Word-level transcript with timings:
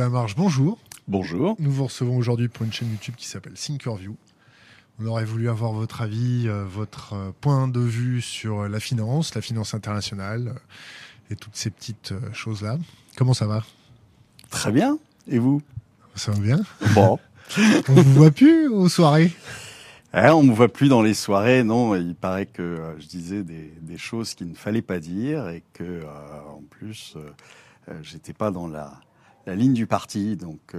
la 0.00 0.08
Marge, 0.08 0.34
bonjour. 0.34 0.78
Bonjour. 1.08 1.56
Nous 1.58 1.70
vous 1.70 1.84
recevons 1.84 2.16
aujourd'hui 2.16 2.48
pour 2.48 2.64
une 2.64 2.72
chaîne 2.72 2.90
YouTube 2.90 3.16
qui 3.18 3.26
s'appelle 3.26 3.52
Thinkerview. 3.52 4.16
On 4.98 5.04
aurait 5.04 5.26
voulu 5.26 5.50
avoir 5.50 5.72
votre 5.72 6.00
avis, 6.00 6.48
euh, 6.48 6.64
votre 6.64 7.12
euh, 7.12 7.32
point 7.42 7.68
de 7.68 7.80
vue 7.80 8.22
sur 8.22 8.66
la 8.66 8.80
finance, 8.80 9.34
la 9.34 9.42
finance 9.42 9.74
internationale 9.74 10.48
euh, 10.48 11.32
et 11.32 11.36
toutes 11.36 11.54
ces 11.54 11.68
petites 11.68 12.14
choses-là. 12.32 12.78
Comment 13.14 13.34
ça 13.34 13.46
va? 13.46 13.62
Très 14.48 14.72
bien. 14.72 14.98
Et 15.28 15.38
vous? 15.38 15.60
Ça 16.14 16.32
va 16.32 16.38
bien? 16.38 16.60
Bon. 16.94 17.18
on 17.88 17.92
vous 17.92 18.14
voit 18.14 18.30
plus 18.30 18.68
aux 18.68 18.88
soirées? 18.88 19.30
Eh, 20.14 20.28
On 20.30 20.42
me 20.42 20.54
voit 20.54 20.72
plus 20.72 20.88
dans 20.88 21.02
les 21.02 21.14
soirées, 21.14 21.62
non. 21.62 21.94
Il 21.94 22.14
paraît 22.14 22.46
que 22.46 22.96
je 22.98 23.06
disais 23.06 23.42
des, 23.42 23.98
choses 23.98 24.32
qu'il 24.32 24.48
ne 24.48 24.54
fallait 24.54 24.80
pas 24.80 24.98
dire 24.98 25.50
et 25.50 25.62
que, 25.74 26.04
en 26.48 26.62
plus, 26.70 27.16
j'étais 28.02 28.32
pas 28.32 28.50
dans 28.50 28.66
la, 28.66 28.98
la 29.46 29.54
ligne 29.54 29.74
du 29.74 29.86
parti. 29.86 30.36
Donc 30.36 30.74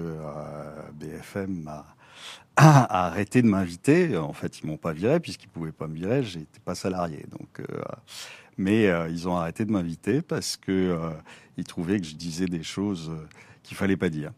BFM 0.93 1.63
m'a 1.63 1.95
a 2.55 3.07
arrêté 3.07 3.41
de 3.41 3.47
m'inviter. 3.47 4.17
En 4.17 4.33
fait, 4.33 4.59
ils 4.59 4.67
m'ont 4.67 4.77
pas 4.77 4.93
viré 4.93 5.19
puisqu'ils 5.19 5.49
pouvaient 5.49 5.71
pas 5.71 5.87
me 5.87 5.95
virer. 5.95 6.23
J'étais 6.23 6.59
pas 6.63 6.75
salarié. 6.75 7.25
Donc, 7.31 7.59
euh, 7.59 7.81
mais 8.57 8.87
euh, 8.87 9.09
ils 9.09 9.27
ont 9.27 9.35
arrêté 9.37 9.65
de 9.65 9.71
m'inviter 9.71 10.21
parce 10.21 10.57
que 10.57 10.71
euh, 10.71 11.11
ils 11.57 11.63
trouvaient 11.63 11.99
que 11.99 12.05
je 12.05 12.15
disais 12.15 12.45
des 12.45 12.63
choses 12.63 13.11
qu'il 13.63 13.77
fallait 13.77 13.97
pas 13.97 14.09
dire. 14.09 14.31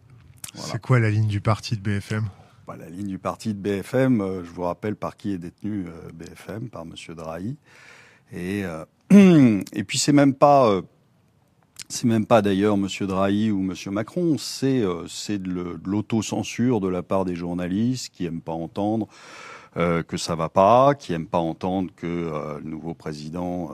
C'est 0.55 0.81
quoi 0.81 0.99
la 0.99 1.09
ligne 1.09 1.27
du 1.27 1.41
parti 1.41 1.75
de 1.75 1.81
BFM 1.81 2.27
bah, 2.67 2.75
La 2.77 2.89
ligne 2.89 3.07
du 3.07 3.17
parti 3.17 3.53
de 3.53 3.59
BFM, 3.59 4.43
je 4.43 4.49
vous 4.51 4.63
rappelle 4.63 4.95
par 4.95 5.17
qui 5.17 5.33
est 5.33 5.39
détenu 5.39 5.87
BFM, 6.13 6.69
par 6.69 6.85
Monsieur 6.85 7.15
Drahi. 7.15 7.57
Et, 8.31 8.63
et 9.09 9.83
puis 9.83 9.97
c'est 9.97 10.13
même 10.13 10.35
pas 10.35 10.81
c'est 11.89 12.05
même 12.05 12.25
pas 12.25 12.41
d'ailleurs 12.41 12.75
M. 12.75 12.87
Drahi 13.01 13.51
ou 13.51 13.59
M. 13.61 13.73
Macron, 13.91 14.37
c'est 14.37 14.81
euh, 14.81 15.05
de 15.29 15.79
l'autocensure 15.85 16.79
de 16.79 16.87
la 16.87 17.03
part 17.03 17.25
des 17.25 17.35
journalistes 17.35 18.13
qui 18.13 18.25
aiment 18.25 18.41
pas 18.41 18.53
entendre 18.53 19.07
euh, 19.75 20.03
que 20.03 20.17
ça 20.17 20.35
va 20.35 20.49
pas, 20.49 20.93
qui 20.95 21.13
aiment 21.13 21.27
pas 21.27 21.39
entendre 21.39 21.91
que 21.95 22.07
euh, 22.07 22.59
le 22.59 22.69
nouveau 22.69 22.93
président 22.93 23.71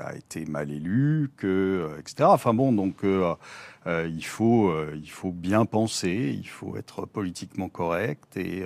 a 0.00 0.14
été 0.14 0.44
mal 0.46 0.70
élu, 0.70 1.30
que 1.36 1.90
etc. 1.98 2.28
Enfin 2.32 2.54
bon, 2.54 2.72
donc 2.72 3.04
il 3.04 4.24
faut 4.24 4.72
il 4.94 5.10
faut 5.10 5.32
bien 5.32 5.64
penser, 5.64 6.36
il 6.38 6.48
faut 6.48 6.76
être 6.76 7.06
politiquement 7.06 7.68
correct 7.68 8.36
et 8.36 8.64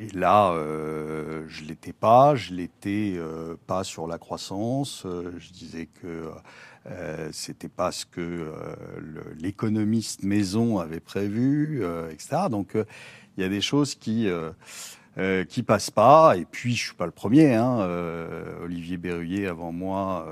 et 0.00 0.08
là, 0.16 0.52
euh, 0.52 1.44
je 1.48 1.62
l'étais 1.64 1.92
pas, 1.92 2.34
je 2.34 2.54
l'étais 2.54 3.12
euh, 3.16 3.56
pas 3.66 3.84
sur 3.84 4.06
la 4.06 4.16
croissance. 4.16 5.04
Euh, 5.04 5.34
je 5.38 5.52
disais 5.52 5.86
que 5.86 6.30
euh, 6.86 7.28
c'était 7.32 7.68
pas 7.68 7.92
ce 7.92 8.06
que 8.06 8.50
l'économiste 9.38 10.22
maison 10.22 10.78
avait 10.78 11.00
prévu, 11.00 11.84
etc. 12.10 12.44
Donc 12.50 12.72
il 13.36 13.42
y 13.42 13.44
a 13.44 13.50
des 13.50 13.60
choses 13.60 13.94
qui 13.94 14.26
euh, 15.18 15.44
qui 15.44 15.62
passent 15.62 15.90
pas. 15.90 16.36
Et 16.38 16.46
puis, 16.46 16.74
je 16.74 16.86
suis 16.86 16.94
pas 16.94 17.04
le 17.04 17.12
premier. 17.12 17.54
Hein. 17.54 17.86
Olivier 18.62 18.96
Berruyer, 18.96 19.48
avant 19.48 19.72
moi, 19.72 20.26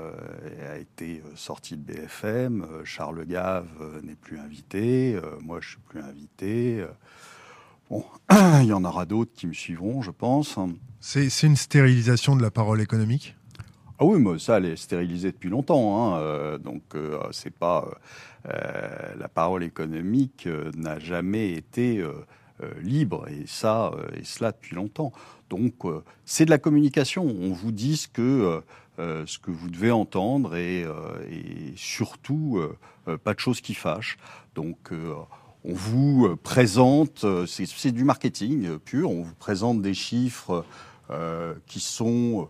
a 0.71 0.77
été 0.77 1.21
sorti 1.35 1.77
de 1.77 1.83
BFM. 1.83 2.65
Charles 2.85 3.25
Gave 3.25 3.67
n'est 4.01 4.15
plus 4.15 4.39
invité. 4.39 5.19
moi, 5.41 5.59
je 5.61 5.71
suis 5.71 5.79
plus 5.79 6.01
invité. 6.01 6.85
Bon, 7.89 8.05
il 8.61 8.67
y 8.67 8.73
en 8.73 8.85
aura 8.85 9.05
d'autres 9.05 9.33
qui 9.33 9.47
me 9.47 9.53
suivront, 9.53 10.01
je 10.01 10.11
pense. 10.11 10.59
C'est 10.99 11.43
une 11.43 11.55
stérilisation 11.55 12.35
de 12.35 12.41
la 12.41 12.51
parole 12.51 12.81
économique? 12.81 13.35
Ah 13.97 14.05
oui, 14.05 14.21
mais 14.21 14.37
ça, 14.37 14.57
elle 14.57 14.65
est 14.65 14.75
stérilisée 14.75 15.31
depuis 15.31 15.49
longtemps. 15.49 16.13
Hein. 16.13 16.19
Euh, 16.19 16.57
donc, 16.57 16.83
euh, 16.93 17.19
c'est 17.31 17.53
pas 17.53 17.89
euh, 18.47 19.15
la 19.17 19.27
parole 19.27 19.63
économique 19.63 20.47
n'a 20.77 20.99
jamais 20.99 21.51
été 21.53 22.05
libre, 22.81 23.27
et 23.27 23.45
ça, 23.47 23.91
et 24.15 24.23
cela 24.23 24.51
depuis 24.51 24.75
longtemps. 24.75 25.11
Donc, 25.49 25.73
c'est 26.25 26.45
de 26.45 26.51
la 26.51 26.59
communication. 26.59 27.23
On 27.23 27.51
vous 27.51 27.71
dit 27.71 27.97
ce 27.97 28.07
que 28.07 28.61
ce 28.97 29.39
que 29.39 29.49
vous 29.49 29.69
devez 29.69 29.91
entendre, 29.91 30.55
et, 30.55 30.81
et 30.81 31.73
surtout 31.75 32.61
pas 33.23 33.33
de 33.33 33.39
choses 33.39 33.61
qui 33.61 33.73
fâchent. 33.73 34.17
Donc 34.55 34.91
on 35.63 35.73
vous 35.73 36.25
euh, 36.25 36.35
présente, 36.41 37.23
euh, 37.23 37.45
c'est 37.45 37.91
du 37.91 38.03
marketing 38.03 38.65
euh, 38.65 38.77
pur, 38.77 39.11
on 39.11 39.23
vous 39.23 39.35
présente 39.35 39.81
des 39.81 39.93
chiffres 39.93 40.65
qui 41.65 41.79
sont 41.79 42.49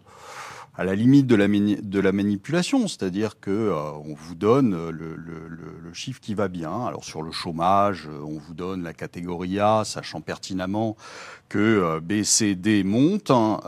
à 0.76 0.84
la 0.84 0.94
limite 0.94 1.28
de 1.28 1.36
la, 1.36 1.48
de 1.48 2.00
la 2.02 2.12
manipulation, 2.12 2.90
c'est-à-dire 2.90 3.40
que 3.40 3.72
on 3.72 4.14
vous 4.14 4.36
donne 4.36 4.90
le, 4.90 5.94
chiffre 5.94 6.20
qui 6.20 6.34
va 6.34 6.50
bien. 6.50 6.86
Alors 6.86 7.06
sur 7.06 7.22
le 7.22 7.32
chômage, 7.32 8.10
on 8.22 8.38
vous 8.38 8.54
donne 8.54 8.84
la 8.84 8.94
catégorie 8.94 9.62
A, 9.62 9.84
sachant 9.86 10.20
pertinemment 10.20 10.98
que 11.50 12.00
B, 12.00 12.24
C, 12.24 12.56
D 12.56 12.84
montent, 12.84 13.32
hein, 13.32 13.60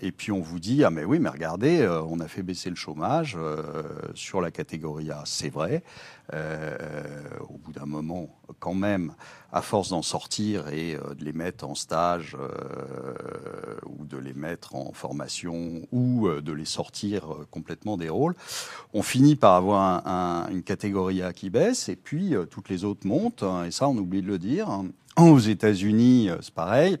et 0.00 0.12
puis 0.12 0.30
on 0.30 0.40
vous 0.40 0.60
dit 0.60 0.84
ah 0.84 0.90
mais 0.90 1.04
oui 1.04 1.18
mais 1.18 1.30
regardez, 1.30 1.88
on 2.08 2.20
a 2.20 2.28
fait 2.28 2.42
baisser 2.42 2.70
le 2.70 2.76
chômage 2.76 3.36
sur 4.14 4.40
la 4.40 4.50
catégorie 4.50 5.10
A, 5.10 5.22
c'est 5.24 5.50
vrai. 5.50 5.82
au 6.32 7.58
bout 7.58 7.72
d'un 7.72 7.86
moment, 7.86 8.28
quand 8.58 8.74
même, 8.74 9.14
à 9.52 9.62
force 9.62 9.90
d'en 9.90 10.02
sortir 10.02 10.68
et 10.68 10.94
euh, 10.94 11.14
de 11.14 11.24
les 11.24 11.32
mettre 11.32 11.66
en 11.66 11.74
stage 11.74 12.36
euh, 12.38 13.76
ou 13.86 14.04
de 14.04 14.18
les 14.18 14.34
mettre 14.34 14.74
en 14.74 14.92
formation 14.92 15.82
ou 15.90 16.28
euh, 16.28 16.42
de 16.42 16.52
les 16.52 16.66
sortir 16.66 17.28
complètement 17.50 17.96
des 17.96 18.08
rôles, 18.08 18.34
on 18.92 19.02
finit 19.02 19.36
par 19.36 19.54
avoir 19.54 20.06
une 20.50 20.62
catégorie 20.62 21.22
A 21.22 21.32
qui 21.32 21.50
baisse 21.50 21.88
et 21.88 21.96
puis 21.96 22.34
toutes 22.50 22.68
les 22.68 22.84
autres 22.84 23.06
montent. 23.06 23.42
Hein, 23.42 23.64
et 23.64 23.70
ça, 23.70 23.88
on 23.88 23.96
oublie 23.96 24.22
de 24.22 24.26
le 24.26 24.38
dire. 24.38 24.68
Aux 25.18 25.38
États-Unis, 25.40 26.30
c'est 26.40 26.54
pareil. 26.54 26.96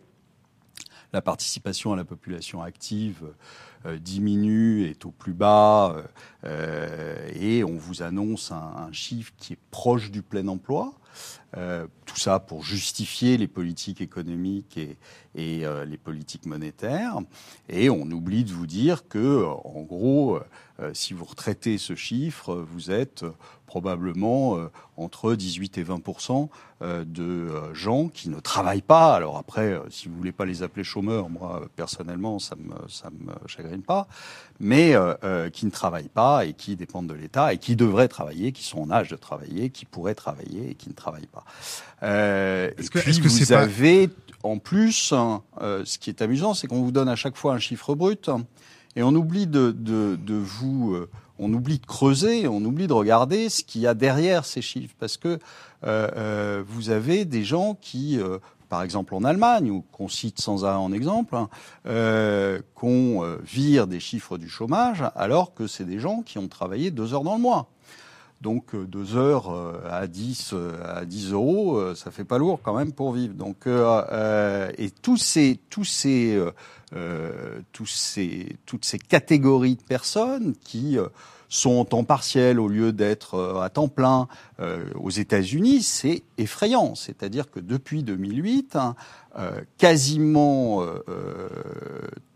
La 1.12 1.22
participation 1.22 1.92
à 1.92 1.96
la 1.96 2.04
population 2.04 2.62
active 2.62 3.32
diminue, 4.00 4.86
est 4.86 5.06
au 5.06 5.10
plus 5.12 5.32
bas, 5.32 5.96
et 6.44 7.62
on 7.64 7.76
vous 7.76 8.02
annonce 8.02 8.50
un, 8.50 8.88
chiffre 8.92 9.32
qui 9.38 9.52
est 9.52 9.58
proche 9.70 10.10
du 10.10 10.22
plein 10.22 10.48
emploi. 10.48 10.98
Euh, 11.56 11.86
tout 12.04 12.18
ça 12.18 12.40
pour 12.40 12.62
justifier 12.62 13.38
les 13.38 13.48
politiques 13.48 14.02
économiques 14.02 14.76
et, 14.76 14.98
et 15.34 15.64
euh, 15.64 15.84
les 15.84 15.96
politiques 15.96 16.44
monétaires. 16.44 17.18
Et 17.68 17.88
on 17.88 18.02
oublie 18.10 18.44
de 18.44 18.52
vous 18.52 18.66
dire 18.66 19.08
que, 19.08 19.44
en 19.44 19.82
gros, 19.82 20.40
euh, 20.80 20.90
si 20.92 21.14
vous 21.14 21.24
retraitez 21.24 21.78
ce 21.78 21.94
chiffre, 21.94 22.54
vous 22.54 22.90
êtes 22.90 23.24
probablement 23.68 24.58
entre 24.96 25.34
18 25.34 25.78
et 25.78 25.84
20% 25.84 26.48
de 26.80 27.48
gens 27.72 28.08
qui 28.08 28.30
ne 28.30 28.40
travaillent 28.40 28.82
pas. 28.82 29.14
Alors 29.14 29.36
après, 29.36 29.80
si 29.90 30.08
vous 30.08 30.16
voulez 30.16 30.32
pas 30.32 30.44
les 30.44 30.62
appeler 30.62 30.84
chômeurs, 30.84 31.28
moi 31.28 31.62
personnellement, 31.76 32.38
ça 32.38 32.56
me 32.56 32.74
ça 32.88 33.10
me 33.10 33.32
chagrine 33.46 33.82
pas, 33.82 34.08
mais 34.58 34.94
qui 35.52 35.66
ne 35.66 35.70
travaillent 35.70 36.08
pas 36.08 36.46
et 36.46 36.54
qui 36.54 36.74
dépendent 36.74 37.08
de 37.08 37.14
l'État 37.14 37.52
et 37.52 37.58
qui 37.58 37.76
devraient 37.76 38.08
travailler, 38.08 38.52
qui 38.52 38.64
sont 38.64 38.80
en 38.80 38.90
âge 38.90 39.10
de 39.10 39.16
travailler, 39.16 39.70
qui 39.70 39.84
pourraient 39.84 40.14
travailler 40.14 40.70
et 40.70 40.74
qui 40.74 40.88
ne 40.88 40.94
travaillent 40.94 41.26
pas. 41.26 41.44
Euh, 42.02 42.70
est-ce 42.78 42.90
que, 42.90 43.28
vous 43.28 43.52
avez 43.52 44.10
en 44.42 44.58
plus, 44.58 45.12
hein, 45.12 45.42
euh, 45.60 45.84
ce 45.84 45.98
qui 45.98 46.10
est 46.10 46.22
amusant, 46.22 46.54
c'est 46.54 46.66
qu'on 46.66 46.82
vous 46.82 46.92
donne 46.92 47.08
à 47.08 47.16
chaque 47.16 47.36
fois 47.36 47.54
un 47.54 47.58
chiffre 47.58 47.94
brut 47.94 48.30
et 48.96 49.02
on 49.02 49.14
oublie 49.14 49.46
de, 49.46 49.72
de, 49.72 50.16
de 50.16 50.34
vous, 50.34 50.94
euh, 50.94 51.08
on 51.38 51.52
oublie 51.52 51.78
de 51.78 51.86
creuser, 51.86 52.48
on 52.48 52.64
oublie 52.64 52.86
de 52.86 52.92
regarder 52.92 53.48
ce 53.48 53.62
qu'il 53.62 53.80
y 53.80 53.86
a 53.86 53.94
derrière 53.94 54.44
ces 54.44 54.62
chiffres, 54.62 54.94
parce 54.98 55.16
que 55.16 55.38
euh, 55.84 56.08
euh 56.16 56.62
vous 56.66 56.90
avez 56.90 57.24
des 57.24 57.44
gens 57.44 57.76
qui 57.80 58.18
par 58.68 58.82
exemple 58.82 59.14
en 59.14 59.24
Allemagne, 59.24 59.70
ou 59.70 59.84
qu'on 59.92 60.08
cite 60.08 60.40
sans 60.40 60.64
arrêt 60.64 60.76
en 60.76 60.92
exemple, 60.92 61.34
hein, 61.34 61.48
euh, 61.86 62.60
qu'on 62.74 63.36
vire 63.42 63.86
des 63.86 64.00
chiffres 64.00 64.36
du 64.36 64.48
chômage 64.48 65.04
alors 65.16 65.54
que 65.54 65.66
c'est 65.66 65.84
des 65.84 65.98
gens 65.98 66.22
qui 66.22 66.38
ont 66.38 66.48
travaillé 66.48 66.90
deux 66.90 67.14
heures 67.14 67.24
dans 67.24 67.36
le 67.36 67.40
mois. 67.40 67.68
Donc 68.40 68.74
euh, 68.74 68.84
deux 68.84 69.16
heures 69.16 69.50
euh, 69.50 69.80
à 69.90 70.06
10 70.06 70.50
euh, 70.52 70.80
à 70.84 71.04
10 71.04 71.32
euros, 71.32 71.94
ça 71.94 72.10
fait 72.10 72.24
pas 72.24 72.38
lourd 72.38 72.60
quand 72.62 72.74
même 72.74 72.92
pour 72.92 73.12
vivre. 73.12 73.34
Donc 73.34 73.66
et 73.66 74.90
tous 75.02 75.16
ces 75.16 75.58
tous 75.70 75.84
ces 75.84 76.40
tous 77.72 77.86
ces 77.86 78.56
toutes 78.66 78.84
ces 78.84 78.98
catégories 78.98 79.76
de 79.76 79.82
personnes 79.82 80.54
qui 80.56 80.96
sont 81.50 81.76
en 81.76 81.84
temps 81.84 82.04
partiel 82.04 82.58
au 82.58 82.68
lieu 82.68 82.92
d'être 82.92 83.60
à 83.62 83.68
temps 83.68 83.88
plein 83.88 84.28
aux 84.94 85.10
États-Unis, 85.10 85.82
c'est 85.82 86.22
effrayant. 86.38 86.94
C'est-à-dire 86.94 87.50
que 87.50 87.60
depuis 87.60 88.02
2008, 88.02 88.76
hein, 88.76 88.96
quasiment 89.76 90.82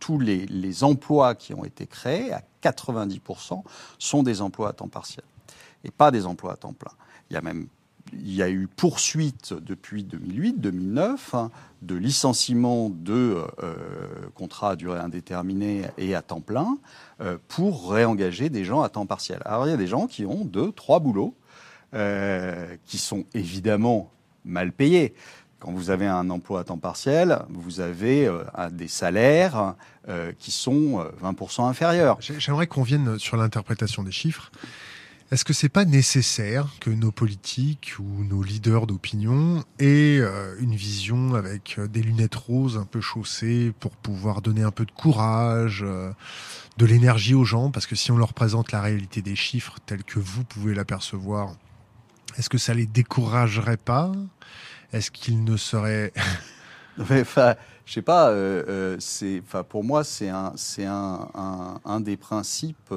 tous 0.01 0.19
les, 0.19 0.47
les 0.47 0.85
emplois 0.85 1.35
qui 1.35 1.55
ont 1.55 1.65
été 1.65 1.87
créés, 1.87 2.33
à 2.33 2.43
90%, 2.63 3.63
sont 3.99 4.23
des 4.23 4.43
emplois 4.43 4.71
à 4.71 4.73
temps 4.73 4.89
partiel 4.89 5.25
et 5.85 5.91
pas 5.91 6.11
des 6.11 6.27
emplois 6.27 6.53
à 6.53 6.57
temps 6.57 6.73
plein. 6.73 6.93
Il 7.31 7.35
y 7.35 7.37
a 7.37 7.43
même 7.43 7.69
il 8.13 8.35
y 8.35 8.43
a 8.43 8.51
eu 8.51 8.67
poursuite 8.67 9.55
depuis 9.55 10.05
2008-2009 10.05 11.17
hein, 11.35 11.51
de 11.83 11.95
licenciement 11.95 12.91
de 12.91 13.45
euh, 13.63 13.75
contrats 14.35 14.71
à 14.71 14.77
durée 14.77 15.01
indéterminée 15.01 15.83
et 15.99 16.15
à 16.15 16.23
temps 16.23 16.41
plein 16.41 16.79
euh, 17.21 17.39
pour 17.49 17.91
réengager 17.91 18.51
des 18.51 18.65
gens 18.65 18.83
à 18.83 18.89
temps 18.89 19.07
partiel. 19.07 19.41
Alors 19.45 19.67
il 19.67 19.71
y 19.71 19.75
a 19.75 19.79
des 19.79 19.87
gens 19.87 20.07
qui 20.07 20.25
ont 20.27 20.45
deux, 20.45 20.73
trois 20.73 21.01
boulots 21.01 21.35
qui 22.87 22.97
sont 22.97 23.27
évidemment 23.35 24.11
mal 24.47 24.73
payés. 24.73 25.13
Quand 25.59 25.73
vous 25.73 25.91
avez 25.91 26.07
un 26.07 26.31
emploi 26.31 26.61
à 26.61 26.65
temps 26.65 26.79
partiel, 26.79 27.41
vous 27.51 27.81
avez 27.81 28.31
des 28.71 28.89
salaires 28.89 29.75
qui 30.39 30.51
sont 30.51 31.07
20% 31.23 31.69
inférieurs. 31.69 32.17
J'aimerais 32.21 32.67
qu'on 32.67 32.83
vienne 32.83 33.19
sur 33.19 33.37
l'interprétation 33.37 34.03
des 34.03 34.11
chiffres. 34.11 34.51
Est-ce 35.33 35.47
que 35.47 35.55
c'est 35.55 35.71
pas 35.71 35.87
nécessaire 35.87 36.69
que 36.79 36.91
nos 36.91 37.11
politiques 37.11 37.95
ou 37.99 38.23
nos 38.23 38.43
leaders 38.43 38.87
d'opinion 38.87 39.65
aient 39.79 40.19
euh, 40.21 40.55
une 40.61 40.75
vision 40.75 41.35
avec 41.37 41.77
euh, 41.79 41.89
des 41.89 42.03
lunettes 42.03 42.35
roses 42.35 42.77
un 42.77 42.85
peu 42.85 43.01
chaussées 43.01 43.73
pour 43.81 43.97
pouvoir 43.97 44.43
donner 44.43 44.63
un 44.63 44.71
peu 44.71 44.85
de 44.85 44.91
courage, 44.91 45.85
euh, 45.89 46.13
de 46.77 46.85
l'énergie 46.85 47.33
aux 47.33 47.45
gens? 47.45 47.71
Parce 47.71 47.87
que 47.87 47.97
si 47.97 48.13
on 48.13 48.19
leur 48.19 48.35
présente 48.35 48.73
la 48.73 48.83
réalité 48.83 49.23
des 49.23 49.35
chiffres 49.35 49.79
tels 49.87 50.05
que 50.05 50.19
vous 50.19 50.45
pouvez 50.45 50.75
l'apercevoir, 50.75 51.55
est-ce 52.37 52.51
que 52.51 52.59
ça 52.59 52.75
les 52.75 52.85
découragerait 52.85 53.79
pas? 53.79 54.13
Est-ce 54.93 55.11
qu'ils 55.11 55.45
ne 55.45 55.57
seraient 55.57 56.13
Enfin, 57.01 57.55
je 57.87 57.93
sais 57.95 58.03
pas. 58.03 59.63
pour 59.63 59.83
moi, 59.83 60.05
c'est 60.05 60.29
un, 60.29 60.53
un, 60.79 61.81
un, 61.87 62.01
des 62.01 62.19
principes 62.19 62.93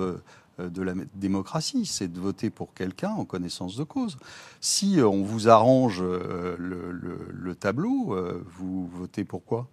de 0.59 0.81
la 0.81 0.93
démocratie, 1.15 1.85
c'est 1.85 2.07
de 2.07 2.19
voter 2.19 2.49
pour 2.49 2.73
quelqu'un 2.73 3.09
en 3.09 3.25
connaissance 3.25 3.75
de 3.75 3.83
cause. 3.83 4.17
Si 4.61 4.99
euh, 4.99 5.07
on 5.07 5.23
vous 5.23 5.49
arrange 5.49 6.01
euh, 6.01 6.55
le, 6.57 7.55
tableau, 7.55 8.15
vous 8.57 8.87
votez 8.87 9.23
pour 9.23 9.43
quoi? 9.45 9.67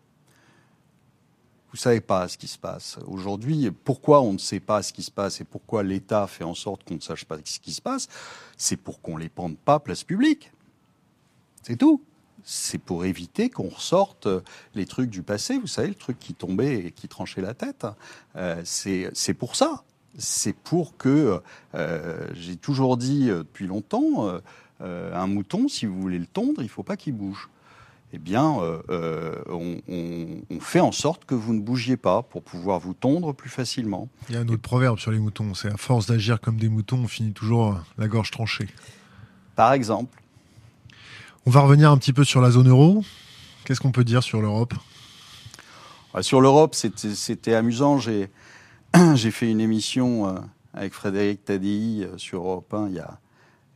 Vous 1.70 1.76
savez 1.76 2.00
pas 2.00 2.29
ce 2.29 2.37
qui 2.37 2.49
se 2.49 2.58
passe. 2.58 2.99
Aujourd'hui, 3.06 3.70
pourquoi 3.70 4.20
on 4.23 4.34
ne 4.34 4.38
sait 4.38 4.61
pas 4.61 4.82
ce 4.82 4.93
qui 4.93 5.02
se 5.02 5.11
passe 5.11 5.40
et 5.40 5.44
pourquoi 5.44 5.82
l'État 5.82 6.26
fait 6.26 6.44
en 6.44 6.55
sorte 6.55 6.84
qu'on 6.84 6.94
ne 6.94 7.00
sache 7.00 7.25
pas 7.25 7.38
ce 7.44 7.58
qui 7.58 7.73
se 7.73 7.81
passe, 7.81 8.08
c'est 8.56 8.76
pour 8.76 9.00
qu'on 9.00 9.17
les 9.17 9.29
pende 9.29 9.56
pas 9.56 9.81
place 9.81 10.05
publique. 10.05 10.52
C'est 11.62 11.76
tout. 11.76 12.02
C'est 12.44 12.79
pour 12.79 13.05
éviter 13.05 13.50
qu'on 13.50 13.69
ressorte 13.69 14.29
les 14.75 14.84
trucs 14.87 15.11
du 15.11 15.23
passé, 15.23 15.58
vous 15.58 15.67
savez, 15.67 15.88
le 15.88 15.94
truc 15.94 16.19
qui 16.19 16.34
tombait 16.34 16.87
et 16.87 16.93
qui 16.93 17.08
tranchait 17.08 17.40
la 17.40 17.55
tête. 17.55 17.87
c'est 18.64 19.34
pour 19.34 19.56
ça 19.56 19.84
c'est 20.18 20.54
pour 20.54 20.96
que, 20.96 21.40
euh, 21.74 22.26
j'ai 22.34 22.56
toujours 22.56 22.96
dit 22.96 23.30
euh, 23.30 23.38
depuis 23.38 23.66
longtemps, 23.66 24.40
euh, 24.80 25.14
un 25.14 25.26
mouton, 25.26 25.68
si 25.68 25.86
vous 25.86 26.00
voulez 26.00 26.18
le 26.18 26.26
tondre, 26.26 26.60
il 26.60 26.64
ne 26.64 26.68
faut 26.68 26.82
pas 26.82 26.96
qu'il 26.96 27.14
bouge. 27.14 27.48
Eh 28.14 28.18
bien, 28.18 28.58
on, 29.48 30.60
fait 30.60 30.80
en 30.80 30.92
sorte 30.92 31.24
que 31.24 31.34
vous 31.34 31.54
ne 31.54 31.60
bougiez 31.60 31.96
pas 31.96 32.22
pour 32.22 32.42
pouvoir 32.42 32.78
vous 32.78 32.92
tondre 32.92 33.32
plus 33.32 33.48
facilement. 33.48 34.10
Il 34.28 34.34
y 34.34 34.38
a 34.38 34.42
un 34.42 34.48
autre 34.48 34.60
proverbe 34.60 34.98
sur 34.98 35.10
les 35.12 35.18
moutons, 35.18 35.54
c'est 35.54 35.72
à 35.72 35.78
force 35.78 36.04
d'agir 36.04 36.38
comme 36.38 36.58
des 36.58 36.68
moutons, 36.68 36.98
on 37.04 37.08
finit 37.08 37.32
toujours 37.32 37.80
la 37.96 38.08
gorge 38.08 38.30
tranchée. 38.30 38.68
Par 39.56 39.72
exemple. 39.72 40.22
On 41.46 41.50
va 41.50 41.60
revenir 41.60 41.90
un 41.90 41.96
petit 41.96 42.12
peu 42.12 42.24
sur 42.24 42.42
la 42.42 42.50
zone 42.50 42.68
euro. 42.68 43.02
Qu'est-ce 43.64 43.80
qu'on 43.80 43.92
peut 43.92 44.04
dire 44.04 44.22
sur 44.22 44.42
l'Europe? 44.42 44.74
Sur 46.20 46.42
l'Europe, 46.42 46.74
c'était 46.74 47.54
amusant. 47.54 47.96
J'ai 47.96 48.28
j'ai 49.14 49.30
fait 49.30 49.50
une 49.50 49.60
émission 49.60 50.28
euh, 50.28 50.38
avec 50.74 50.92
Frédéric 50.92 51.46
Tadei 51.46 52.04
euh, 52.04 52.18
sur 52.18 52.42
Europe 52.42 52.74
1 52.74 52.88
il 52.88 52.94
y 52.94 52.98
a, 52.98 53.18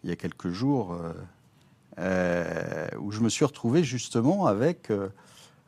il 0.05 0.11
y 0.11 0.13
a 0.13 0.17
quelques 0.17 0.51
jours, 0.51 0.97
euh, 1.99 2.89
où 2.99 3.11
je 3.13 3.21
me 3.21 3.31
suis 3.31 3.45
retrouvé 3.45 3.83
justement 3.83 4.47
avec 4.47 4.93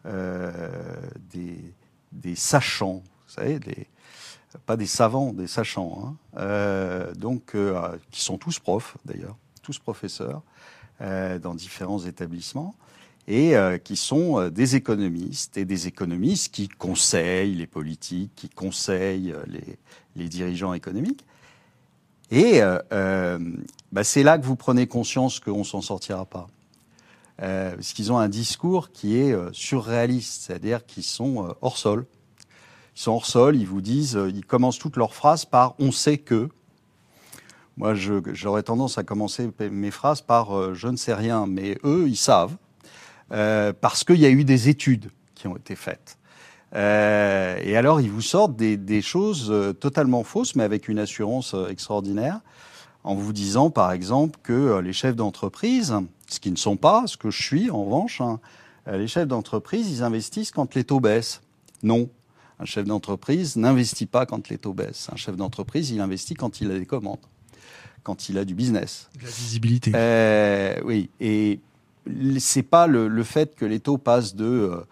des, 0.05 1.75
des, 2.13 2.35
sachants, 2.37 3.03
vous 3.27 3.33
savez, 3.33 3.59
pas 4.67 4.77
des 4.77 4.87
savants, 4.87 5.33
des 5.33 5.47
sachants, 5.49 6.17
hein, 6.37 7.07
donc, 7.17 7.57
qui 8.11 8.21
sont 8.21 8.39
tous 8.39 8.59
profs 8.61 8.97
d'ailleurs, 9.05 9.37
tous 9.63 9.79
professeurs 9.79 10.43
dans 11.01 11.55
différents 11.55 12.05
établissements 12.05 12.77
et 13.29 13.55
euh, 13.55 13.77
qui 13.77 13.95
sont 13.95 14.41
euh, 14.41 14.51
des 14.51 14.75
économistes 14.75 15.59
et 15.59 15.67
des 15.67 15.87
économistes 15.87 16.53
qui 16.53 16.67
conseillent 16.67 17.55
les 17.55 17.67
politiques, 17.67 18.33
qui 18.35 18.49
conseillent 18.49 19.33
euh, 19.33 19.45
les, 20.17 20.29
dirigeants 20.29 20.73
économiques. 20.73 21.25
Et 22.31 22.61
bah, 22.61 24.05
c'est 24.05 24.23
là 24.23 24.37
que 24.37 24.45
vous 24.45 24.57
prenez 24.57 24.87
conscience 24.87 25.41
qu'on 25.41 25.65
s'en 25.65 25.81
sortira 25.81 26.27
pas. 26.27 26.49
parce 27.39 27.95
qu'ils 27.95 28.13
ont 28.13 28.19
un 28.19 28.29
discours 28.29 28.91
qui 28.91 29.17
est 29.17 29.35
surréaliste, 29.53 30.43
c'est-à-dire 30.43 30.85
qu'ils 30.85 31.05
sont 31.05 31.55
hors 31.63 31.79
sol. 31.79 32.05
Ils 32.97 33.01
sont 33.01 33.13
hors 33.13 33.25
sol, 33.25 33.57
ils 33.57 33.67
vous 33.67 33.81
disent, 33.81 34.19
ils 34.29 34.45
commencent 34.45 34.79
toutes 34.79 34.97
leurs 34.97 35.15
phrases 35.15 35.47
par 35.47 35.75
on 35.79 35.91
sait 35.91 36.19
que. 36.19 36.51
Moi, 37.79 37.95
j'aurais 37.95 38.65
tendance 38.65 38.99
à 38.99 39.05
commencer 39.05 39.51
mes 39.71 39.91
phrases 39.91 40.21
par 40.21 40.75
je 40.75 40.89
ne 40.89 40.97
sais 40.97 41.15
rien, 41.15 41.47
mais 41.47 41.79
eux, 41.83 42.09
ils 42.09 42.17
savent. 42.17 42.59
Euh, 43.33 43.73
parce 43.79 44.05
qu'il 44.05 44.19
y 44.19 44.27
a 44.27 44.31
eu 44.31 44.45
des 44.45 44.69
études 44.69 45.11
qui 45.35 45.47
ont 45.47 45.57
été 45.57 45.77
faites. 45.77 46.19
Euh, 46.75 47.59
et 47.63 47.77
alors, 47.77 48.01
ils 48.01 48.11
vous 48.11 48.23
sortent 48.23 48.57
des, 48.57 48.77
des, 48.77 49.03
choses 49.03 49.49
euh, 49.51 49.73
totalement 49.73 50.23
fausses, 50.25 50.55
mais 50.55 50.65
avec 50.65 50.89
une 50.89 50.99
assurance 50.99 51.55
extraordinaire, 51.69 52.41
en 53.05 53.15
vous 53.15 53.33
disant, 53.33 53.71
par 53.71 53.93
exemple, 53.93 54.39
que 54.43 54.79
les 54.81 54.93
chefs 54.93 55.17
d'entreprise, 55.17 55.95
ce 56.29 56.41
qui 56.41 56.51
ne 56.51 56.57
sont 56.57 56.77
pas, 56.77 57.05
ce 57.07 57.17
que 57.17 57.31
je 57.31 57.43
suis 57.43 57.71
en 57.71 57.85
revanche, 57.85 58.21
hein, 58.21 58.41
les 58.91 59.09
chefs 59.09 59.29
d'entreprise, 59.29 59.91
ils 59.91 60.03
investissent 60.03 60.51
quand 60.51 60.75
les 60.75 60.85
taux 60.85 61.01
baissent. 61.01 61.41
Non. 61.83 62.09
Un 62.61 62.65
chef 62.65 62.85
d'entreprise 62.87 63.57
n'investit 63.57 64.07
pas 64.07 64.27
quand 64.27 64.49
les 64.49 64.59
taux 64.59 64.73
baissent. 64.73 65.09
Un 65.13 65.17
chef 65.17 65.37
d'entreprise, 65.37 65.91
il 65.91 66.01
investit 66.01 66.35
quand 66.35 66.61
il 66.61 66.71
a 66.73 66.79
des 66.79 66.87
commandes, 66.87 67.25
quand 68.03 68.29
il 68.29 68.37
a 68.39 68.45
du 68.45 68.55
business. 68.55 69.09
La 69.23 69.29
visibilité. 69.29 69.93
Euh, 69.95 70.81
oui. 70.85 71.09
Et 71.21 71.61
c'est 72.39 72.63
pas 72.63 72.87
le, 72.87 73.23
fait 73.23 73.55
que 73.55 73.65
les 73.65 73.81
taux 73.81 73.99
passent 73.99 74.35
de 74.35 74.85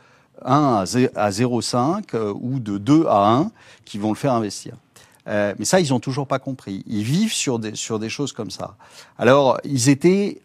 1 0.44 0.84
euh, 0.94 1.08
à 1.14 1.30
0,5 1.30 2.14
euh, 2.14 2.32
ou 2.40 2.58
de 2.58 2.78
2 2.78 3.06
à 3.06 3.32
1 3.36 3.50
qui 3.84 3.98
vont 3.98 4.10
le 4.10 4.16
faire 4.16 4.32
investir. 4.32 4.74
Euh, 5.28 5.54
mais 5.58 5.64
ça, 5.64 5.80
ils 5.80 5.92
ont 5.92 6.00
toujours 6.00 6.26
pas 6.26 6.38
compris. 6.38 6.84
Ils 6.86 7.02
vivent 7.02 7.32
sur 7.32 7.58
des, 7.58 7.74
sur 7.74 7.98
des 7.98 8.08
choses 8.08 8.32
comme 8.32 8.50
ça. 8.50 8.76
Alors, 9.18 9.58
ils 9.64 9.88
étaient 9.88 10.40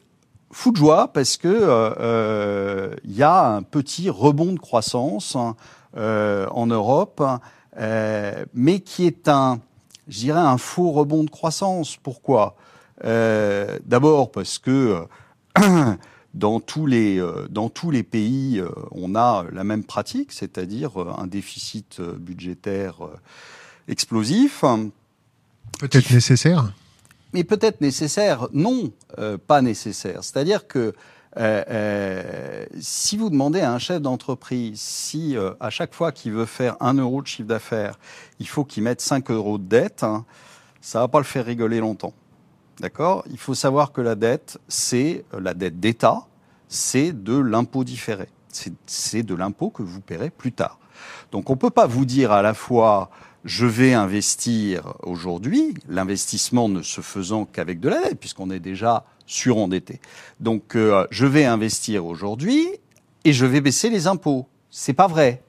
fous 0.52 0.72
de 0.72 0.78
joie 0.78 1.10
parce 1.10 1.38
que 1.38 2.98
il 3.06 3.16
y 3.16 3.24
a 3.24 3.46
un 3.48 3.62
petit 3.62 4.10
rebond 4.10 4.54
de 4.54 4.60
croissance 4.60 5.38
en 5.96 6.68
Europe, 6.68 7.24
mais 8.54 8.80
qui 8.80 9.06
est 9.06 9.30
un, 9.30 9.60
un 10.30 10.58
faux 10.58 10.92
rebond 10.92 11.24
de 11.24 11.30
croissance. 11.30 11.96
Pourquoi? 11.96 12.56
D'abord 13.04 14.32
parce 14.32 14.58
que 14.58 15.06
dans 16.34 16.60
tous 16.60 16.86
les, 16.86 17.20
euh, 17.20 17.48
dans 17.50 17.70
tous 17.70 17.92
les 17.92 18.04
pays, 18.04 18.60
euh, 18.60 18.70
on 18.92 19.16
a 19.16 19.46
la 19.52 19.64
même 19.64 19.84
pratique, 19.84 20.32
c'est-à-dire 20.32 21.02
euh, 21.02 21.14
un 21.18 21.28
déficit 21.28 22.02
budgétaire 22.02 22.98
explosif. 23.88 24.64
Peut-être 25.80 26.12
nécessaire 26.12 26.74
Mais 27.34 27.44
peut-être 27.44 27.82
nécessaire, 27.82 28.48
non, 28.54 28.92
pas 29.48 29.62
nécessaire. 29.62 30.24
C'est-à-dire 30.24 30.68
que 30.68 30.94
si 32.80 33.18
vous 33.18 33.30
demandez 33.30 33.62
à 33.62 33.74
un 33.74 33.80
chef 33.80 34.02
d'entreprise 34.02 34.80
si 34.80 35.36
à 35.60 35.70
chaque 35.70 35.94
fois 35.94 36.12
qu'il 36.12 36.34
veut 36.34 36.46
faire 36.46 36.76
un 36.82 36.94
euro 36.94 37.22
de 37.22 37.28
chiffre 37.28 37.48
d'affaires, 37.48 37.98
il 38.40 38.48
faut 38.48 38.66
qu'il 38.66 38.84
mette 38.84 39.02
5 39.02 39.32
euros 39.32 39.58
de 39.58 39.64
dette, 39.64 40.04
hein, 40.04 40.26
ça 40.82 41.00
va 41.00 41.08
pas 41.08 41.20
le 41.20 41.24
faire 41.24 41.46
rigoler 41.46 41.80
longtemps. 41.80 42.14
D'accord 42.82 43.24
Il 43.30 43.38
faut 43.38 43.54
savoir 43.54 43.92
que 43.92 44.02
la 44.02 44.16
dette, 44.16 44.58
c'est 44.68 45.24
euh, 45.36 45.40
la 45.40 45.54
dette 45.54 45.80
d'État, 45.80 46.26
c'est 46.68 47.12
de 47.12 47.38
l'impôt 47.38 47.84
différé. 47.84 48.28
C'est 48.88 49.22
de 49.22 49.36
l'impôt 49.36 49.70
que 49.70 49.84
vous 49.84 50.02
paierez 50.02 50.32
plus 50.32 50.52
tard. 50.52 50.80
Donc 51.32 51.52
on 51.52 51.54
ne 51.54 51.60
peut 51.60 51.70
pas 51.70 51.86
vous 51.86 52.06
dire 52.06 52.32
à 52.32 52.42
la 52.42 52.56
fois 52.56 53.12
je 53.46 53.68
vais 53.68 53.94
investir 53.94 54.96
aujourd'hui, 55.04 55.76
l'investissement 55.88 56.70
ne 56.70 56.82
se 56.82 57.02
faisant 57.02 57.46
qu'avec 57.46 57.80
de 57.80 57.90
la 57.90 58.02
dette, 58.02 58.20
puisqu'on 58.20 58.50
est 58.50 58.60
déjà 58.60 59.06
surendetté. 59.28 60.00
Donc 60.40 60.76
euh, 60.76 61.06
je 61.12 61.28
vais 61.28 61.46
investir 61.46 62.08
aujourd'hui 62.08 62.68
et 63.26 63.32
je 63.32 63.46
vais 63.46 63.62
baisser 63.62 63.92
les 63.92 64.08
impôts. 64.08 64.48
C'est 64.72 64.94
pas 64.94 65.08
vrai. 65.08 65.44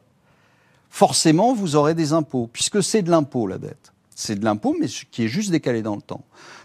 Forcément, 0.90 1.54
vous 1.54 1.76
aurez 1.76 1.94
des 1.94 2.12
impôts, 2.12 2.50
puisque 2.52 2.82
c'est 2.82 3.00
de 3.00 3.10
l'impôt 3.10 3.46
la 3.46 3.56
dette. 3.56 3.92
C'est 4.14 4.38
de 4.38 4.44
l'impôt, 4.44 4.76
mais 4.78 4.86
qui 4.86 5.24
est 5.24 5.28
juste 5.28 5.50
décalé 5.50 5.80
dans 5.80 5.96
le 5.96 6.02
temps. 6.02 6.24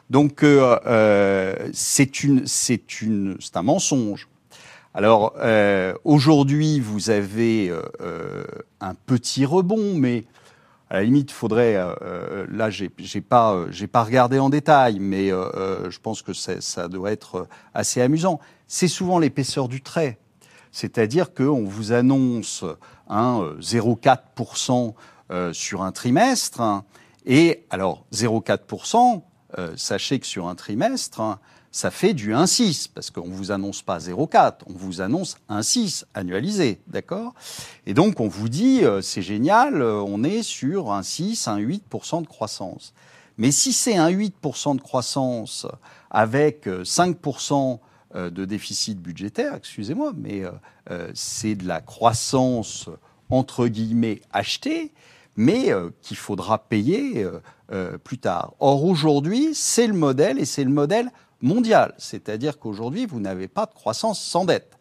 Donc 0.09 0.43
euh, 0.43 0.79
euh, 0.85 1.69
c'est 1.73 2.23
une, 2.23 2.47
c'est 2.47 3.01
une, 3.01 3.37
c'est 3.39 3.57
un 3.57 3.63
mensonge. 3.63 4.27
Alors 4.93 5.33
euh, 5.37 5.93
aujourd'hui, 6.05 6.79
vous 6.79 7.09
avez 7.09 7.69
euh, 7.69 8.43
un 8.79 8.95
petit 8.95 9.45
rebond, 9.45 9.93
mais 9.95 10.23
à 10.89 10.95
la 10.95 11.03
limite, 11.03 11.31
faudrait. 11.31 11.75
Euh, 11.75 12.47
là, 12.49 12.69
j'ai, 12.69 12.89
j'ai 12.97 13.19
pas, 13.19 13.65
j'ai 13.69 13.87
pas 13.87 14.03
regardé 14.03 14.39
en 14.39 14.49
détail, 14.49 14.99
mais 14.99 15.29
je 15.29 15.99
pense 15.99 16.21
que 16.21 16.31
ça 16.33 16.87
doit 16.87 17.11
être 17.11 17.47
assez 17.73 18.01
amusant. 18.01 18.39
C'est 18.67 18.87
souvent 18.87 19.19
l'épaisseur 19.19 19.67
du 19.67 19.81
trait, 19.81 20.17
c'est-à-dire 20.71 21.33
qu'on 21.33 21.65
vous 21.65 21.91
annonce 21.91 22.63
un 23.09 23.53
0,4% 23.59 24.93
sur 25.51 25.83
un 25.83 25.91
trimestre, 25.91 26.61
hein, 26.61 26.85
et 27.25 27.65
alors 27.69 28.05
0,4%. 28.13 29.21
Euh, 29.57 29.73
sachez 29.77 30.19
que 30.19 30.25
sur 30.25 30.47
un 30.47 30.55
trimestre, 30.55 31.21
hein, 31.21 31.39
ça 31.77 31.91
fait 31.91 32.15
du 32.15 32.33
1,6, 32.33 32.89
parce 32.93 33.11
qu'on 33.11 33.27
ne 33.27 33.33
vous 33.33 33.51
annonce 33.51 33.83
pas 33.83 33.99
0,4, 33.99 34.61
on 34.67 34.73
vous 34.73 35.01
annonce 35.01 35.37
1,6 35.49 36.05
annualisé, 36.15 36.79
d'accord? 36.87 37.35
Et 37.85 37.93
donc 37.93 38.19
on 38.19 38.27
vous 38.27 38.49
dit, 38.49 38.83
euh, 38.83 39.01
c'est 39.01 39.21
génial, 39.21 39.81
euh, 39.81 40.01
on 40.01 40.23
est 40.23 40.41
sur 40.41 40.91
un 40.91 41.03
6, 41.03 41.47
un 41.47 41.59
8% 41.59 42.23
de 42.23 42.27
croissance. 42.27 42.93
Mais 43.37 43.51
si 43.51 43.73
c'est 43.73 43.95
un 43.95 44.09
8% 44.09 44.75
de 44.75 44.81
croissance 44.81 45.67
avec 46.09 46.65
5% 46.65 47.79
euh, 48.15 48.29
de 48.31 48.45
déficit 48.45 48.99
budgétaire, 48.99 49.53
excusez-moi, 49.53 50.13
mais 50.15 50.43
c'est 51.13 51.53
de 51.53 51.67
la 51.67 51.81
croissance 51.81 52.89
entre 53.29 53.67
guillemets 53.67 54.21
achetée, 54.31 54.93
mais 55.37 55.71
qu'il 56.01 56.17
faudra 56.17 56.57
payer 56.57 57.25
plus 58.03 58.17
tard. 58.17 58.55
Or 58.59 58.83
aujourd'hui, 58.83 59.53
c'est 59.53 59.87
le 59.87 59.93
modèle 59.93 60.39
et 60.39 60.45
c'est 60.45 60.63
le 60.63 60.71
modèle 60.71 61.11
mondiale. 61.41 61.93
C'est-à-dire 61.97 62.59
qu'aujourd'hui, 62.59 63.05
vous 63.05 63.19
n'avez 63.19 63.47
pas 63.47 63.65
de 63.65 63.73
croissance 63.73 64.21
sans 64.21 64.45
dette. 64.45 64.77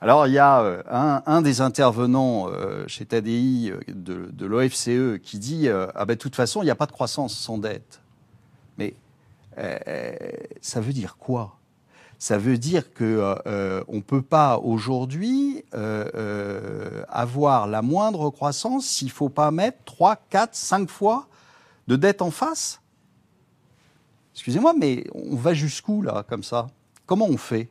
Alors, 0.00 0.26
il 0.26 0.32
y 0.32 0.38
a 0.38 0.60
euh, 0.62 0.82
un, 1.26 1.42
des 1.42 1.60
intervenants 1.60 2.48
euh, 2.48 2.84
chez 2.88 3.06
TADI 3.06 3.70
euh, 3.70 3.80
de, 3.86 4.46
l'OFCE 4.46 5.22
qui 5.22 5.38
dit 5.38 5.68
Ah 5.68 6.04
ben, 6.04 6.14
de 6.14 6.18
toute 6.18 6.34
façon, 6.34 6.60
il 6.62 6.64
n'y 6.64 6.72
a 6.72 6.74
pas 6.74 6.86
de 6.86 6.92
croissance 6.92 7.36
sans 7.36 7.58
dette. 7.58 8.00
Mais 8.78 8.94
ça 10.60 10.80
veut 10.80 10.92
dire 10.92 11.16
quoi? 11.18 11.58
Ça 12.22 12.38
veut 12.38 12.56
dire 12.56 12.94
que 12.94 13.34
on 13.88 13.96
ne 13.96 14.00
peut 14.00 14.22
pas 14.22 14.56
aujourd'hui 14.58 15.64
avoir 17.08 17.66
la 17.66 17.82
moindre 17.82 18.30
croissance 18.30 18.86
s'il 18.86 19.10
faut 19.10 19.28
pas 19.28 19.50
mettre 19.50 19.78
3, 19.86 20.14
4, 20.30 20.54
5 20.54 20.88
fois 20.88 21.26
de 21.88 21.96
dette 21.96 22.22
en 22.22 22.30
face? 22.30 22.80
Excusez-moi, 24.34 24.72
mais 24.78 25.02
on 25.12 25.34
va 25.34 25.52
jusqu'où 25.52 26.00
là, 26.00 26.24
comme 26.28 26.44
ça? 26.44 26.68
Comment 27.06 27.26
on 27.26 27.36
fait? 27.36 27.68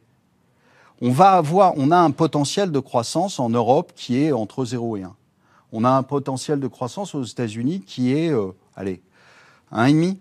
On 0.99 1.11
va 1.11 1.31
avoir, 1.31 1.77
on 1.77 1.89
a 1.89 1.97
un 1.97 2.11
potentiel 2.11 2.73
de 2.73 2.79
croissance 2.79 3.39
en 3.39 3.49
Europe 3.49 3.93
qui 3.95 4.21
est 4.21 4.33
entre 4.33 4.65
0 4.65 4.97
et 4.97 5.03
1. 5.03 5.15
On 5.71 5.85
a 5.85 5.91
un 5.91 6.03
potentiel 6.03 6.59
de 6.59 6.67
croissance 6.67 7.15
aux 7.15 7.23
États-Unis 7.23 7.83
qui 7.87 8.11
est, 8.11 8.33
euh, 8.33 8.51
allez, 8.75 9.01
1,5. 9.71 10.17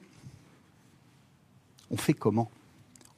On 1.91 1.97
fait 1.97 2.15
comment? 2.15 2.49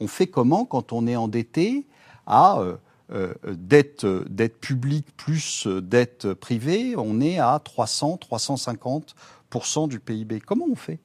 On 0.02 0.08
fait 0.08 0.26
comment 0.26 0.64
quand 0.64 0.92
on 0.92 1.06
est 1.06 1.14
endetté 1.14 1.86
à 2.26 2.58
euh, 2.58 2.76
euh, 3.12 3.34
dette, 3.46 4.04
dette 4.04 4.58
publique 4.58 5.06
plus 5.16 5.68
dette 5.68 6.34
privée 6.34 6.96
On 6.98 7.20
est 7.20 7.38
à 7.38 7.60
300, 7.62 8.18
350% 8.28 9.88
du 9.88 10.00
PIB. 10.00 10.40
Comment 10.40 10.66
on 10.68 10.74
fait? 10.74 10.98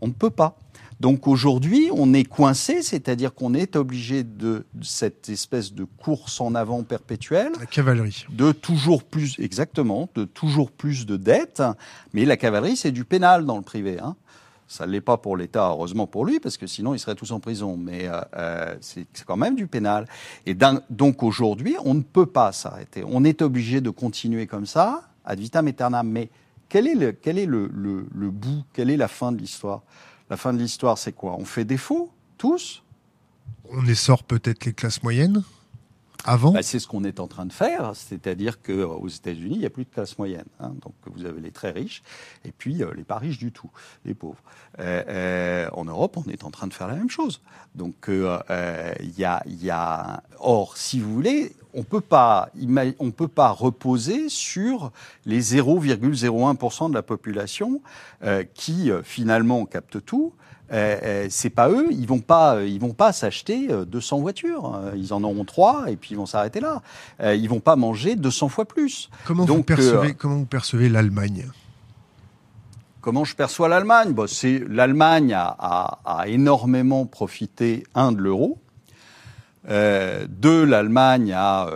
On 0.00 0.06
ne 0.06 0.12
peut 0.12 0.30
pas. 0.30 0.56
Donc 1.00 1.26
aujourd'hui, 1.26 1.90
on 1.92 2.14
est 2.14 2.22
coincé, 2.22 2.82
c'est-à-dire 2.82 3.34
qu'on 3.34 3.54
est 3.54 3.74
obligé 3.74 4.22
de, 4.22 4.64
cette 4.80 5.28
espèce 5.28 5.72
de 5.72 5.82
course 5.82 6.40
en 6.40 6.54
avant 6.54 6.84
perpétuelle. 6.84 7.50
La 7.58 7.66
cavalerie. 7.66 8.24
De 8.30 8.52
toujours 8.52 9.02
plus, 9.02 9.36
exactement, 9.40 10.08
de 10.14 10.24
toujours 10.24 10.70
plus 10.70 11.06
de 11.06 11.16
dettes. 11.16 11.62
Mais 12.12 12.24
la 12.24 12.36
cavalerie, 12.36 12.76
c'est 12.76 12.92
du 12.92 13.04
pénal 13.04 13.46
dans 13.46 13.56
le 13.56 13.62
privé. 13.62 13.98
Hein. 14.00 14.14
Ça 14.68 14.86
ne 14.86 14.92
l'est 14.92 15.00
pas 15.00 15.16
pour 15.16 15.36
l'État, 15.36 15.68
heureusement 15.68 16.06
pour 16.06 16.26
lui, 16.26 16.40
parce 16.40 16.58
que 16.58 16.66
sinon 16.66 16.92
ils 16.92 16.98
seraient 16.98 17.14
tous 17.14 17.32
en 17.32 17.40
prison. 17.40 17.78
Mais 17.78 18.06
euh, 18.06 18.20
euh, 18.36 18.76
c'est 18.82 19.06
quand 19.26 19.38
même 19.38 19.56
du 19.56 19.66
pénal. 19.66 20.06
Et 20.44 20.54
donc 20.90 21.22
aujourd'hui, 21.22 21.74
on 21.84 21.94
ne 21.94 22.02
peut 22.02 22.26
pas 22.26 22.52
s'arrêter. 22.52 23.02
On 23.06 23.24
est 23.24 23.40
obligé 23.40 23.80
de 23.80 23.88
continuer 23.88 24.46
comme 24.46 24.66
ça, 24.66 25.08
ad 25.24 25.40
vitam 25.40 25.66
aeternam. 25.66 26.08
Mais 26.08 26.28
quel 26.68 26.86
est 26.86 26.94
le, 26.94 27.12
quel 27.12 27.38
est 27.38 27.46
le, 27.46 27.70
le 27.72 28.30
bout? 28.30 28.62
Quelle 28.74 28.90
est 28.90 28.98
la 28.98 29.08
fin 29.08 29.32
de 29.32 29.38
l'histoire? 29.38 29.82
La 30.28 30.36
fin 30.36 30.52
de 30.52 30.58
l'histoire, 30.58 30.98
c'est 30.98 31.12
quoi? 31.12 31.36
On 31.38 31.46
fait 31.46 31.64
défaut, 31.64 32.12
tous? 32.36 32.82
On 33.72 33.86
essore 33.86 34.22
peut-être 34.22 34.66
les 34.66 34.74
classes 34.74 35.02
moyennes? 35.02 35.42
Avant 36.24 36.52
bah, 36.52 36.62
C'est 36.62 36.78
ce 36.78 36.86
qu'on 36.86 37.04
est 37.04 37.20
en 37.20 37.26
train 37.26 37.46
de 37.46 37.52
faire, 37.52 37.92
c'est-à-dire 37.94 38.60
qu'aux 38.62 39.08
États-Unis, 39.08 39.54
il 39.54 39.60
n'y 39.60 39.66
a 39.66 39.70
plus 39.70 39.84
de 39.84 39.90
classe 39.90 40.18
moyenne. 40.18 40.44
Hein. 40.60 40.72
donc 40.82 40.94
vous 41.06 41.24
avez 41.24 41.40
les 41.40 41.50
très 41.50 41.70
riches 41.70 42.02
et 42.44 42.52
puis 42.52 42.82
euh, 42.82 42.92
les 42.96 43.04
pas 43.04 43.18
riches 43.18 43.38
du 43.38 43.52
tout, 43.52 43.70
les 44.04 44.14
pauvres. 44.14 44.42
Euh, 44.80 45.02
euh, 45.08 45.68
en 45.72 45.84
Europe, 45.84 46.16
on 46.16 46.28
est 46.30 46.44
en 46.44 46.50
train 46.50 46.66
de 46.66 46.74
faire 46.74 46.88
la 46.88 46.94
même 46.94 47.10
chose. 47.10 47.40
Donc 47.74 48.08
il 48.08 49.14
y 49.16 49.24
a, 49.24 49.42
y 49.46 49.70
a... 49.70 50.22
Or, 50.40 50.76
si 50.76 51.00
vous 51.00 51.12
voulez, 51.12 51.54
on 51.74 51.82
peut 51.82 52.00
pas, 52.00 52.50
on 52.98 53.10
peut 53.10 53.28
pas 53.28 53.50
reposer 53.50 54.28
sur 54.28 54.90
les 55.26 55.54
0,01% 55.54 56.88
de 56.90 56.94
la 56.94 57.02
population 57.02 57.80
qui 58.54 58.90
finalement 59.04 59.64
capte 59.66 60.04
tout 60.04 60.32
euh, 60.70 60.98
euh, 61.02 61.26
c'est 61.30 61.50
pas 61.50 61.70
eux, 61.70 61.86
ils 61.90 62.06
vont 62.06 62.20
pas, 62.20 62.56
euh, 62.56 62.66
ils 62.66 62.80
vont 62.80 62.92
pas 62.92 63.12
s'acheter 63.12 63.68
200 63.86 64.18
voitures. 64.20 64.80
Ils 64.96 65.12
en 65.12 65.22
auront 65.24 65.44
trois 65.44 65.90
et 65.90 65.96
puis 65.96 66.10
ils 66.12 66.16
vont 66.16 66.26
s'arrêter 66.26 66.60
là. 66.60 66.82
ils 67.34 67.48
vont 67.48 67.60
pas 67.60 67.76
manger 67.76 68.16
200 68.16 68.48
fois 68.48 68.64
plus. 68.66 69.10
Comment 69.24 69.44
vous 69.44 69.62
percevez, 69.62 70.14
comment 70.14 70.36
vous 70.36 70.46
percevez 70.46 70.88
l'Allemagne? 70.88 71.46
Comment 73.00 73.24
je 73.24 73.34
perçois 73.34 73.68
l'Allemagne? 73.68 74.12
Bon, 74.12 74.26
c'est 74.26 74.62
l'Allemagne 74.68 75.32
a, 75.34 76.24
énormément 76.26 77.06
profité 77.06 77.84
un 77.94 78.12
de 78.12 78.20
l'euro. 78.20 78.58
deux, 79.66 80.64
l'Allemagne 80.64 81.32
a 81.32 81.70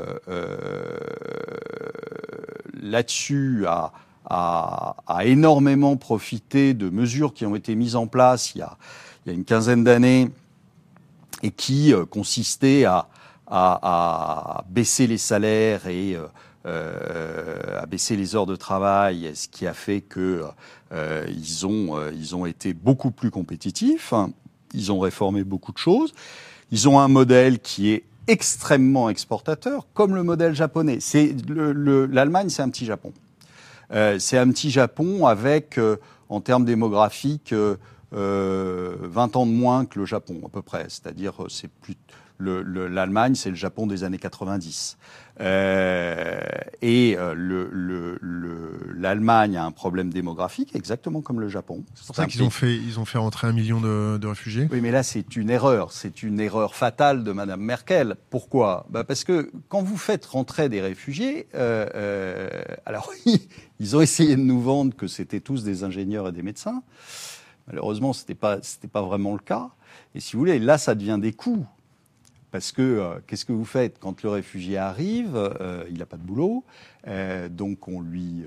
là-dessus 2.82 3.64
a 3.66 3.92
a, 4.24 4.94
énormément 5.24 5.96
profité 5.96 6.74
de 6.74 6.88
mesures 6.88 7.34
qui 7.34 7.46
ont 7.46 7.56
été 7.56 7.74
mises 7.74 7.96
en 7.96 8.06
place 8.06 8.54
il 8.54 8.58
y 8.58 8.62
a, 8.62 8.76
il 9.24 9.30
y 9.30 9.32
a 9.32 9.34
une 9.34 9.44
quinzaine 9.44 9.84
d'années 9.84 10.30
et 11.42 11.50
qui 11.50 11.92
euh, 11.92 12.04
consistaient 12.04 12.84
à, 12.84 13.08
à, 13.52 14.64
baisser 14.70 15.06
les 15.06 15.18
salaires 15.18 15.86
et 15.86 16.14
euh, 16.14 16.26
euh, 16.66 17.80
à 17.80 17.86
baisser 17.86 18.16
les 18.16 18.34
heures 18.34 18.46
de 18.46 18.56
travail, 18.56 19.30
ce 19.34 19.48
qui 19.48 19.66
a 19.66 19.74
fait 19.74 20.00
que 20.00 20.44
euh, 20.92 21.26
ils 21.28 21.66
ont 21.66 22.10
ils 22.10 22.34
ont 22.34 22.46
été 22.46 22.72
beaucoup 22.72 23.10
plus 23.10 23.30
compétitifs. 23.30 24.14
Ils 24.74 24.90
ont 24.90 25.00
réformé 25.00 25.44
beaucoup 25.44 25.72
de 25.72 25.78
choses. 25.78 26.14
Ils 26.70 26.88
ont 26.88 26.98
un 26.98 27.08
modèle 27.08 27.58
qui 27.58 27.90
est 27.90 28.04
extrêmement 28.26 29.10
exportateur, 29.10 29.86
comme 29.92 30.14
le 30.14 30.22
modèle 30.22 30.54
japonais. 30.54 30.98
C'est 31.00 31.34
l'Allemagne, 31.48 32.48
c'est 32.48 32.62
un 32.62 32.70
petit 32.70 32.86
Japon. 32.86 33.12
Euh, 33.92 34.18
c'est 34.18 34.38
un 34.38 34.48
petit 34.50 34.70
Japon 34.70 35.26
avec, 35.26 35.78
euh, 35.78 35.96
en 36.28 36.40
termes 36.40 36.64
démographiques, 36.64 37.52
20 37.52 37.78
euh, 38.14 38.96
ans 39.16 39.46
de 39.46 39.52
moins 39.52 39.84
que 39.84 39.98
le 39.98 40.06
Japon 40.06 40.40
à 40.46 40.48
peu 40.48 40.62
près. 40.62 40.86
C'est-à-dire, 40.88 41.34
c'est 41.48 41.68
plus 41.68 41.96
l'Allemagne, 42.40 43.36
c'est 43.36 43.50
le 43.50 43.56
Japon 43.56 43.86
des 43.86 44.02
années 44.02 44.18
90. 44.18 44.96
Euh, 45.42 46.40
et 46.82 47.16
euh, 47.18 47.34
l'Allemagne 48.94 49.56
a 49.56 49.64
un 49.64 49.72
problème 49.72 50.10
démographique, 50.10 50.74
exactement 50.76 51.20
comme 51.20 51.40
le 51.40 51.48
Japon. 51.48 51.84
C'est 51.94 52.06
pour 52.06 52.16
ça 52.16 52.26
qu'ils 52.26 52.42
ont 52.44 52.50
fait, 52.50 52.76
ils 52.76 53.00
ont 53.00 53.04
fait 53.04 53.18
rentrer 53.18 53.48
un 53.48 53.52
million 53.52 53.80
de, 53.80 54.26
réfugiés. 54.26 54.68
Oui, 54.70 54.80
mais 54.80 54.92
là, 54.92 55.02
c'est 55.02 55.36
une 55.36 55.50
erreur. 55.50 55.92
C'est 55.92 56.22
une 56.22 56.38
erreur 56.38 56.74
fatale 56.74 57.24
de 57.24 57.32
Madame 57.32 57.60
Merkel. 57.60 58.16
Pourquoi? 58.30 58.86
Bah 58.90 59.04
Parce 59.04 59.24
que 59.24 59.50
quand 59.68 59.82
vous 59.82 59.96
faites 59.96 60.24
rentrer 60.26 60.68
des 60.68 60.80
réfugiés, 60.80 61.48
euh, 61.54 62.48
alors 62.86 63.12
ils 63.80 63.96
ont 63.96 64.00
essayé 64.00 64.36
de 64.36 64.42
nous 64.42 64.60
vendre 64.60 64.94
que 64.94 65.08
c'était 65.08 65.40
tous 65.40 65.64
des 65.64 65.82
ingénieurs 65.82 66.28
et 66.28 66.32
des 66.32 66.42
médecins. 66.42 66.82
Malheureusement, 67.66 68.12
c'était 68.12 68.34
pas, 68.34 68.58
c'était 68.62 68.88
pas 68.88 69.02
vraiment 69.02 69.32
le 69.32 69.40
cas. 69.40 69.70
Et 70.14 70.20
si 70.20 70.34
vous 70.34 70.40
voulez, 70.40 70.58
là, 70.58 70.78
ça 70.78 70.94
devient 70.94 71.18
des 71.20 71.32
coûts. 71.32 71.66
Parce 72.52 72.70
que 72.70 72.82
euh, 72.82 73.14
qu'est-ce 73.26 73.46
que 73.46 73.52
vous 73.52 73.64
faites 73.64 73.98
quand 73.98 74.22
le 74.22 74.28
réfugié 74.28 74.76
arrive 74.76 75.34
euh, 75.34 75.84
Il 75.90 75.98
n'a 75.98 76.06
pas 76.06 76.18
de 76.18 76.22
boulot, 76.22 76.64
euh, 77.06 77.48
donc 77.48 77.88
on 77.88 78.00
lui 78.00 78.44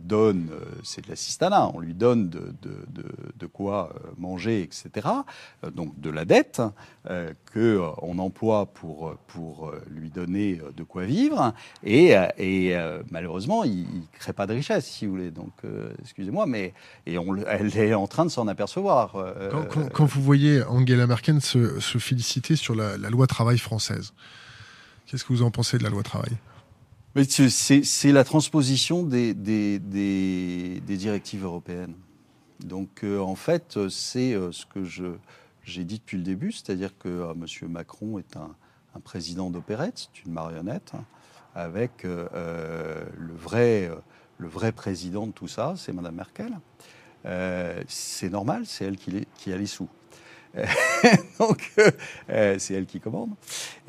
donne, 0.00 0.50
c'est 0.82 1.04
de 1.04 1.08
l'assistanat, 1.08 1.70
on 1.74 1.78
lui 1.78 1.94
donne 1.94 2.28
de, 2.28 2.52
de, 2.60 3.46
quoi 3.46 3.94
manger, 4.18 4.62
etc. 4.62 5.06
donc 5.72 6.00
de 6.00 6.10
la 6.10 6.24
dette 6.24 6.60
que 7.04 7.80
on 8.02 8.18
emploie 8.18 8.66
pour 8.66 9.14
pour 9.28 9.72
lui 9.88 10.10
donner 10.10 10.60
de 10.76 10.82
quoi 10.82 11.04
vivre, 11.04 11.54
et, 11.84 12.16
et 12.36 12.76
malheureusement 13.12 13.62
il, 13.62 13.82
ne 13.82 14.18
crée 14.18 14.32
pas 14.32 14.48
de 14.48 14.54
richesse, 14.54 14.86
si 14.86 15.06
vous 15.06 15.12
voulez. 15.12 15.30
Donc 15.30 15.52
excusez-moi, 16.02 16.46
mais 16.46 16.74
et 17.06 17.16
on, 17.16 17.36
elle 17.36 17.76
est 17.76 17.94
en 17.94 18.08
train 18.08 18.24
de 18.24 18.30
s'en 18.30 18.48
apercevoir. 18.48 19.14
Quand, 19.92 20.04
vous 20.04 20.20
voyez 20.20 20.64
Angela 20.64 21.06
Merkel 21.06 21.40
se, 21.40 21.78
se 21.78 21.98
féliciter 21.98 22.56
sur 22.56 22.74
la, 22.74 22.96
la 22.96 23.08
loi 23.08 23.28
travail 23.28 23.58
française. 23.58 24.14
Qu'est-ce 25.06 25.24
que 25.24 25.32
vous 25.32 25.42
en 25.42 25.50
pensez 25.50 25.78
de 25.78 25.84
la 25.84 25.90
loi 25.90 26.02
travail? 26.02 26.36
C'est 27.14 28.12
la 28.12 28.24
transposition 28.24 29.02
des, 29.02 29.34
directives 30.86 31.44
européennes. 31.44 31.94
Donc 32.60 33.04
euh, 33.04 33.18
en 33.20 33.34
fait, 33.34 33.88
c'est 33.88 34.34
euh, 34.34 34.52
ce 34.52 34.66
que 34.66 34.84
j'ai 34.84 35.84
dit 35.84 35.98
depuis 35.98 36.18
le 36.18 36.22
début, 36.22 36.52
c'est-à-dire 36.52 36.96
que 36.98 37.08
euh, 37.08 37.32
M. 37.32 37.68
Macron 37.68 38.18
est 38.18 38.36
un, 38.36 38.54
président 39.02 39.50
d'opérette, 39.50 40.10
c'est 40.12 40.24
une 40.26 40.32
marionnette, 40.32 40.92
avec 41.54 42.02
le, 42.04 43.08
vrai, 43.34 44.72
président 44.72 45.26
de 45.26 45.32
tout 45.32 45.48
ça, 45.48 45.74
c'est 45.76 45.92
Mme 45.92 46.16
Merkel. 46.16 46.52
c'est 47.88 48.28
normal, 48.28 48.66
c'est 48.66 48.84
elle 48.84 48.98
qui 48.98 49.52
a 49.52 49.56
les 49.56 49.66
sous. 49.66 49.88
donc, 51.38 51.72
c'est 52.26 52.74
elle 52.74 52.86
qui 52.86 53.00
commande. 53.00 53.30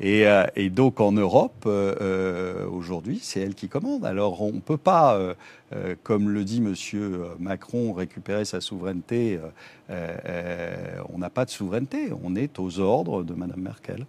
Et, 0.00 0.24
et 0.56 0.70
donc, 0.70 1.00
en 1.00 1.12
Europe, 1.12 1.66
aujourd'hui, 1.66 3.20
c'est 3.22 3.40
elle 3.40 3.54
qui 3.54 3.68
commande. 3.68 4.04
Alors, 4.04 4.42
on 4.42 4.52
ne 4.52 4.60
peut 4.60 4.76
pas, 4.76 5.34
comme 6.02 6.30
le 6.30 6.44
dit 6.44 6.60
Monsieur 6.60 7.22
Macron, 7.40 7.92
récupérer 7.92 8.44
sa 8.44 8.60
souveraineté. 8.60 9.40
on 9.88 11.18
n'a 11.18 11.30
pas 11.30 11.44
de 11.44 11.50
souveraineté. 11.50 12.10
On 12.22 12.36
est 12.36 12.58
aux 12.58 12.78
ordres 12.78 13.24
de 13.24 13.34
Madame 13.34 13.60
Merkel. 13.60 14.06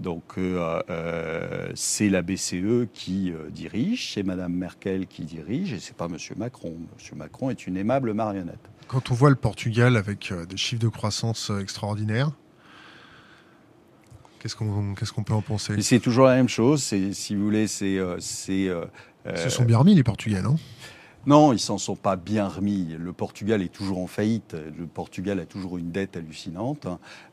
Donc 0.00 0.38
euh, 0.38 0.82
euh, 0.88 1.68
c'est 1.74 2.08
la 2.08 2.22
BCE 2.22 2.88
qui 2.94 3.30
euh, 3.30 3.50
dirige, 3.50 4.14
c'est 4.14 4.22
Madame 4.22 4.54
Merkel 4.54 5.06
qui 5.06 5.24
dirige, 5.24 5.74
et 5.74 5.78
c'est 5.78 5.94
pas 5.94 6.08
Monsieur 6.08 6.34
Macron. 6.36 6.72
Monsieur 6.96 7.16
Macron 7.16 7.50
est 7.50 7.66
une 7.66 7.76
aimable 7.76 8.14
marionnette. 8.14 8.70
Quand 8.90 9.12
on 9.12 9.14
voit 9.14 9.30
le 9.30 9.36
Portugal 9.36 9.96
avec 9.96 10.32
des 10.48 10.56
chiffres 10.56 10.82
de 10.82 10.88
croissance 10.88 11.52
extraordinaires, 11.60 12.32
qu'est-ce 14.40 14.56
qu'on 14.56 15.22
peut 15.22 15.32
en 15.32 15.42
penser? 15.42 15.80
C'est 15.80 16.00
toujours 16.00 16.26
la 16.26 16.34
même 16.34 16.48
chose. 16.48 16.82
si 16.82 17.36
vous 17.36 17.44
voulez, 17.44 17.68
c'est 17.68 17.98
c'est. 18.18 18.68
se 19.36 19.48
sont 19.48 19.64
bien 19.64 19.78
remis 19.78 19.94
les 19.94 20.02
Portugais, 20.02 20.42
non? 20.42 20.56
Non, 21.26 21.52
ils 21.52 21.58
s'en 21.58 21.76
sont 21.76 21.96
pas 21.96 22.16
bien 22.16 22.48
remis. 22.48 22.96
Le 22.98 23.12
Portugal 23.12 23.60
est 23.60 23.72
toujours 23.72 23.98
en 23.98 24.06
faillite. 24.06 24.54
Le 24.54 24.86
Portugal 24.86 25.38
a 25.38 25.44
toujours 25.44 25.76
une 25.76 25.90
dette 25.90 26.16
hallucinante, 26.16 26.86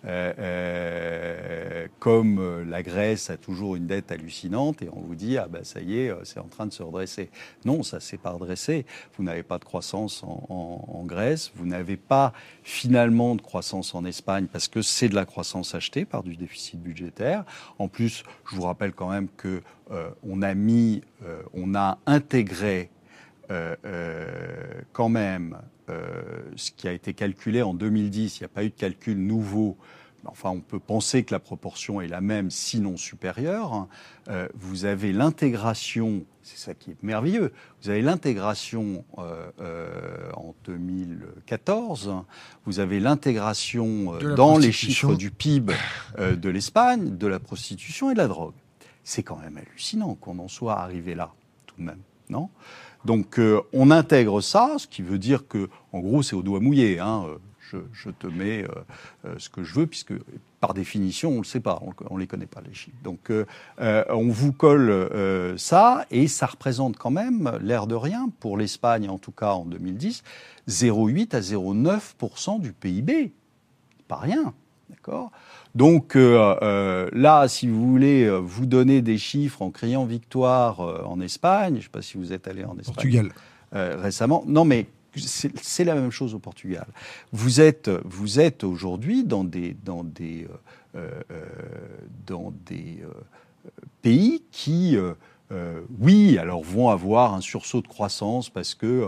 euh, 0.03 0.33
euh, 0.37 1.87
comme 1.99 2.39
euh, 2.39 2.65
la 2.65 2.83
Grèce 2.83 3.29
a 3.29 3.37
toujours 3.37 3.77
une 3.77 3.87
dette 3.87 4.11
hallucinante. 4.11 4.81
Et 4.81 4.89
on 4.91 4.99
vous 4.99 5.15
dit 5.15 5.37
ah 5.37 5.47
ben 5.49 5.63
ça 5.63 5.79
y 5.79 5.99
est, 5.99 6.13
c'est 6.25 6.41
en 6.41 6.49
train 6.49 6.65
de 6.65 6.73
se 6.73 6.83
redresser. 6.83 7.29
Non, 7.63 7.81
ça 7.81 8.01
s'est 8.01 8.17
pas 8.17 8.31
redressé. 8.31 8.85
Vous 9.17 9.23
n'avez 9.23 9.43
pas 9.43 9.57
de 9.57 9.63
croissance 9.63 10.21
en, 10.23 11.03
Grèce. 11.05 11.53
Vous 11.55 11.65
n'avez 11.65 11.95
pas 11.95 12.33
finalement 12.63 13.35
de 13.35 13.41
croissance 13.41 13.95
en 13.95 14.03
Espagne 14.03 14.47
parce 14.51 14.67
que 14.67 14.81
c'est 14.81 15.07
de 15.07 15.15
la 15.15 15.25
croissance 15.25 15.73
achetée 15.73 16.03
par 16.03 16.23
du 16.23 16.35
déficit 16.35 16.81
budgétaire. 16.81 17.45
En 17.79 17.87
plus, 17.87 18.23
je 18.49 18.55
vous 18.55 18.63
rappelle 18.63 18.91
quand 18.91 19.09
même 19.09 19.29
que 19.37 19.61
on 20.23 20.41
a 20.41 20.53
mis, 20.53 21.01
on 21.53 21.73
a 21.75 21.97
intégré 22.05 22.89
euh, 22.89 22.89
euh, 22.89 22.96
quand 24.93 25.09
même 25.09 25.57
euh, 25.89 26.21
ce 26.57 26.71
qui 26.71 26.87
a 26.87 26.91
été 26.91 27.13
calculé 27.13 27.61
en 27.61 27.73
2010, 27.73 28.39
il 28.39 28.43
n'y 28.43 28.45
a 28.45 28.49
pas 28.49 28.63
eu 28.63 28.69
de 28.69 28.75
calcul 28.75 29.17
nouveau. 29.17 29.77
Enfin, 30.25 30.49
on 30.49 30.59
peut 30.59 30.79
penser 30.79 31.23
que 31.23 31.33
la 31.33 31.39
proportion 31.39 32.01
est 32.01 32.09
la 32.09 32.19
même, 32.19 32.51
sinon 32.51 32.97
supérieure. 32.97 33.87
vous 34.55 34.83
avez 34.83 35.13
l'intégration, 35.13 36.25
c'est 36.43 36.57
ça 36.57 36.73
qui 36.73 36.91
est 36.91 37.01
merveilleux, 37.01 37.53
vous 37.81 37.89
avez 37.89 38.01
l'intégration 38.01 39.05
en 39.17 40.53
2014, 40.65 42.13
vous 42.65 42.79
avez 42.79 42.99
l'intégration 42.99 44.17
dans 44.35 44.57
les 44.57 44.73
chiffres 44.73 45.15
du 45.15 45.31
PIB 45.31 45.73
de 46.19 46.49
l'Espagne, 46.49 47.15
de 47.15 47.27
la 47.27 47.39
prostitution 47.39 48.11
et 48.11 48.13
de 48.13 48.19
la 48.19 48.27
drogue. 48.27 48.55
C'est 49.05 49.23
quand 49.23 49.37
même 49.37 49.55
hallucinant 49.55 50.15
qu'on 50.15 50.39
en 50.39 50.49
soit 50.49 50.77
arrivé 50.77 51.15
là, 51.15 51.31
tout 51.67 51.75
de 51.77 51.83
même, 51.83 52.01
non? 52.29 52.49
Donc 53.05 53.39
euh, 53.39 53.61
on 53.73 53.91
intègre 53.91 54.41
ça, 54.41 54.75
ce 54.77 54.87
qui 54.87 55.01
veut 55.01 55.19
dire 55.19 55.47
que, 55.47 55.69
en 55.93 55.99
gros, 55.99 56.23
c'est 56.23 56.35
au 56.35 56.41
doigt 56.41 56.59
mouillé. 56.59 56.99
Hein. 56.99 57.25
Je, 57.69 58.09
te 58.11 58.27
mets 58.27 58.63
euh, 58.63 58.67
euh, 59.25 59.35
ce 59.37 59.49
que 59.49 59.61
je 59.61 59.73
veux, 59.73 59.87
puisque 59.87 60.13
par 60.61 60.73
définition, 60.73 61.29
on 61.29 61.33
ne 61.33 61.37
le 61.39 61.43
sait 61.43 61.59
pas, 61.59 61.81
on 62.09 62.15
ne 62.15 62.19
les 62.19 62.27
connaît 62.27 62.45
pas, 62.45 62.61
les 62.65 62.73
chiffres. 62.73 62.97
Donc 63.03 63.31
on 63.79 64.29
vous 64.29 64.53
colle 64.53 65.07
ça, 65.57 66.05
et 66.09 66.27
ça 66.27 66.47
représente 66.47 66.97
quand 66.97 67.11
même, 67.11 67.59
l'air 67.61 67.85
de 67.85 67.95
rien, 67.95 68.29
pour 68.39 68.57
l'Espagne 68.57 69.09
en 69.09 69.17
tout 69.17 69.33
cas 69.33 69.51
en 69.51 69.65
2010, 69.65 70.23
0,8 70.67 71.35
à 71.35 71.41
0,9% 71.41 72.59
du 72.59 72.71
PIB. 72.73 73.33
Pas 74.07 74.15
rien, 74.15 74.53
d'accord? 74.89 75.31
Donc 75.77 76.15
euh, 76.15 76.55
euh, 76.63 77.07
là, 77.13 77.47
si 77.47 77.67
vous 77.67 77.87
voulez 77.87 78.23
euh, 78.23 78.37
vous 78.37 78.65
donner 78.65 79.03
des 79.03 79.19
chiffres 79.19 79.61
en 79.61 79.69
criant 79.69 80.05
victoire 80.05 80.79
en 81.07 81.21
Espagne, 81.21 81.73
je 81.73 81.77
ne 81.77 81.83
sais 81.83 81.89
pas 81.89 82.01
si 82.01 82.17
vous 82.17 82.33
êtes 82.33 82.47
allé 82.47 82.63
en 82.63 82.75
Espagne. 82.79 82.95
Portugal. 82.95 83.29
récemment. 83.71 84.43
Non, 84.47 84.65
mais 84.65 84.87
c'est 85.15 85.83
la 85.83 85.93
même 85.93 86.09
chose 86.09 86.33
au 86.33 86.39
Portugal. 86.39 86.87
Vous 87.31 87.61
êtes, 87.61 87.91
vous 88.05 88.39
êtes 88.39 88.63
aujourd'hui 88.63 89.23
dans 89.23 89.43
des, 89.43 89.75
dans 89.85 90.03
des, 90.03 90.47
dans 92.25 92.51
des 92.65 93.03
pays 94.01 94.43
qui 94.51 94.97
euh, 95.51 95.79
oui, 95.99 96.37
alors 96.37 96.61
vont 96.61 96.89
avoir 96.89 97.33
un 97.33 97.39
sursaut 97.39 97.81
de 97.81 97.87
croissance 97.87 98.49
parce 98.49 98.75
que 98.75 99.07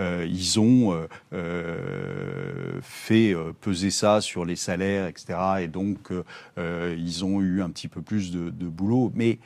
euh, 0.00 0.26
ils 0.28 0.60
ont 0.60 1.06
euh, 1.32 2.80
fait 2.82 3.34
peser 3.62 3.90
ça 3.90 4.20
sur 4.20 4.44
les 4.44 4.56
salaires, 4.56 5.06
etc. 5.06 5.38
Et 5.60 5.68
donc 5.68 6.10
ils 6.58 7.24
ont 7.24 7.40
eu 7.40 7.62
un 7.62 7.70
petit 7.70 7.88
peu 7.88 8.02
plus 8.02 8.30
de, 8.30 8.50
boulot, 8.68 9.10
mais 9.14 9.38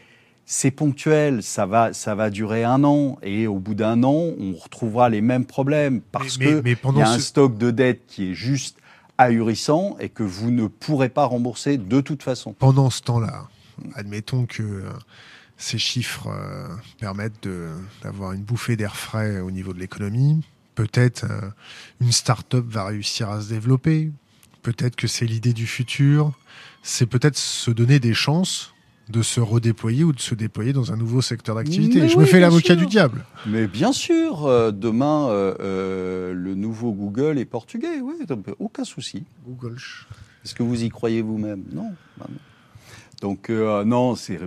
c'est 0.45 0.73
ponctuel, 0.73 1.43
ça 1.43 1.67
va, 1.67 1.93
ça 1.93 2.17
va 2.17 2.29
durer 2.29 2.65
un 2.65 2.83
an, 2.83 3.19
et 3.23 3.47
au 3.47 3.61
bout 3.61 3.75
d'un 3.75 4.03
an, 4.03 4.33
on 4.39 4.55
retrouvera 4.55 5.09
les 5.09 5.21
mêmes 5.21 5.47
problèmes 5.47 6.01
parce 6.01 6.37
qu'il 6.37 6.63
y 6.67 7.01
a 7.01 7.09
un 7.09 7.19
stock 7.21 7.57
de 7.57 7.71
dette 7.71 8.03
qui 8.09 8.31
est 8.31 8.35
juste 8.35 8.79
ahurissant 9.17 9.97
et 10.01 10.09
que 10.09 10.25
vous 10.25 10.51
ne 10.51 10.67
pourrez 10.67 11.09
pas 11.09 11.25
rembourser 11.25 11.79
de 11.79 12.01
toute 12.01 12.25
façon. 12.25 12.55
Pendant 12.55 12.91
ce 12.91 13.03
temps-là, 13.03 13.47
admettons 13.95 14.47
que 14.47 14.83
ces 15.62 15.79
chiffres 15.79 16.27
euh, 16.27 16.66
permettent 16.98 17.48
d'avoir 18.03 18.33
une 18.33 18.42
bouffée 18.42 18.77
d'air 18.77 18.96
frais 18.96 19.40
au 19.40 19.51
niveau 19.51 19.72
de 19.72 19.79
l'économie. 19.79 20.42
Peut-être 20.75 21.25
euh, 21.25 21.51
une 22.01 22.11
start-up 22.11 22.64
va 22.68 22.87
réussir 22.87 23.31
à 23.31 23.40
se 23.40 23.48
développer. 23.48 24.11
Peut-être 24.62 24.96
que 24.96 25.07
c'est 25.07 25.25
l'idée 25.25 25.53
du 25.53 25.66
futur. 25.66 26.33
C'est 26.83 27.07
peut-être 27.07 27.38
se 27.38 27.70
donner 27.70 28.01
des 28.01 28.12
chances 28.14 28.75
de 29.09 29.22
se 29.22 29.40
redéployer 29.40 30.05
ou 30.05 30.12
de 30.12 30.20
se 30.20 30.35
déployer 30.35 30.72
dans 30.72 30.92
un 30.92 30.96
nouveau 30.96 31.20
secteur 31.20 31.55
d'activité. 31.57 32.09
Je 32.09 32.16
me 32.16 32.25
fais 32.25 32.40
l'avocat 32.40 32.75
du 32.75 32.87
diable. 32.87 33.25
Mais 33.46 33.66
bien 33.66 33.92
sûr, 33.92 34.46
euh, 34.46 34.72
demain, 34.72 35.29
le 35.29 36.55
nouveau 36.55 36.92
Google 36.92 37.38
est 37.38 37.44
portugais, 37.44 38.01
oui, 38.01 38.14
aucun 38.59 38.85
souci. 38.85 39.25
Google. 39.46 39.77
Est-ce 40.44 40.55
que 40.55 40.62
vous 40.62 40.83
y 40.83 40.88
croyez 40.88 41.22
vous-même? 41.22 41.62
Non. 41.72 41.90
Bah 42.18 42.27
non. 42.29 42.38
Donc 43.23 43.51
euh, 43.51 43.85
non, 43.85 44.17
c'est 44.17 44.41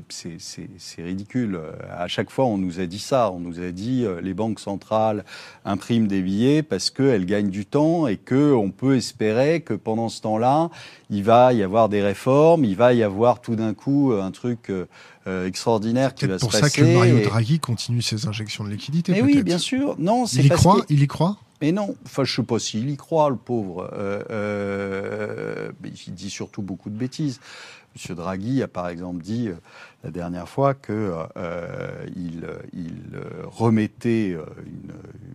ridicule. 0.98 1.60
À 1.98 2.10
chaque 2.10 2.30
fois, 2.30 2.46
on 2.46 2.58
nous 2.58 2.82
a 2.82 2.86
dit 2.86 3.00
ça. 3.00 3.32
On 3.32 3.40
nous 3.40 3.62
a 3.62 3.72
dit 3.72 4.04
euh, 4.04 4.20
les 4.20 4.34
banques 4.34 4.60
centrales 4.60 5.24
impriment 5.64 6.08
des 6.08 6.22
billets 6.22 6.62
parce 6.62 6.90
qu'elles 6.90 7.26
gagnent 7.26 7.50
du 7.50 7.66
temps 7.66 8.06
et 8.06 8.18
qu'on 8.18 8.74
peut 8.76 8.98
espérer 8.98 9.62
que 9.62 9.74
pendant 9.74 10.10
ce 10.10 10.22
temps-là, 10.22 10.70
il 11.10 11.24
va 11.24 11.54
y 11.54 11.64
avoir 11.64 11.88
des 11.88 12.02
réformes, 12.02 12.66
il 12.66 12.76
va 12.76 12.94
y 12.94 13.02
avoir 13.02 13.40
tout 13.40 13.56
d'un 13.56 13.74
coup 13.74 14.12
un 14.12 14.32
truc 14.32 14.70
euh, 14.70 15.48
extraordinaire 15.48 16.14
qui 16.14 16.26
va 16.26 16.38
se 16.38 16.46
passer. 16.46 16.58
C'est 16.58 16.62
pour 16.62 16.70
ça 16.70 16.82
que 16.82 16.94
Mario 16.94 17.20
Draghi 17.22 17.60
continue 17.60 18.02
ses 18.02 18.28
injections 18.28 18.66
de 18.66 18.70
liquidité. 18.70 19.14
Mais 19.14 19.22
oui, 19.22 19.42
bien 19.42 19.58
sûr. 19.58 19.96
Non, 20.00 20.26
il 20.26 20.48
y 20.48 20.50
croit. 20.50 20.84
Il 20.90 21.02
y 21.02 21.08
croit? 21.08 21.38
Mais 21.65 21.71
non, 21.71 21.95
enfin 22.06 22.23
je 22.25 22.36
sais 22.36 22.43
pas 22.43 22.60
s'il 22.60 22.91
y 22.91 22.95
croit, 22.95 23.32
le 23.32 23.38
pauvre. 23.38 23.89
mais 25.82 25.89
il 25.89 26.13
dit 26.13 26.30
surtout 26.30 26.62
beaucoup 26.62 26.91
de 26.91 26.95
bêtises. 26.95 27.39
M. 27.95 28.15
Draghi 28.15 28.62
a 28.62 28.67
par 28.67 28.89
exemple 28.89 29.23
dit 29.23 29.47
euh, 29.47 29.56
la 30.04 30.12
dernière 30.12 30.49
fois 30.49 30.73
qu'il 30.73 30.93
euh, 30.95 32.06
il, 32.15 32.45
remettait 33.45 34.34
euh, 34.34 34.45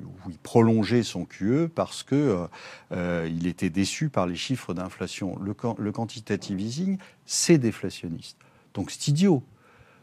ou 0.05 0.31
il 0.31 0.39
prolongeait 0.39 1.03
son 1.03 1.25
QE 1.25 1.69
parce 1.75 2.03
que 2.03 2.47
il 2.93 3.47
était 3.47 3.71
déçu 3.71 4.09
par 4.09 4.27
les 4.27 4.37
chiffres 4.37 4.75
d'inflation. 4.75 5.39
Le, 5.41 5.93
quantitative 5.93 6.61
easing, 6.61 6.99
c'est 7.27 7.59
déflationniste. 7.59 8.37
Donc 8.75 8.91
c'est 8.91 9.09
idiot. 9.09 9.43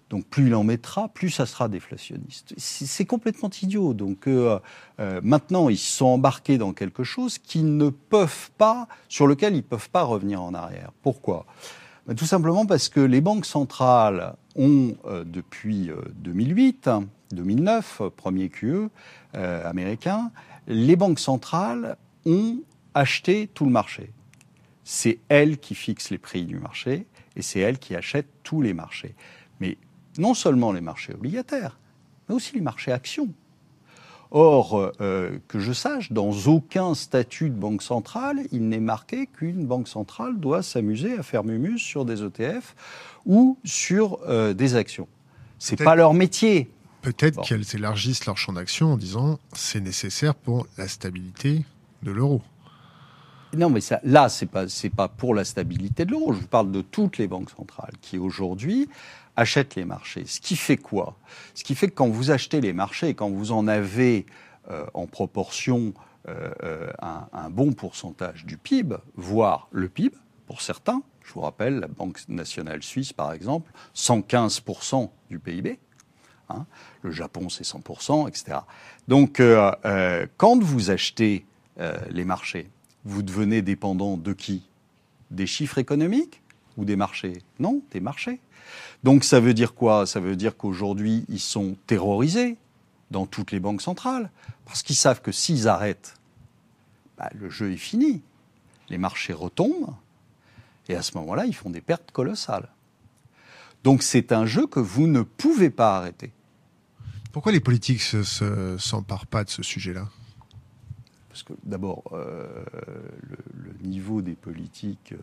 Donc 0.10 0.26
plus 0.26 0.48
il 0.48 0.56
en 0.56 0.64
mettra, 0.64 1.10
plus 1.10 1.30
ça 1.30 1.46
sera 1.46 1.68
déflationniste. 1.68 2.54
C'est 2.58 3.06
complètement 3.06 3.50
idiot. 3.62 3.94
Donc 3.94 4.28
maintenant, 5.22 5.68
ils 5.68 5.78
sont 5.78 6.06
embarqués 6.06 6.58
dans 6.58 6.72
quelque 6.72 7.04
chose 7.04 7.38
qu'ils 7.38 7.76
ne 7.76 7.90
peuvent 7.90 8.50
pas, 8.58 8.88
sur 9.10 9.28
lequel 9.28 9.54
ils 9.54 9.58
ne 9.58 9.62
peuvent 9.62 9.90
pas 9.90 10.04
revenir 10.04 10.42
en 10.42 10.54
arrière. 10.54 10.92
Pourquoi? 11.02 11.46
Tout 12.16 12.26
simplement 12.26 12.66
parce 12.66 12.88
que 12.88 13.02
les 13.02 13.20
banques 13.20 13.46
centrales 13.46 14.36
ont, 14.56 14.96
euh, 15.06 15.26
depuis 15.26 15.92
2008, 16.16 16.88
euh, 16.88 17.02
2009, 17.32 18.02
premier 18.16 18.48
QE 18.48 18.90
euh, 19.36 19.70
américain, 19.70 20.32
les 20.68 20.96
banques 20.96 21.20
centrales 21.20 21.98
ont 22.26 22.60
acheté 22.94 23.50
tout 23.54 23.66
le 23.66 23.72
marché. 23.72 24.12
C'est 24.86 25.20
elles 25.28 25.58
qui 25.58 25.76
fixent 25.76 26.10
les 26.10 26.18
prix 26.18 26.46
du 26.46 26.60
marché 26.60 27.08
et 27.36 27.42
c'est 27.42 27.60
elles 27.60 27.78
qui 27.78 27.94
achètent 27.94 28.32
tous 28.44 28.62
les 28.62 28.74
marchés. 28.74 29.14
Non 30.18 30.34
seulement 30.34 30.72
les 30.72 30.82
marchés 30.82 31.14
obligataires, 31.14 31.78
mais 32.28 32.36
aussi 32.36 32.56
les 32.56 32.62
marchés 32.62 32.92
actions. 32.92 33.30
Or, 34.32 34.92
euh, 35.00 35.38
que 35.48 35.60
je 35.60 35.72
sache, 35.72 36.12
dans 36.12 36.32
aucun 36.48 36.94
statut 36.96 37.50
de 37.50 37.56
banque 37.56 37.82
centrale, 37.82 38.42
il 38.52 38.68
n'est 38.68 38.82
marqué 38.82 39.28
qu'une 39.28 39.66
banque 39.66 39.88
centrale 39.88 40.38
doit 40.38 40.64
s'amuser 40.64 41.18
à 41.18 41.24
faire 41.24 41.46
mumus 41.46 41.80
sur 41.80 42.04
des 42.04 42.24
ETF 42.24 42.76
ou 43.26 43.58
sur 43.64 44.20
euh, 44.28 44.54
des 44.54 44.76
actions. 44.76 45.08
C'est 45.60 45.82
pas 45.82 45.96
leur 45.96 46.14
métier. 46.14 46.70
Peut-être 47.02 47.42
qu'elles 47.42 47.66
élargissent 47.74 48.26
leur 48.26 48.38
champ 48.38 48.54
d'action 48.54 48.94
en 48.94 48.98
disant 48.98 49.40
c'est 49.54 49.80
nécessaire 49.80 50.36
pour 50.36 50.68
la 50.78 50.90
stabilité 50.90 51.64
de 52.04 52.12
l'euro. 52.12 52.42
Non, 53.56 53.70
mais 53.70 53.80
ça, 53.80 54.02
là, 54.04 54.28
c'est 54.28 54.46
pas 54.46 54.66
pas 54.96 55.08
pour 55.08 55.34
la 55.34 55.46
stabilité 55.46 56.04
de 56.04 56.12
l'euro. 56.12 56.34
Je 56.34 56.42
vous 56.42 56.48
parle 56.48 56.70
de 56.72 56.82
toutes 56.82 57.18
les 57.18 57.28
banques 57.28 57.50
centrales 57.50 57.94
qui 58.02 58.18
aujourd'hui 58.18 58.90
achètent 59.38 59.76
les 59.76 59.86
marchés. 59.86 60.26
Ce 60.26 60.42
qui 60.42 60.58
fait 60.58 60.76
quoi? 60.76 61.16
Ce 61.54 61.64
qui 61.64 61.76
fait 61.76 61.88
que 61.88 61.94
quand 61.94 62.10
vous 62.10 62.32
achetez 62.32 62.60
les 62.60 62.74
marchés, 62.74 63.14
quand 63.14 63.30
vous 63.30 63.54
en 63.54 63.68
avez 63.68 64.26
euh, 64.70 64.86
en 64.94 65.06
proportion 65.06 65.94
euh, 66.28 66.52
euh, 66.64 66.92
un, 67.02 67.50
bon 67.50 67.72
pourcentage 67.72 68.46
du 68.46 68.58
PIB, 68.58 68.98
voire 69.16 69.70
le 69.72 69.88
PIB 69.88 70.18
pour 70.48 70.62
certains. 70.62 71.02
Je 71.24 71.34
vous 71.34 71.42
rappelle, 71.42 71.80
la 71.80 71.88
Banque 71.88 72.20
nationale 72.28 72.82
suisse, 72.84 73.14
par 73.14 73.32
exemple, 73.32 73.72
115% 73.96 75.10
du 75.30 75.40
PIB. 75.40 75.80
Hein. 76.50 76.66
Le 77.04 77.12
Japon, 77.12 77.50
c'est 77.50 77.66
100%, 77.66 78.28
etc. 78.28 78.60
Donc, 79.08 79.42
quand 80.38 80.64
vous 80.64 80.90
achetez 80.90 81.46
les 82.10 82.24
marchés, 82.24 82.70
vous 83.04 83.24
devenez 83.24 83.62
dépendant 83.62 84.16
de 84.16 84.32
qui? 84.32 84.64
Des 85.32 85.48
chiffres 85.48 85.78
économiques? 85.78 86.42
Ou 86.78 86.86
des 86.86 86.96
marchés 86.96 87.42
Non, 87.60 87.82
des 87.92 88.00
marchés. 88.00 88.40
Donc, 89.04 89.24
ça 89.24 89.40
veut 89.40 89.54
dire 89.54 89.74
quoi? 89.74 90.06
Ça 90.06 90.20
veut 90.20 90.36
dire 90.36 90.56
qu'aujourd'hui, 90.56 91.26
ils 91.30 91.40
sont 91.40 91.76
terrorisés 91.88 92.58
dans 93.12 93.26
toutes 93.26 93.52
les 93.52 93.60
banques 93.60 93.82
centrales, 93.82 94.30
parce 94.66 94.84
qu'ils 94.84 94.96
savent 94.96 95.22
que 95.22 95.32
s'ils 95.32 95.68
arrêtent, 95.68 96.16
bah, 97.18 97.30
le 97.34 97.50
jeu 97.50 97.72
est 97.72 97.78
fini. 97.78 98.22
Les 98.90 98.98
marchés 98.98 99.34
retombent, 99.34 99.94
et 100.90 100.96
à 100.96 101.02
ce 101.02 101.18
moment-là, 101.18 101.46
ils 101.46 101.56
font 101.56 101.70
des 101.70 101.82
pertes 101.82 102.12
colossales. 102.12 102.70
Donc 103.84 104.04
c'est 104.04 104.32
un 104.32 104.46
jeu 104.46 104.68
que 104.68 104.80
vous 104.80 105.08
ne 105.08 105.22
pouvez 105.22 105.70
pas 105.70 105.98
arrêter. 105.98 106.32
Pourquoi 107.32 107.52
les 107.52 107.60
politiques 107.60 108.02
ne 108.14 108.78
s'emparent 108.78 109.28
pas 109.28 109.44
de 109.44 109.50
ce 109.50 109.64
sujet-là? 109.64 110.08
Parce 111.30 111.44
que 111.44 111.54
d'abord, 111.64 112.04
euh, 112.14 112.66
le, 113.22 113.38
le, 113.54 113.88
niveau 113.88 114.22
des 114.22 114.34
politiques 114.34 115.14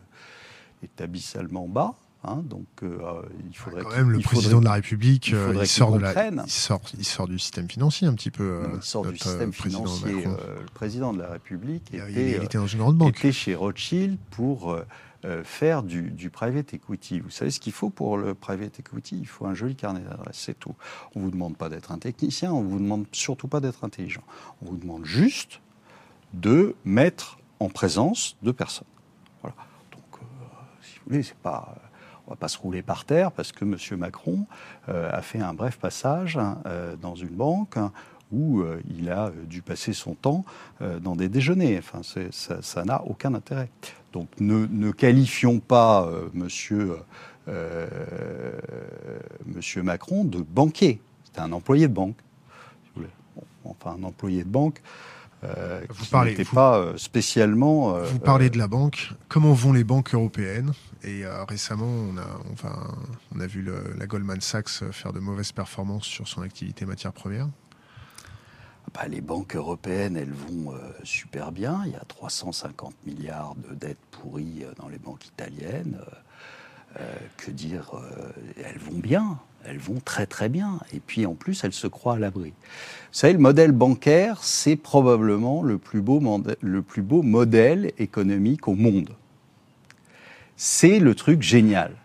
est 0.85 1.01
abyssalement 1.01 1.67
bas. 1.67 1.95
Hein, 2.27 2.41
donc 2.43 2.65
euh, 2.81 3.21
il 3.47 3.55
faudrait 3.55 3.83
quand 3.83 3.95
même 3.95 4.09
le 4.09 4.19
président 4.19 4.43
faudrait, 4.43 4.59
de 4.61 4.65
la 4.65 4.73
République, 4.73 5.27
il, 5.27 5.59
il 5.61 5.67
sort 5.67 5.91
de 5.91 5.99
la, 5.99 6.27
il 6.27 6.49
sort, 6.49 6.81
il 6.97 7.05
sort 7.05 7.27
du 7.27 7.37
système 7.37 7.69
financier 7.69 8.07
un 8.07 8.13
petit 8.15 8.31
peu. 8.31 8.43
Euh, 8.43 8.67
il 8.75 8.81
sort 8.81 9.05
du 9.05 9.17
système 9.17 9.53
financier. 9.53 10.25
Euh, 10.25 10.59
le 10.59 10.65
président 10.73 11.13
de 11.13 11.19
la 11.19 11.27
République 11.27 11.93
était, 11.93 12.43
était 12.43 12.57
dans 12.57 12.65
une 12.65 12.79
grande 12.79 12.97
banque. 12.97 13.19
était 13.19 13.31
chez 13.31 13.53
Rothschild 13.53 14.17
pour 14.31 14.77
faire 15.43 15.81
du, 15.81 16.11
du, 16.11 16.29
private 16.29 16.73
equity. 16.75 17.19
Vous 17.19 17.31
savez 17.31 17.49
ce 17.49 17.59
qu'il 17.59 17.73
faut 17.73 17.89
pour 17.89 18.17
le 18.17 18.35
private 18.35 18.79
equity? 18.79 19.17
Il 19.19 19.27
faut 19.27 19.45
un 19.45 19.55
joli 19.55 19.75
carnet 19.75 20.01
d'adresses, 20.01 20.37
c'est 20.37 20.57
tout. 20.57 20.75
On 21.15 21.19
vous 21.19 21.31
demande 21.31 21.57
pas 21.57 21.67
d'être 21.67 21.91
un 21.91 21.97
technicien, 21.97 22.53
on 22.53 22.61
vous 22.61 22.79
demande 22.79 23.05
surtout 23.11 23.47
pas 23.47 23.59
d'être 23.59 23.83
intelligent. 23.83 24.23
On 24.61 24.69
vous 24.69 24.77
demande 24.77 25.05
juste 25.05 25.61
de 26.33 26.75
mettre 26.85 27.39
en 27.59 27.69
présence 27.69 28.37
de 28.43 28.51
personnes. 28.51 28.87
Voilà. 29.41 29.55
Donc, 29.91 30.21
si 30.81 30.94
vous 30.94 30.94
voulez, 31.07 31.23
c'est 31.23 31.37
pas 31.37 31.75
on 32.27 32.31
va 32.31 32.35
pas 32.35 32.47
se 32.47 32.57
rouler 32.57 32.81
par 32.81 33.05
terre 33.05 33.31
parce 33.31 33.51
que 33.51 33.65
M. 33.65 33.77
Macron 33.99 34.45
euh, 34.89 35.09
a 35.11 35.21
fait 35.21 35.39
un 35.39 35.53
bref 35.53 35.77
passage 35.77 36.39
euh, 36.65 36.95
dans 36.95 37.15
une 37.15 37.29
banque 37.29 37.77
où 38.31 38.61
euh, 38.61 38.81
il 38.89 39.11
a 39.11 39.31
dû 39.47 39.61
passer 39.61 39.93
son 39.93 40.15
temps 40.15 40.45
dans 41.01 41.15
des 41.15 41.29
déjeuners. 41.29 41.81
Ça 42.31 42.83
n'a 42.83 43.03
aucun 43.03 43.33
intérêt. 43.33 43.69
Donc 44.13 44.27
ne, 44.39 44.91
qualifions 44.91 45.59
pas 45.59 46.09
Monsieur, 46.33 46.97
Monsieur 49.45 49.83
Macron 49.83 50.25
de 50.25 50.39
banquier. 50.39 51.01
C'est 51.23 51.39
un 51.41 51.51
employé 51.51 51.87
de 51.87 51.93
banque. 51.93 52.17
Enfin, 53.63 53.95
un 53.99 54.03
employé 54.03 54.43
de 54.43 54.49
banque. 54.49 54.81
Euh, 55.45 55.81
vous 55.89 56.05
parlez 56.05 56.35
vous, 56.35 56.55
pas 56.55 56.93
spécialement. 56.97 57.95
Euh, 57.95 58.05
vous 58.05 58.19
parlez 58.19 58.49
de 58.49 58.57
la 58.57 58.67
banque. 58.67 59.11
Comment 59.29 59.53
vont 59.53 59.73
les 59.73 59.83
banques 59.83 60.13
européennes? 60.13 60.73
Et 61.03 61.25
euh, 61.25 61.43
récemment, 61.43 61.87
on 61.87 62.17
a, 62.17 62.25
enfin, 62.51 62.75
on 63.35 63.39
a 63.39 63.47
vu 63.47 63.61
le, 63.61 63.93
la 63.97 64.07
Goldman 64.07 64.41
Sachs 64.41 64.83
faire 64.91 65.13
de 65.13 65.19
mauvaises 65.19 65.51
performances 65.51 66.05
sur 66.05 66.27
son 66.27 66.41
activité 66.41 66.85
matière 66.85 67.13
première. 67.13 67.47
Bah, 68.93 69.07
les 69.07 69.21
banques 69.21 69.55
européennes, 69.55 70.15
elles 70.15 70.33
vont 70.33 70.73
euh, 70.73 70.77
super 71.03 71.51
bien. 71.51 71.81
Il 71.85 71.91
y 71.91 71.95
a 71.95 72.03
350 72.07 72.93
milliards 73.05 73.55
de 73.55 73.75
dettes 73.75 73.97
pourries 74.11 74.65
dans 74.77 74.87
les 74.87 74.99
banques 74.99 75.27
italiennes. 75.27 75.99
que 77.37 77.51
dire 77.51 77.91
Elles 78.63 78.79
vont 78.79 78.99
bien 78.99 79.37
elles 79.67 79.79
vont 79.79 79.99
très 80.03 80.25
très 80.25 80.49
bien. 80.49 80.79
Et 80.93 80.99
puis 80.99 81.25
en 81.25 81.33
plus, 81.33 81.63
elles 81.63 81.73
se 81.73 81.87
croient 81.87 82.15
à 82.15 82.19
l'abri. 82.19 82.49
Vous 82.49 83.19
savez, 83.19 83.33
le 83.33 83.39
modèle 83.39 83.71
bancaire, 83.71 84.43
c'est 84.43 84.75
probablement 84.75 85.63
le 85.63 85.77
plus, 85.77 86.01
beau 86.01 86.21
le 86.61 86.81
plus 86.81 87.01
beau 87.01 87.21
modèle 87.21 87.91
économique 87.97 88.67
au 88.67 88.75
monde. 88.75 89.15
C'est 90.57 90.99
le 90.99 91.15
truc 91.15 91.41
génial. 91.41 91.95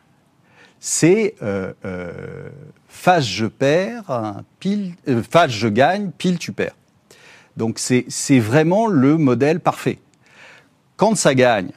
C'est 0.80 1.34
euh, 1.42 1.72
euh, 1.84 2.48
face 2.88 3.26
je 3.26 3.46
perds, 3.46 4.42
pile, 4.58 4.94
euh, 5.08 5.22
face 5.22 5.50
je 5.50 5.68
gagne, 5.68 6.10
pile 6.10 6.38
tu 6.38 6.52
perds. 6.52 6.76
Donc 7.56 7.78
c'est 7.78 8.38
vraiment 8.38 8.86
le 8.86 9.18
modèle 9.18 9.60
parfait. 9.60 9.98
Quand 10.96 11.14
ça 11.16 11.34
gagne, 11.34 11.72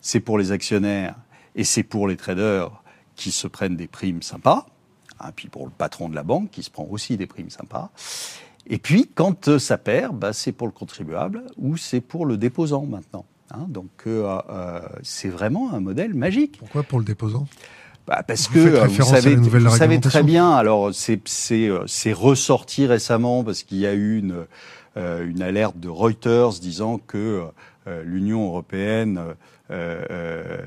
c'est 0.00 0.20
pour 0.20 0.38
les 0.38 0.52
actionnaires 0.52 1.16
et 1.56 1.64
c'est 1.64 1.82
pour 1.82 2.06
les 2.06 2.16
traders 2.16 2.70
qui 3.16 3.30
se 3.30 3.48
prennent 3.48 3.76
des 3.76 3.88
primes 3.88 4.22
sympas. 4.22 4.66
Hein, 5.24 5.30
puis 5.34 5.48
pour 5.48 5.64
le 5.64 5.70
patron 5.70 6.08
de 6.08 6.14
la 6.14 6.22
banque 6.22 6.50
qui 6.50 6.62
se 6.62 6.70
prend 6.70 6.86
aussi 6.90 7.16
des 7.16 7.26
primes 7.26 7.50
sympas. 7.50 7.90
Et 8.66 8.78
puis 8.78 9.10
quand 9.14 9.48
euh, 9.48 9.58
ça 9.58 9.78
perd, 9.78 10.16
bah, 10.16 10.32
c'est 10.32 10.52
pour 10.52 10.66
le 10.66 10.72
contribuable 10.72 11.44
ou 11.56 11.76
c'est 11.76 12.00
pour 12.00 12.26
le 12.26 12.36
déposant 12.36 12.84
maintenant. 12.84 13.24
Hein. 13.50 13.66
donc 13.68 13.90
euh, 14.06 14.38
euh, 14.48 14.80
c'est 15.02 15.28
vraiment 15.28 15.72
un 15.72 15.80
modèle 15.80 16.14
magique. 16.14 16.58
Pourquoi 16.58 16.82
pour 16.82 16.98
le 16.98 17.04
déposant? 17.04 17.46
Bah 18.06 18.22
parce 18.26 18.48
vous 18.48 18.54
que 18.54 18.86
vous 18.86 19.02
savez, 19.02 19.36
vous 19.36 19.70
savez 19.70 19.98
très 20.00 20.22
bien. 20.22 20.50
Alors 20.52 20.90
c'est 20.94 22.12
ressorti 22.12 22.86
récemment 22.86 23.44
parce 23.44 23.62
qu'il 23.62 23.78
y 23.78 23.86
a 23.86 23.94
eu 23.94 24.18
une 24.18 24.44
euh, 24.96 25.26
une 25.26 25.40
alerte 25.40 25.78
de 25.78 25.88
Reuters 25.88 26.60
disant 26.60 26.98
que 26.98 27.44
l'Union 28.04 28.46
européenne 28.46 29.20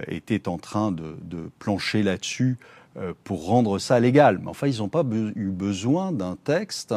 était 0.08 0.48
en 0.48 0.58
train 0.58 0.92
de, 0.92 1.18
de 1.22 1.50
plancher 1.60 2.04
là-dessus 2.04 2.58
pour 3.24 3.46
rendre 3.46 3.80
ça 3.80 4.00
légal. 4.00 4.40
Mais 4.42 4.50
enfin, 4.50 4.68
ils 4.68 4.80
n'ont 4.80 4.90
pas 4.90 5.04
eu 5.36 5.50
besoin 5.50 6.12
d'un 6.12 6.36
texte 6.36 6.94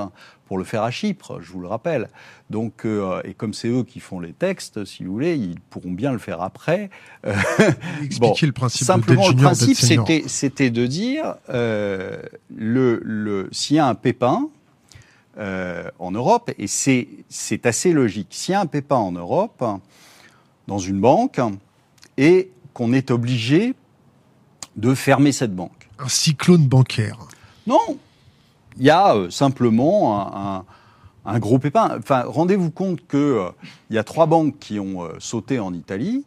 pour 0.51 0.59
le 0.59 0.65
faire 0.65 0.83
à 0.83 0.91
Chypre, 0.91 1.41
je 1.41 1.53
vous 1.53 1.61
le 1.61 1.69
rappelle. 1.69 2.09
Donc, 2.51 2.85
euh, 2.85 3.23
et 3.23 3.35
comme 3.35 3.55
c'est 3.55 3.69
eux 3.69 3.85
qui 3.85 4.01
font 4.01 4.19
les 4.19 4.33
textes, 4.33 4.85
si 4.85 5.05
vous 5.05 5.13
voulez, 5.13 5.37
ils 5.37 5.61
pourront 5.61 5.93
bien 5.93 6.11
le 6.11 6.19
faire 6.19 6.43
après. 6.43 6.91
Euh, 7.25 7.37
le 8.49 8.51
principe. 8.51 8.85
Simplement, 8.85 9.29
le 9.29 9.37
principe, 9.37 9.77
c'était, 9.77 10.71
de 10.71 10.87
dire, 10.87 11.37
euh, 11.51 12.21
le, 12.53 13.01
le, 13.05 13.49
s'il 13.53 13.77
y 13.77 13.79
a 13.79 13.87
un 13.87 13.95
pépin 13.95 14.49
euh, 15.39 15.89
en 16.01 16.11
Europe, 16.11 16.51
et 16.59 16.67
c'est 16.67 17.07
assez 17.65 17.93
logique, 17.93 18.27
s'il 18.33 18.51
y 18.51 18.57
a 18.57 18.61
un 18.61 18.67
pépin 18.67 18.97
en 18.97 19.13
Europe, 19.13 19.65
dans 20.67 20.79
une 20.81 21.01
banque, 21.01 21.41
et 22.17 22.51
qu'on 22.75 22.93
est 22.93 23.13
obligé 23.13 23.75
de 24.75 24.95
fermer 24.95 25.31
cette 25.31 25.55
banque 25.55 25.80
un 26.01 26.09
cyclone 26.09 26.67
bancaire. 26.67 27.19
Non, 27.67 27.99
il 28.77 28.85
y 28.85 28.91
a 28.91 29.15
euh, 29.15 29.31
simplement 29.31 30.65
un, 31.25 31.39
gros 31.39 31.59
pépin. 31.59 31.99
Enfin, 31.99 32.25
rendez-vous 32.27 32.71
compte 32.71 33.07
qu'il 33.07 33.19
euh, 33.19 33.51
y 33.91 33.99
a 33.99 34.05
trois 34.05 34.27
banques 34.27 34.59
qui 34.59 34.81
ont 34.81 35.05
euh, 35.05 35.13
sauté 35.19 35.59
en 35.59 35.73
Italie, 35.73 36.25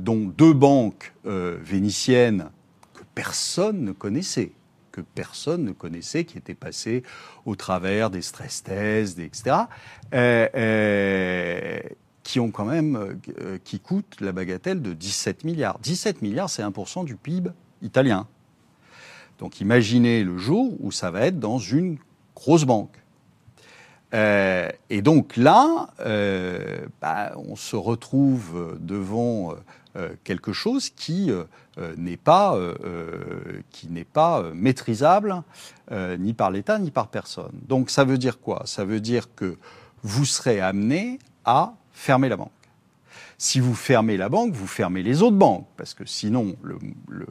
dont 0.00 0.32
deux 0.36 0.54
banques 0.54 1.14
vénitiennes 1.24 2.50
que 2.94 3.02
personne 3.14 3.84
ne 3.84 3.92
connaissait 3.92 4.50
que 4.90 5.00
personne 5.02 5.62
ne 5.62 5.70
connaissait, 5.70 6.24
qui 6.24 6.36
étaient 6.36 6.54
passées 6.54 7.04
au 7.46 7.54
travers 7.54 8.10
des 8.10 8.22
stress 8.22 8.64
tests, 8.64 9.20
etc., 9.20 9.56
qui 12.24 12.40
ont 12.40 12.50
quand 12.50 12.64
même, 12.64 13.20
qui 13.62 13.78
coûtent 13.78 14.20
la 14.20 14.32
bagatelle 14.32 14.82
de 14.82 14.94
17 14.94 15.44
milliards. 15.44 15.78
17 15.78 16.22
milliards, 16.22 16.50
c'est 16.50 16.64
1% 16.64 17.04
du 17.04 17.14
PIB 17.14 17.50
italien. 17.80 18.26
Donc 19.38 19.60
imaginez 19.60 20.24
le 20.24 20.36
jour 20.36 20.74
où 20.80 20.90
ça 20.92 21.10
va 21.10 21.26
être 21.26 21.38
dans 21.38 21.58
une 21.58 21.98
grosse 22.34 22.64
banque. 22.64 22.96
Euh, 24.14 24.70
et 24.88 25.02
donc 25.02 25.36
là, 25.36 25.90
euh, 26.00 26.86
bah, 27.00 27.32
on 27.36 27.56
se 27.56 27.76
retrouve 27.76 28.78
devant 28.80 29.54
euh, 29.96 30.10
quelque 30.24 30.52
chose 30.52 30.90
qui 30.90 31.30
n'est 31.96 32.16
pas, 32.16 32.58
qui 33.70 33.88
n'est 33.88 34.04
pas 34.04 34.42
maîtrisable 34.54 35.42
ni 36.18 36.32
par 36.34 36.50
l'État 36.50 36.78
ni 36.78 36.90
par 36.90 37.08
personne. 37.08 37.52
Donc 37.68 37.90
ça 37.90 38.04
veut 38.04 38.18
dire 38.18 38.40
quoi? 38.40 38.62
Ça 38.64 38.84
veut 38.84 39.00
dire 39.00 39.34
que 39.34 39.56
vous 40.02 40.24
serez 40.24 40.60
amené 40.60 41.18
à 41.44 41.74
fermer 41.92 42.28
la 42.28 42.36
banque. 42.36 42.57
Si 43.40 43.60
vous 43.60 43.74
fermez 43.74 44.16
la 44.16 44.28
banque, 44.28 44.52
vous 44.52 44.66
fermez 44.66 45.04
les 45.04 45.22
autres 45.22 45.36
banques, 45.36 45.68
parce 45.76 45.94
que 45.94 46.04
sinon, 46.04 46.56
le, 46.62 46.76
le, 47.08 47.26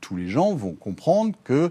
tous 0.00 0.16
les 0.16 0.28
gens 0.28 0.54
vont 0.54 0.72
comprendre 0.72 1.36
que 1.44 1.70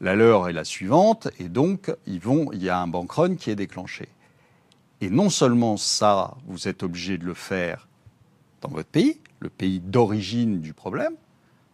la 0.00 0.14
leur 0.14 0.48
est 0.48 0.52
la 0.52 0.64
suivante, 0.64 1.28
et 1.40 1.48
donc 1.48 1.92
ils 2.06 2.20
vont, 2.20 2.52
il 2.52 2.62
y 2.62 2.68
a 2.68 2.78
un 2.78 2.86
bank 2.86 3.10
run 3.10 3.34
qui 3.34 3.50
est 3.50 3.56
déclenché. 3.56 4.08
Et 5.00 5.10
non 5.10 5.28
seulement 5.28 5.76
ça, 5.76 6.36
vous 6.46 6.68
êtes 6.68 6.84
obligé 6.84 7.18
de 7.18 7.24
le 7.24 7.34
faire 7.34 7.88
dans 8.60 8.70
votre 8.70 8.88
pays, 8.88 9.20
le 9.40 9.48
pays 9.48 9.80
d'origine 9.80 10.60
du 10.60 10.72
problème, 10.72 11.14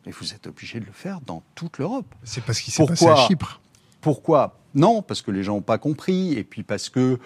mais 0.06 0.12
vous 0.12 0.32
êtes 0.32 0.46
obligé 0.46 0.80
de 0.80 0.86
le 0.86 0.92
faire 0.92 1.20
dans 1.20 1.42
toute 1.54 1.78
l'Europe. 1.78 2.06
C'est 2.24 2.42
parce 2.42 2.60
qu'il 2.60 2.72
s'est 2.72 2.86
passé 2.86 3.06
à 3.06 3.16
Chypre. 3.16 3.60
Pourquoi? 4.00 4.58
Non, 4.74 5.02
parce 5.02 5.20
que 5.20 5.30
les 5.30 5.42
gens 5.42 5.56
n'ont 5.56 5.60
pas 5.60 5.78
compris, 5.78 6.32
et 6.32 6.44
puis 6.44 6.62
parce 6.62 6.88
que 6.88 7.18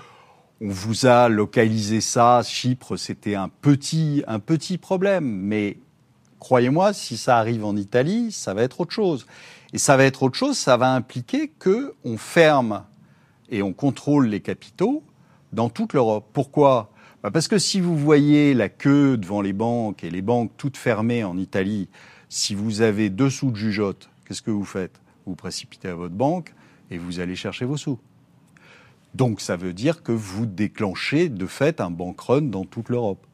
on 0.60 0.68
vous 0.68 1.06
a 1.06 1.28
localisé 1.28 2.00
ça. 2.00 2.42
Chypre, 2.44 2.96
c'était 2.96 3.34
un 3.34 3.48
petit, 3.48 4.22
un 4.26 4.38
petit 4.38 4.78
problème, 4.78 5.24
mais 5.24 5.78
croyez-moi, 6.38 6.92
si 6.92 7.16
ça 7.16 7.38
arrive 7.38 7.64
en 7.64 7.76
Italie, 7.76 8.32
ça 8.32 8.54
va 8.54 8.62
être 8.62 8.80
autre 8.80 8.92
chose. 8.92 9.26
Et 9.72 9.78
ça 9.78 9.96
va 9.96 10.04
être 10.04 10.22
autre 10.22 10.36
chose, 10.36 10.56
ça 10.56 10.76
va 10.76 10.94
impliquer 10.94 11.48
que 11.48 11.94
on 12.04 12.16
ferme 12.16 12.84
et 13.50 13.62
on 13.62 13.72
contrôle 13.72 14.28
les 14.28 14.40
capitaux 14.40 15.02
dans 15.52 15.68
toute 15.68 15.92
l'Europe. 15.92 16.28
Pourquoi? 16.32 16.90
Bah, 17.22 17.30
Parce 17.30 17.48
que 17.48 17.58
si 17.58 17.80
vous 17.80 17.96
voyez 17.96 18.54
la 18.54 18.68
queue 18.68 19.16
devant 19.16 19.42
les 19.42 19.52
banques 19.52 20.04
et 20.04 20.10
les 20.10 20.22
banques 20.22 20.52
toutes 20.56 20.76
fermées 20.76 21.24
en 21.24 21.36
Italie, 21.36 21.88
si 22.28 22.54
vous 22.54 22.80
avez 22.80 23.10
deux 23.10 23.30
sous 23.30 23.50
de 23.50 23.56
jugeote, 23.56 24.08
qu'est-ce 24.24 24.42
que 24.42 24.50
vous 24.50 24.64
faites? 24.64 25.00
Vous 25.26 25.34
précipitez 25.34 25.88
à 25.88 25.94
votre 25.94 26.14
banque 26.14 26.54
et 26.90 26.98
vous 26.98 27.20
allez 27.20 27.36
chercher 27.36 27.64
vos 27.64 27.76
sous. 27.76 27.98
Donc 29.16 29.40
ça 29.40 29.56
veut 29.56 29.72
dire 29.72 30.02
que 30.02 30.12
vous 30.12 30.44
déclenchez 30.44 31.30
de 31.30 31.46
fait 31.46 31.80
un 31.80 31.90
bank 31.90 32.20
run 32.20 32.42
dans 32.42 32.66
toute 32.66 32.90
l'Europe. 32.90 33.26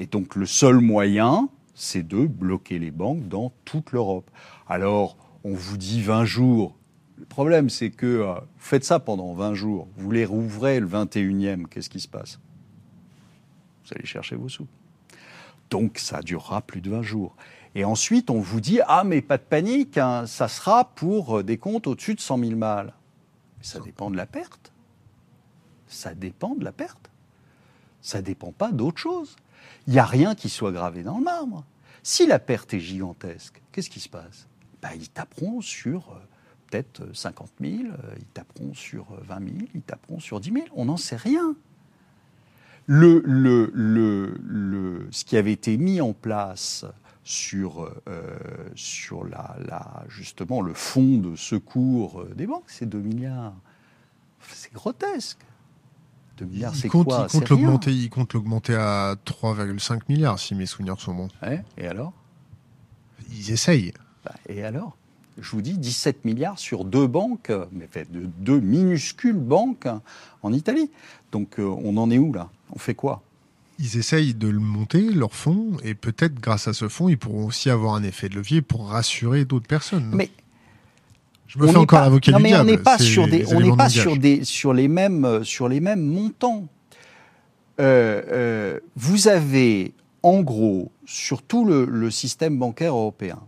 Et 0.00 0.06
donc 0.06 0.34
le 0.34 0.44
seul 0.44 0.80
moyen, 0.80 1.48
c'est 1.72 2.02
de 2.02 2.26
bloquer 2.26 2.80
les 2.80 2.90
banques 2.90 3.28
dans 3.28 3.52
toute 3.64 3.92
l'Europe. 3.92 4.28
Alors, 4.68 5.16
on 5.44 5.54
vous 5.54 5.76
dit 5.76 6.02
20 6.02 6.24
jours. 6.24 6.76
Le 7.16 7.26
problème, 7.26 7.70
c'est 7.70 7.90
que 7.90 8.06
euh, 8.06 8.34
vous 8.34 8.40
faites 8.58 8.84
ça 8.84 8.98
pendant 8.98 9.32
20 9.32 9.54
jours. 9.54 9.86
Vous 9.96 10.10
les 10.10 10.24
rouvrez 10.24 10.80
le 10.80 10.88
21e, 10.88 11.66
qu'est-ce 11.66 11.90
qui 11.90 12.00
se 12.00 12.08
passe? 12.08 12.40
Vous 13.84 13.92
allez 13.94 14.06
chercher 14.06 14.34
vos 14.34 14.48
sous. 14.48 14.66
Donc, 15.70 15.98
ça 15.98 16.22
durera 16.22 16.60
plus 16.60 16.80
de 16.80 16.90
20 16.90 17.02
jours. 17.02 17.36
Et 17.76 17.84
ensuite, 17.84 18.30
on 18.30 18.40
vous 18.40 18.60
dit 18.60 18.80
Ah, 18.88 19.04
mais 19.04 19.22
pas 19.22 19.38
de 19.38 19.44
panique, 19.44 19.96
hein, 19.96 20.26
ça 20.26 20.48
sera 20.48 20.86
pour 20.86 21.38
euh, 21.38 21.42
des 21.44 21.56
comptes 21.56 21.86
au-dessus 21.86 22.16
de 22.16 22.20
100 22.20 22.38
000 22.38 22.56
mal. 22.56 22.94
ça 23.60 23.78
dépend 23.78 24.10
de 24.10 24.16
la 24.16 24.26
perte. 24.26 24.72
Ça 25.90 26.14
dépend 26.14 26.54
de 26.54 26.64
la 26.64 26.72
perte. 26.72 27.10
Ça 28.00 28.18
ne 28.18 28.22
dépend 28.24 28.52
pas 28.52 28.72
d'autre 28.72 28.98
chose. 28.98 29.36
Il 29.86 29.92
n'y 29.92 29.98
a 29.98 30.06
rien 30.06 30.34
qui 30.34 30.48
soit 30.48 30.72
gravé 30.72 31.02
dans 31.02 31.18
le 31.18 31.24
marbre. 31.24 31.64
Si 32.02 32.26
la 32.26 32.38
perte 32.38 32.72
est 32.72 32.80
gigantesque, 32.80 33.60
qu'est-ce 33.72 33.90
qui 33.90 34.00
se 34.00 34.08
passe? 34.08 34.46
Ben, 34.80 34.90
Ils 34.94 35.10
taperont 35.10 35.60
sur 35.60 36.12
euh, 36.12 36.20
peut-être 36.70 37.14
50 37.14 37.50
000, 37.60 37.72
euh, 37.72 38.14
ils 38.18 38.24
taperont 38.26 38.72
sur 38.72 39.06
20 39.22 39.38
000, 39.38 39.56
ils 39.74 39.82
taperont 39.82 40.20
sur 40.20 40.40
10 40.40 40.52
000. 40.52 40.66
On 40.74 40.86
n'en 40.86 40.96
sait 40.96 41.16
rien. 41.16 41.54
Le, 42.86 43.22
le, 43.24 43.70
le, 43.74 45.08
ce 45.10 45.24
qui 45.24 45.36
avait 45.36 45.52
été 45.52 45.76
mis 45.76 46.00
en 46.00 46.12
place 46.12 46.86
sur, 47.22 47.84
euh, 48.08 48.36
sur 48.74 49.24
la, 49.24 49.56
la, 49.66 50.04
justement 50.08 50.62
le 50.62 50.74
fonds 50.74 51.18
de 51.18 51.36
secours 51.36 52.22
euh, 52.22 52.34
des 52.34 52.46
banques, 52.46 52.68
c'est 52.68 52.88
2 52.88 52.98
milliards. 52.98 53.54
C'est 54.48 54.72
grotesque. 54.72 55.38
2 56.40 56.46
milliards, 56.46 56.74
c'est 56.74 56.88
quoi 56.88 57.26
il 57.28 57.32
compte, 57.32 57.48
l'augmenter, 57.48 57.92
il 57.92 58.10
compte 58.10 58.32
l'augmenter 58.32 58.74
à 58.74 59.16
3,5 59.26 60.00
milliards, 60.08 60.38
si 60.38 60.54
mes 60.54 60.66
souvenirs 60.66 60.98
sont 60.98 61.14
bons. 61.14 61.28
et 61.76 61.86
alors? 61.86 62.12
Ils 63.30 63.50
essayent. 63.52 63.92
Bah, 64.24 64.34
et 64.48 64.64
alors? 64.64 64.96
Je 65.38 65.50
vous 65.52 65.62
dis 65.62 65.78
17 65.78 66.24
milliards 66.24 66.58
sur 66.58 66.84
deux 66.84 67.06
banques, 67.06 67.52
mais 67.72 67.88
de 68.10 68.28
deux 68.38 68.60
minuscules 68.60 69.38
banques 69.38 69.88
en 70.42 70.52
Italie. 70.52 70.90
Donc 71.32 71.58
euh, 71.58 71.64
on 71.64 71.96
en 71.96 72.10
est 72.10 72.18
où 72.18 72.32
là? 72.32 72.50
On 72.74 72.78
fait 72.78 72.94
quoi? 72.94 73.22
Ils 73.78 73.96
essayent 73.96 74.34
de 74.34 74.48
le 74.48 74.58
monter, 74.58 75.00
leur 75.10 75.34
fonds, 75.34 75.78
et 75.82 75.94
peut-être 75.94 76.34
grâce 76.34 76.68
à 76.68 76.74
ce 76.74 76.88
fonds, 76.88 77.08
ils 77.08 77.16
pourront 77.16 77.46
aussi 77.46 77.70
avoir 77.70 77.94
un 77.94 78.02
effet 78.02 78.28
de 78.28 78.34
levier 78.34 78.60
pour 78.60 78.88
rassurer 78.88 79.46
d'autres 79.46 79.68
personnes. 79.68 80.10
Mais 80.12 80.30
je 81.50 81.58
me 81.58 81.66
fais 81.66 81.76
encore 81.76 81.98
avocat 81.98 82.30
non, 82.30 82.38
mais 82.38 82.54
on 82.54 82.62
n'est 82.62 82.78
pas 82.78 82.96
sur 82.96 83.26
des, 83.26 83.44
on 83.52 83.60
n'est 83.60 83.76
pas 83.76 83.88
sur 83.88 84.16
des, 84.16 84.44
sur 84.44 84.72
les 84.72 84.86
mêmes, 84.86 85.42
sur 85.42 85.68
les 85.68 85.80
mêmes 85.80 86.00
montants. 86.00 86.68
Euh, 87.80 88.22
euh, 88.28 88.80
vous 88.94 89.26
avez 89.26 89.92
en 90.22 90.42
gros 90.42 90.92
sur 91.06 91.42
tout 91.42 91.64
le, 91.64 91.86
le 91.86 92.10
système 92.12 92.56
bancaire 92.56 92.94
européen 92.94 93.40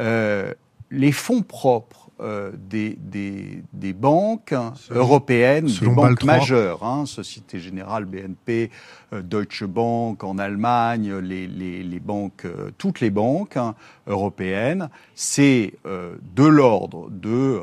euh, 0.00 0.52
les 0.90 1.12
fonds 1.12 1.40
propres 1.40 2.05
euh, 2.18 2.50
des, 2.56 2.96
des, 2.98 3.62
des, 3.74 3.92
banques 3.92 4.54
européennes, 4.90 5.66
des 5.66 5.86
banques 5.86 6.24
majeures, 6.24 6.82
hein, 6.82 7.04
Société 7.04 7.60
Générale, 7.60 8.06
BNP, 8.06 8.70
euh, 9.12 9.20
Deutsche 9.20 9.64
Bank 9.64 10.24
en 10.24 10.38
Allemagne, 10.38 11.14
les, 11.18 11.46
les, 11.46 11.82
les 11.82 12.00
banques, 12.00 12.46
euh, 12.46 12.70
toutes 12.78 13.00
les 13.00 13.10
banques 13.10 13.58
hein, 13.58 13.74
européennes, 14.06 14.88
c'est 15.14 15.74
de 15.84 16.44
l'ordre 16.44 17.10
de 17.10 17.60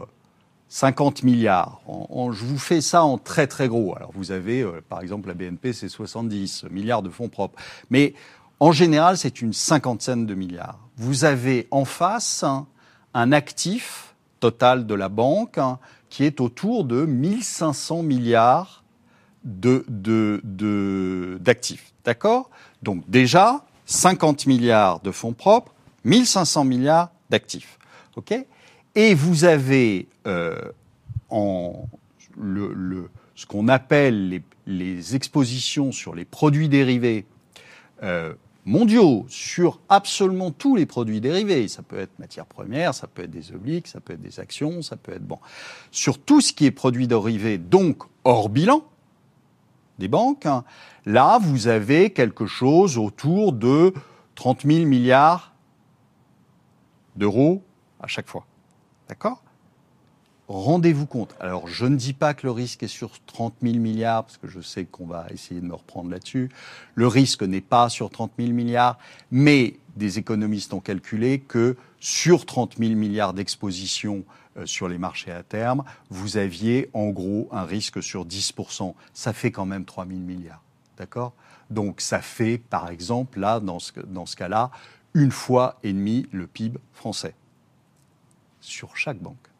50 0.70 1.24
milliards. 1.24 1.82
En, 1.88 2.32
je 2.32 2.46
vous 2.46 2.60
fais 2.60 2.82
ça 2.82 3.04
en 3.04 3.18
très 3.18 3.48
très 3.48 3.68
gros. 3.68 3.96
Alors 3.96 4.12
vous 4.14 4.32
avez, 4.32 4.64
par 4.88 5.02
exemple, 5.02 5.30
la 5.30 5.34
BNP, 5.34 5.74
c'est 5.74 5.90
70 5.90 6.66
milliards 6.70 7.02
de 7.02 7.10
fonds 7.10 7.30
propres. 7.30 7.60
Mais 7.90 8.14
en 8.60 8.72
général, 8.72 9.18
c'est 9.18 9.42
une 9.42 9.54
cinquantaine 9.54 10.28
de 10.28 10.36
milliards. 10.36 10.78
Vous 10.98 11.26
avez 11.26 11.68
en 11.72 11.86
face 11.86 12.46
un 13.16 13.32
actif 13.32 14.13
total 14.44 14.86
de 14.86 14.94
la 14.94 15.08
banque, 15.08 15.58
hein, 15.58 15.80
qui 16.10 16.26
est 16.26 16.42
autour 16.42 16.84
de 16.84 17.06
1500 17.06 18.04
milliards 18.04 18.84
d'actifs. 19.46 19.94
De, 20.44 22.04
D'accord? 22.04 22.50
Donc 22.82 23.10
déjà, 23.10 23.64
50 23.86 24.46
milliards 24.46 25.00
de 25.00 25.12
fonds 25.12 25.32
propres, 25.32 25.74
1500 26.04 26.66
milliards 26.66 27.12
d'actifs. 27.30 27.80
OK? 28.18 28.34
Et 28.96 29.14
vous 29.14 29.46
avez 29.46 30.10
euh, 30.28 30.60
en 31.30 31.88
le, 32.38 33.10
ce 33.36 33.46
qu'on 33.46 33.70
appelle 33.70 34.28
les, 34.28 34.42
les, 34.68 35.16
expositions 35.16 35.94
sur 35.94 36.16
les 36.16 36.26
produits 36.26 36.68
dérivés 36.68 37.26
euh, 38.04 38.34
mondiaux 38.66 39.26
sur 39.28 39.80
absolument 39.90 40.52
tous 40.52 40.76
les 40.76 40.86
produits 40.86 41.22
dérivés. 41.22 41.68
Ça 41.68 41.82
peut 41.82 42.00
être 42.00 42.18
matière 42.20 42.46
première, 42.46 42.94
ça 42.94 43.08
peut 43.08 43.24
être 43.24 43.32
des 43.32 43.52
obliques, 43.52 43.88
ça 43.88 44.00
peut 44.00 44.14
être 44.14 44.22
des 44.22 44.40
actions, 44.40 44.82
ça 44.82 44.96
peut 44.96 45.14
être 45.14 45.26
bon. 45.26 45.40
Sur 45.92 46.20
tout 46.20 46.42
ce 46.42 46.54
qui 46.54 46.66
est 46.66 46.72
produits 46.72 47.08
dérivés, 47.08 47.58
donc 47.58 48.04
hors 48.24 48.50
bilan 48.50 48.84
des 50.00 50.08
banques, 50.08 50.46
hein, 50.46 50.64
là 51.06 51.40
vous 51.40 51.68
avez 51.68 52.12
quelque 52.12 52.46
chose 52.46 52.98
autour 52.98 53.54
de 53.54 53.94
30 54.36 54.64
000 54.66 54.86
milliards 54.86 55.54
d'euros 57.16 57.64
à 58.00 58.08
chaque 58.08 58.28
fois. 58.28 58.46
D'accord? 59.08 59.43
Rendez-vous 60.48 61.06
compte. 61.06 61.36
Alors, 61.40 61.68
je 61.68 61.86
ne 61.86 61.96
dis 61.96 62.14
pas 62.14 62.34
que 62.34 62.46
le 62.46 62.52
risque 62.52 62.84
est 62.84 62.88
sur 62.88 63.12
30 63.26 63.56
000 63.62 63.76
milliards, 63.76 64.26
parce 64.26 64.38
que 64.38 64.48
je 64.48 64.62
sais 64.62 64.86
qu'on 64.86 65.06
va 65.06 65.28
essayer 65.30 65.62
de 65.62 65.66
me 65.66 65.76
reprendre 65.76 66.10
là-dessus. 66.10 66.50
Le 66.96 67.08
risque 67.08 67.44
n'est 67.44 67.62
pas 67.62 67.90
sur 67.90 68.10
30 68.10 68.34
000 68.38 68.52
milliards, 68.52 68.98
mais 69.32 69.78
des 69.96 70.20
économistes 70.20 70.74
ont 70.74 70.80
calculé 70.80 71.40
que 71.40 71.76
sur 72.00 72.46
30 72.46 72.78
000 72.78 72.96
milliards 72.96 73.34
d'exposition 73.34 74.26
euh, 74.58 74.66
sur 74.66 74.88
les 74.88 74.98
marchés 74.98 75.32
à 75.32 75.44
terme, 75.44 75.84
vous 76.10 76.38
aviez 76.38 76.90
en 76.94 77.10
gros 77.10 77.48
un 77.52 77.64
risque 77.64 78.02
sur 78.02 78.26
10% 78.26 78.94
Ça 79.14 79.34
fait 79.34 79.52
quand 79.52 79.66
même 79.66 79.86
3 79.86 80.06
000 80.06 80.20
milliards. 80.20 80.62
D'accord? 80.98 81.34
Donc, 81.70 82.02
ça 82.02 82.22
fait, 82.22 82.58
par 82.58 82.90
exemple, 82.90 83.40
là, 83.40 83.60
dans 83.60 83.80
ce, 83.80 84.00
dans 84.02 84.26
ce 84.26 84.36
cas-là, 84.36 84.72
une 85.14 85.32
fois 85.32 85.80
et 85.84 85.94
demie 85.94 86.28
le 86.32 86.48
PIB 86.48 86.80
français 86.92 87.36
sur 88.60 88.96
chaque 88.98 89.20
banque. 89.20 89.53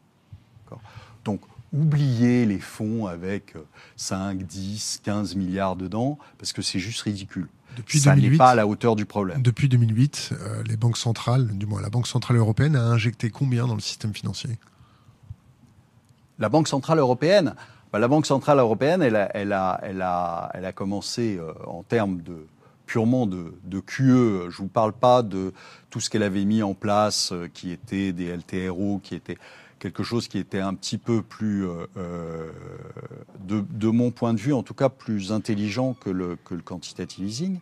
Donc, 1.26 1.42
oubliez 1.74 2.46
les 2.46 2.60
fonds 2.60 3.08
avec 3.08 3.56
5, 3.96 4.44
10, 4.44 5.02
15 5.04 5.36
milliards 5.36 5.76
dedans, 5.76 6.18
parce 6.38 6.54
que 6.54 6.62
c'est 6.62 6.80
juste 6.80 7.02
ridicule. 7.02 7.48
Depuis 7.76 8.00
ça 8.00 8.16
n'est 8.16 8.38
pas 8.38 8.52
à 8.52 8.56
la 8.56 8.68
hauteur 8.68 8.96
du 8.96 9.06
problème. 9.06 9.42
Depuis 9.42 9.68
2008, 9.68 10.30
euh, 10.32 10.64
les 10.68 10.78
banques 10.78 10.98
centrales, 10.98 11.48
du 11.58 11.66
moins 11.66 11.82
la 11.82 11.90
Banque 11.90 12.08
centrale 12.08 12.38
européenne, 12.38 12.76
a 12.76 12.84
injecté 12.84 13.30
combien 13.30 13.66
dans 13.68 13.76
le 13.76 13.82
système 13.82 14.14
financier? 14.14 14.58
La 16.40 16.50
Banque 16.50 16.68
centrale 16.68 17.00
européenne 17.00 17.56
bah, 17.92 18.00
La 18.00 18.08
Banque 18.08 18.26
centrale 18.26 18.60
européenne, 18.60 19.02
elle 19.02 19.16
a, 19.16 19.36
elle 19.36 19.54
a, 19.54 19.80
elle 19.84 20.02
a, 20.02 20.52
elle 20.54 20.66
a 20.66 20.72
commencé 20.72 21.38
euh, 21.38 21.52
en 21.66 21.84
termes 21.84 22.22
de 22.22 22.46
purement 22.86 23.26
de, 23.26 23.56
de 23.64 23.80
QE. 23.80 24.50
Je 24.50 24.58
vous 24.58 24.68
parle 24.68 24.94
pas 24.94 25.24
de 25.24 25.54
tout 25.90 26.00
ce 26.00 26.10
qu'elle 26.10 26.24
avait 26.24 26.46
mis 26.46 26.62
en 26.62 26.74
place, 26.74 27.32
euh, 27.32 27.48
qui 27.52 27.72
était 27.72 28.12
des 28.12 28.36
LTRO, 28.36 29.00
qui 29.02 29.16
étaient 29.16 29.38
quelque 29.84 30.04
chose 30.04 30.30
qui 30.30 30.38
était 30.38 30.62
un 30.62 30.76
petit 30.76 30.98
peu 30.98 31.22
plus, 31.22 31.68
euh, 31.68 31.88
euh, 31.98 32.50
de, 33.46 33.66
de, 33.70 33.90
mon 33.90 34.12
point 34.12 34.34
de 34.34 34.40
vue, 34.40 34.54
en 34.54 34.64
tout 34.64 34.74
cas 34.74 34.88
plus 34.88 35.34
intelligent 35.34 35.94
que 35.94 36.10
le, 36.10 36.38
que 36.46 36.56
le 36.56 36.62
quantitative 36.62 37.28
easing, 37.28 37.60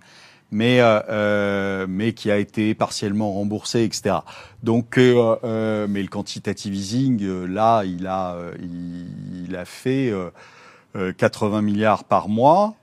mais, 0.51 0.77
euh, 0.81 1.87
mais 1.89 2.13
qui 2.13 2.29
a 2.29 2.37
été 2.37 2.75
partiellement 2.75 3.33
remboursé, 3.33 3.83
etc. 3.83 4.17
Donc, 4.61 4.97
mais 4.97 6.03
le 6.03 6.07
quantitative 6.07 6.75
easing, 6.75 7.25
là, 7.47 7.83
il 7.85 8.05
a, 8.05 8.37
il, 8.59 9.55
a 9.55 9.65
fait 9.65 10.13
80 11.17 11.63
milliards 11.63 12.03
par 12.03 12.29
mois. 12.29 12.75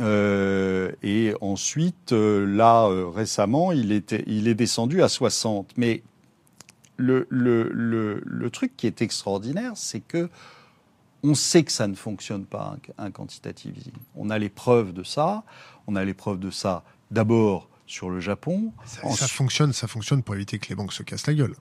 Et 0.00 1.34
ensuite, 1.40 2.12
là, 2.12 2.88
récemment, 3.14 3.70
il, 3.70 3.92
était, 3.92 4.24
il 4.26 4.48
est 4.48 4.54
descendu 4.54 5.02
à 5.02 5.08
60. 5.08 5.72
Mais 5.76 6.02
le, 7.00 7.26
le, 7.30 7.70
le, 7.72 8.22
le 8.24 8.50
truc 8.50 8.76
qui 8.76 8.86
est 8.86 9.02
extraordinaire, 9.02 9.72
c'est 9.74 10.00
que 10.00 10.28
on 11.22 11.34
sait 11.34 11.62
que 11.64 11.72
ça 11.72 11.86
ne 11.86 11.94
fonctionne 11.94 12.44
pas, 12.46 12.76
un, 12.98 13.10
quantitative 13.10 13.76
easing. 13.76 13.92
On 14.16 14.30
a 14.30 14.38
les 14.38 14.48
preuves 14.48 14.92
de 14.92 15.02
ça. 15.02 15.44
On 15.86 15.96
a 15.96 16.04
les 16.04 16.14
preuves 16.14 16.38
de 16.38 16.50
ça 16.50 16.82
d'abord 17.10 17.68
sur 17.86 18.08
le 18.08 18.20
Japon. 18.20 18.72
Ça, 18.86 19.08
ça 19.10 19.28
fonctionne, 19.28 19.72
ça 19.72 19.86
fonctionne 19.86 20.22
pour 20.22 20.34
éviter 20.34 20.58
que 20.58 20.68
les 20.68 20.74
banques 20.74 20.92
se 20.92 21.02
cassent 21.02 21.26
la 21.26 21.34
gueule. 21.34 21.54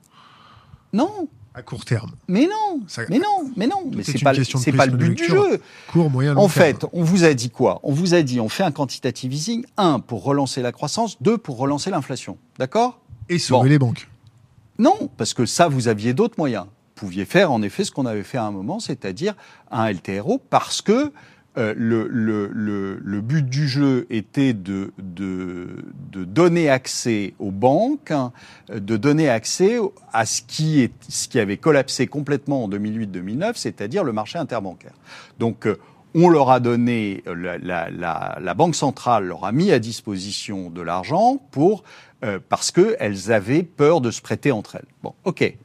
Non, 0.94 1.28
à 1.54 1.62
court 1.62 1.84
terme. 1.84 2.12
Mais 2.28 2.48
non, 2.48 2.82
ça, 2.88 3.02
mais 3.10 3.20
non, 3.20 3.52
mais 3.58 3.68
non, 3.68 3.90
mais 3.94 4.04
c'est 4.04 4.20
pas, 4.20 4.34
c'est 4.34 4.72
pas 4.72 4.86
le 4.86 4.96
but 4.96 5.16
du 5.16 5.26
jeu. 5.26 5.62
Court, 5.92 6.10
moyen, 6.10 6.34
long 6.36 6.44
En 6.44 6.48
fait, 6.48 6.86
on 6.94 7.04
vous 7.04 7.24
a 7.24 7.34
dit 7.34 7.50
quoi? 7.50 7.80
On 7.84 7.92
vous 7.92 8.14
a 8.14 8.22
dit, 8.22 8.40
on 8.40 8.50
fait 8.50 8.64
un 8.64 8.72
quantitative 8.72 9.34
easing, 9.34 9.66
un 9.78 10.00
pour 10.00 10.24
relancer 10.24 10.62
la 10.62 10.72
croissance, 10.72 11.22
deux 11.22 11.38
pour 11.38 11.58
relancer 11.58 11.90
l'inflation, 11.90 12.38
d'accord? 12.58 13.02
Et 13.28 13.40
sauver 13.40 13.64
bon. 13.64 13.70
les 13.70 13.80
banques. 13.80 14.08
Non, 14.80 15.10
parce 15.18 15.34
que 15.34 15.46
ça, 15.46 15.68
vous 15.68 15.90
aviez 15.90 16.14
d'autres 16.14 16.36
moyens. 16.38 16.66
Vous 16.66 17.08
pouviez 17.08 17.26
faire 17.26 17.52
en 17.52 17.62
effet 17.62 17.84
ce 17.84 17.92
qu'on 17.92 18.06
avait 18.06 18.24
fait 18.24 18.38
à 18.38 18.46
un 18.46 18.52
moment, 18.52 18.80
c'est-à-dire 18.80 19.36
un 19.72 19.92
LTRO, 19.92 20.42
parce 20.50 20.82
que 20.82 21.12
euh, 21.58 21.74
le, 21.76 22.08
le, 22.08 22.50
le, 22.54 23.00
le, 23.02 23.22
but 23.22 23.46
du 23.46 23.68
jeu 23.68 24.08
était 24.10 24.54
de, 24.54 24.94
de, 25.00 25.84
de, 26.12 26.24
donner 26.24 26.70
accès 26.70 27.34
aux 27.40 27.52
banques, 27.52 28.14
de 28.72 28.98
donner 28.98 29.30
accès 29.30 29.80
à 30.14 30.26
ce 30.26 30.42
qui, 30.44 30.82
est, 30.82 30.94
ce 31.10 31.28
qui 31.28 31.40
avait 31.40 31.58
collapsé 31.58 32.08
complètement 32.08 32.64
en 32.64 32.70
2008-2009, 32.70 33.54
c'est-à-dire 33.56 34.04
le 34.04 34.14
marché 34.14 34.38
interbancaire. 34.38 34.94
Donc, 35.40 35.66
euh, 35.66 35.76
on 36.16 36.30
leur 36.30 36.50
a 36.50 36.60
donné, 36.60 37.24
la, 37.26 37.58
la, 37.58 37.90
la, 37.90 38.38
la, 38.42 38.54
Banque 38.54 38.76
centrale 38.76 39.26
leur 39.26 39.46
a 39.46 39.52
mis 39.52 39.72
à 39.72 39.80
disposition 39.80 40.70
de 40.70 40.82
l'argent 40.82 41.38
pour 41.52 41.84
euh, 42.24 42.40
parce 42.50 42.72
qu'elles 42.72 43.32
avaient 43.32 43.64
peur 43.64 44.02
de 44.02 44.12
se 44.12 44.22
prêter 44.22 44.52
entre 44.52 44.76
elles. 44.76 44.88
Bon, 45.04 45.14
ok. 45.24 45.56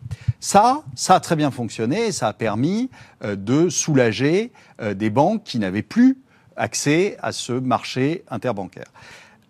Ça, 0.40 0.82
ça 0.94 1.14
a 1.14 1.20
très 1.20 1.36
bien 1.36 1.50
fonctionné 1.50 2.06
et 2.06 2.12
ça 2.12 2.28
a 2.28 2.32
permis 2.32 2.90
euh, 3.24 3.34
de 3.36 3.68
soulager 3.68 4.52
euh, 4.80 4.94
des 4.94 5.10
banques 5.10 5.42
qui 5.44 5.58
n'avaient 5.58 5.82
plus 5.82 6.18
accès 6.56 7.16
à 7.22 7.32
ce 7.32 7.52
marché 7.52 8.24
interbancaire. 8.28 8.92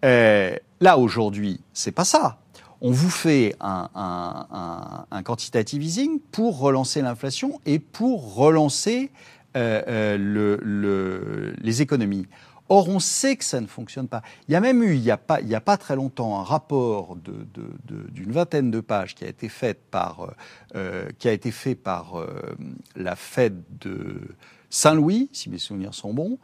Euh, 0.05 0.57
là, 0.81 0.97
aujourd'hui, 0.97 1.61
c'est 1.73 1.93
pas 1.93 2.05
ça. 2.05 2.39
On 2.81 2.91
vous 2.91 3.11
fait 3.11 3.57
un, 3.61 3.89
un, 3.95 5.07
un 5.11 5.23
quantitative 5.23 5.83
easing 5.83 6.21
pour 6.31 6.59
relancer 6.59 7.03
l'inflation 7.03 7.61
et 7.67 7.79
pour 7.79 8.35
relancer 8.35 9.11
euh, 9.57 10.17
le, 10.17 10.59
le, 10.63 11.55
les 11.61 11.83
économies. 11.83 12.27
Or, 12.71 12.89
on 12.89 12.99
sait 12.99 13.37
que 13.37 13.45
ça 13.45 13.61
ne 13.61 13.67
fonctionne 13.67 14.09
pas. 14.09 14.23
Il 14.49 14.53
y 14.53 14.55
a 14.55 14.61
même 14.61 14.83
eu, 14.83 14.95
il 14.95 15.03
n'y 15.03 15.11
a, 15.11 15.19
a 15.19 15.61
pas 15.61 15.77
très 15.77 15.97
longtemps, 15.97 16.41
un 16.41 16.43
rapport 16.43 17.17
d'une 17.17 17.47
de, 17.55 18.25
de, 18.25 18.33
vingtaine 18.33 18.71
de 18.71 18.81
pages 18.81 19.15
qui 19.15 19.25
a 19.25 19.29
été 19.29 19.51
fait 19.51 19.79
par, 19.91 20.35
euh, 20.75 21.07
qui 21.19 21.29
a 21.29 21.33
été 21.33 21.51
fait 21.51 21.75
par 21.75 22.19
euh, 22.19 22.57
la 22.97 23.17
Fed 23.17 23.63
de 23.81 24.23
Saint-Louis, 24.71 25.29
si 25.33 25.51
mes 25.51 25.59
souvenirs 25.59 25.93
sont 25.93 26.15
bons, 26.15 26.39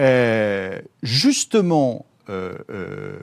euh, 0.00 0.80
justement 1.02 2.04
euh, 2.28 2.58
euh, 2.70 3.16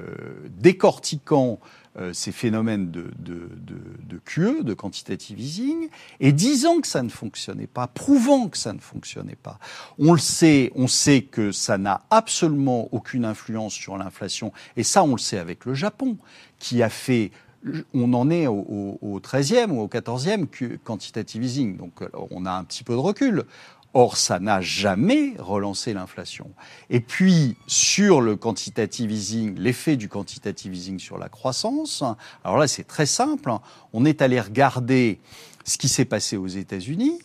décortiquant 0.50 1.60
euh, 2.00 2.14
ces 2.14 2.32
phénomènes 2.32 2.92
de, 2.92 3.12
de, 3.18 3.50
de, 3.56 3.80
de 4.04 4.22
QE, 4.24 4.64
de 4.64 4.74
quantitative 4.74 5.40
easing, 5.40 5.90
et 6.20 6.32
disant 6.32 6.80
que 6.80 6.88
ça 6.88 7.02
ne 7.04 7.10
fonctionnait 7.10 7.68
pas, 7.68 7.88
prouvant 7.88 8.50
que 8.50 8.58
ça 8.58 8.74
ne 8.74 8.80
fonctionnait 8.80 9.38
pas. 9.42 9.60
On 9.98 10.14
le 10.14 10.20
sait, 10.20 10.72
on 10.76 10.88
sait 10.88 11.24
que 11.24 11.52
ça 11.52 11.78
n'a 11.78 12.04
absolument 12.10 12.90
aucune 12.92 13.26
influence 13.26 13.74
sur 13.74 13.98
l'inflation, 13.98 14.52
et 14.76 14.84
ça 14.84 15.04
on 15.04 15.14
le 15.14 15.18
sait 15.20 15.40
avec 15.40 15.66
le 15.66 15.74
Japon, 15.74 16.18
qui 16.60 16.84
a 16.84 16.90
fait 16.90 17.32
on 17.94 18.14
en 18.14 18.30
est 18.30 18.48
au, 18.48 18.54
au, 18.54 19.00
au 19.02 19.20
13e 19.20 19.72
ou 19.72 19.82
au 19.82 19.88
14e 19.88 20.78
quantitative 20.84 21.44
easing, 21.44 21.78
donc 21.78 22.04
on 22.32 22.46
a 22.46 22.52
un 22.52 22.64
petit 22.64 22.84
peu 22.84 22.94
de 22.94 23.00
recul. 23.00 23.46
Or, 24.00 24.16
ça 24.16 24.38
n'a 24.38 24.62
jamais 24.62 25.34
relancé 25.40 25.92
l'inflation. 25.92 26.52
Et 26.92 27.00
puis, 27.00 27.58
sur 27.66 28.22
le 28.22 28.36
quantitative 28.36 29.10
easing, 29.10 29.58
l'effet 29.58 29.96
du 29.96 30.08
quantitative 30.08 30.72
easing 30.76 31.00
sur 31.00 31.18
la 31.18 31.30
croissance, 31.30 32.04
alors 32.44 32.60
là, 32.60 32.68
c'est 32.68 32.84
très 32.84 33.08
simple. 33.08 33.52
On 33.94 34.06
est 34.06 34.22
allé 34.22 34.40
regarder 34.40 35.20
ce 35.66 35.80
qui 35.80 35.90
s'est 35.90 36.06
passé 36.06 36.38
aux 36.38 36.46
États-Unis 36.46 37.18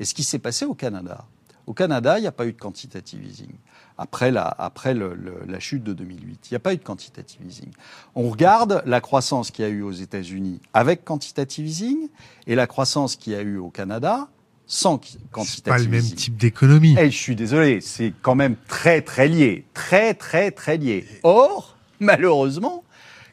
et 0.00 0.04
ce 0.04 0.12
qui 0.12 0.24
s'est 0.24 0.40
passé 0.40 0.64
au 0.64 0.74
Canada. 0.74 1.24
Au 1.68 1.72
Canada, 1.72 2.18
il 2.18 2.22
n'y 2.22 2.26
a 2.26 2.32
pas 2.32 2.46
eu 2.46 2.52
de 2.52 2.58
quantitative 2.58 3.24
easing. 3.24 3.52
Après, 3.96 4.32
la, 4.32 4.42
après 4.42 4.94
la 4.94 5.60
chute 5.60 5.84
de 5.84 5.92
2008, 5.92 6.48
il 6.50 6.52
n'y 6.52 6.56
a 6.56 6.58
pas 6.58 6.74
eu 6.74 6.78
de 6.78 6.82
quantitative 6.82 7.46
easing. 7.46 7.70
On 8.16 8.28
regarde 8.28 8.82
la 8.86 9.00
croissance 9.00 9.52
qu'il 9.52 9.64
y 9.64 9.68
a 9.68 9.70
eu 9.70 9.82
aux 9.82 9.92
États-Unis 9.92 10.60
avec 10.74 11.04
quantitative 11.04 11.64
easing 11.64 12.08
et 12.48 12.56
la 12.56 12.66
croissance 12.66 13.14
qu'il 13.14 13.34
y 13.34 13.36
a 13.36 13.42
eu 13.42 13.58
au 13.58 13.70
Canada 13.70 14.28
sans 14.68 15.00
quantitative. 15.32 15.64
pas 15.64 15.78
le 15.78 15.88
même 15.88 16.04
type 16.04 16.36
d'économie. 16.36 16.94
Eh, 17.00 17.10
je 17.10 17.16
suis 17.16 17.34
désolé, 17.34 17.80
c'est 17.80 18.12
quand 18.22 18.36
même 18.36 18.54
très 18.68 19.02
très 19.02 19.26
lié, 19.26 19.64
très 19.74 20.14
très 20.14 20.52
très 20.52 20.76
lié. 20.76 21.04
Or, 21.24 21.76
malheureusement, 22.00 22.84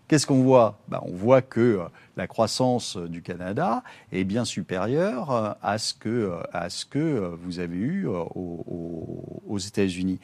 qu'est-ce 0.08 0.26
qu'on 0.26 0.42
voit? 0.42 0.80
Ben, 0.88 1.02
On 1.04 1.14
voit 1.16 1.44
que 1.44 1.60
euh, 1.60 1.84
la 2.18 2.26
croissance 2.26 2.98
du 2.98 3.22
Canada 3.22 3.84
est 4.12 4.24
bien 4.24 4.46
supérieure 4.46 5.32
euh, 5.32 5.52
à 5.62 5.78
ce 5.78 5.94
que, 5.94 6.10
euh, 6.10 6.38
à 6.54 6.72
ce 6.72 6.86
que 6.86 7.38
vous 7.44 7.60
avez 7.60 7.78
eu 7.78 8.08
aux, 8.08 9.44
aux 9.46 9.60
États-Unis. 9.60 10.20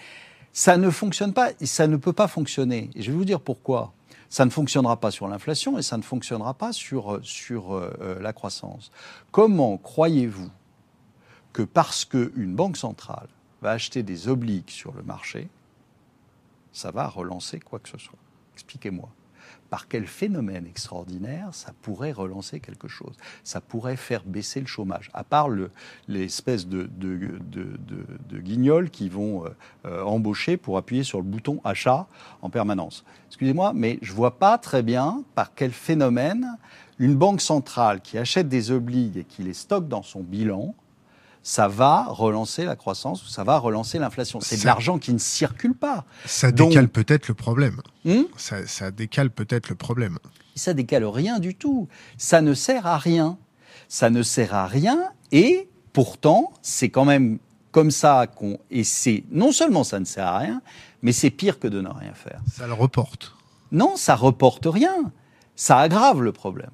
Ça 0.54 0.78
ne 0.78 0.90
fonctionne 0.90 1.34
pas, 1.34 1.52
et 1.60 1.66
ça 1.66 1.88
ne 1.88 1.98
peut 1.98 2.14
pas 2.14 2.28
fonctionner. 2.28 2.90
Et 2.96 3.02
je 3.02 3.12
vais 3.12 3.18
vous 3.18 3.26
dire 3.26 3.40
pourquoi. 3.40 3.94
Ça 4.32 4.46
ne 4.46 4.50
fonctionnera 4.50 4.96
pas 4.98 5.12
sur 5.12 5.28
l'inflation 5.28 5.78
et 5.78 5.82
ça 5.82 5.98
ne 5.98 6.04
fonctionnera 6.04 6.54
pas 6.54 6.72
sur, 6.72 7.20
sur 7.22 7.76
euh, 7.76 8.18
la 8.22 8.32
croissance. 8.32 8.90
Comment 9.32 9.78
croyez-vous 9.78 10.50
que 11.54 11.62
parce 11.62 12.06
qu'une 12.06 12.56
banque 12.56 12.78
centrale 12.78 13.28
va 13.62 13.72
acheter 13.72 14.04
des 14.04 14.28
obliques 14.28 14.72
sur 14.72 14.94
le 14.94 15.04
marché, 15.04 15.50
ça 16.74 16.92
va 16.92 17.08
relancer 17.08 17.60
quoi 17.60 17.80
que 17.80 17.90
ce 17.90 17.98
soit. 17.98 18.20
Expliquez-moi. 18.54 19.10
Par 19.70 19.88
quel 19.88 20.06
phénomène 20.06 20.66
extraordinaire 20.66 21.50
ça 21.54 21.72
pourrait 21.82 22.12
relancer 22.12 22.60
quelque 22.60 22.90
chose? 22.90 23.16
Ça 23.46 23.62
pourrait 23.62 23.96
faire 23.96 24.24
baisser 24.26 24.60
le 24.60 24.68
chômage, 24.68 25.10
à 25.14 25.24
part 25.24 25.48
l'espèce 26.10 26.68
de, 26.68 26.90
guignols 28.34 28.90
qui 28.90 29.08
vont 29.08 29.46
euh, 29.86 30.04
embaucher 30.04 30.58
pour 30.58 30.78
appuyer 30.78 31.04
sur 31.04 31.20
le 31.20 31.24
bouton 31.24 31.62
achat 31.64 32.08
en 32.42 32.50
permanence. 32.50 33.06
Excusez-moi, 33.28 33.72
mais 33.74 33.98
je 34.02 34.12
ne 34.12 34.18
vois 34.18 34.38
pas 34.38 34.58
très 34.58 34.84
bien 34.84 35.24
par 35.36 35.54
quel 35.54 35.72
phénomène 35.72 36.58
une 37.00 37.16
banque 37.16 37.42
centrale 37.42 38.02
qui 38.02 38.18
achète 38.18 38.50
des 38.50 38.72
obliques 38.72 39.16
et 39.16 39.24
qui 39.24 39.42
les 39.42 39.54
stocke 39.54 39.88
dans 39.88 40.04
son 40.04 40.22
bilan 40.22 40.76
ça 41.44 41.68
va 41.68 42.06
relancer 42.08 42.66
la 42.66 42.76
croissance 42.76 43.24
ou 43.24 43.28
ça 43.28 43.44
va 43.44 43.58
relancer 43.58 43.98
l'inflation. 44.00 44.40
C'est 44.42 44.62
de 44.62 44.66
l'argent 44.66 45.00
qui 45.00 45.12
ne 45.14 45.18
circule 45.18 45.74
pas. 45.74 46.06
Ça 46.26 46.52
décale 46.52 46.90
peut-être 46.90 47.28
le 47.28 47.34
problème. 47.34 47.82
Hmm 48.06 48.24
ça, 48.38 48.68
ça, 48.68 48.92
décale 48.92 49.32
peut-être 49.32 49.70
le 49.70 49.76
problème. 49.76 50.20
Ça 50.56 50.74
décale 50.74 51.06
rien 51.06 51.40
du 51.40 51.56
tout. 51.56 51.88
Ça 52.18 52.42
ne 52.42 52.54
sert 52.54 52.86
à 52.86 52.98
rien. 52.98 53.38
Ça 53.88 54.10
ne 54.10 54.24
sert 54.24 54.54
à 54.54 54.68
rien 54.68 55.12
et 55.32 55.70
pourtant, 55.94 56.54
c'est 56.62 56.90
quand 56.90 57.06
même 57.06 57.40
comme 57.72 57.92
ça 57.92 58.28
qu'on. 58.28 58.58
Et 58.70 58.84
c'est. 58.84 59.24
Non 59.32 59.52
seulement 59.52 59.84
ça 59.84 60.00
ne 60.00 60.06
sert 60.06 60.28
à 60.28 60.38
rien, 60.38 60.62
mais 61.02 61.12
c'est 61.12 61.32
pire 61.32 61.60
que 61.60 61.68
de 61.68 61.82
ne 61.82 61.90
rien 61.90 62.14
faire. 62.14 62.42
Ça 62.52 62.68
le 62.68 62.74
reporte. 62.74 63.34
Non, 63.72 63.96
ça 63.96 64.16
reporte 64.16 64.66
rien. 64.66 65.12
Ça 65.56 65.80
aggrave 65.80 66.22
le 66.22 66.32
problème. 66.32 66.72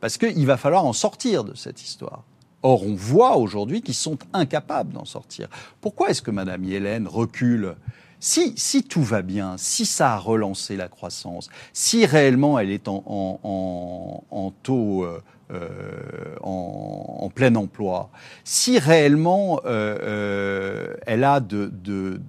Parce 0.00 0.18
qu'il 0.18 0.46
va 0.46 0.56
falloir 0.56 0.84
en 0.84 0.92
sortir 0.92 1.44
de 1.44 1.54
cette 1.54 1.82
histoire. 1.82 2.24
Or, 2.64 2.82
on 2.82 2.94
voit 2.94 3.36
aujourd'hui 3.36 3.82
qu'ils 3.82 3.94
sont 3.94 4.16
incapables 4.32 4.94
d'en 4.94 5.04
sortir. 5.04 5.48
Pourquoi 5.82 6.08
est-ce 6.08 6.22
que 6.22 6.30
Madame 6.30 6.64
Yellen 6.64 7.06
recule? 7.06 7.76
Si, 8.20 8.54
tout 8.88 9.02
va 9.02 9.20
bien, 9.20 9.56
si 9.58 9.84
ça 9.84 10.14
a 10.14 10.18
relancé 10.18 10.78
la 10.78 10.88
croissance, 10.88 11.50
si 11.74 12.06
réellement 12.06 12.58
elle 12.58 12.70
est 12.70 12.88
en, 12.88 14.54
taux, 14.62 15.04
euh, 15.04 15.22
euh, 15.52 16.36
en, 16.40 17.30
plein 17.34 17.54
emploi, 17.54 18.08
si 18.44 18.78
réellement 18.78 19.60
euh, 19.66 20.94
elle 21.06 21.24
a 21.24 21.42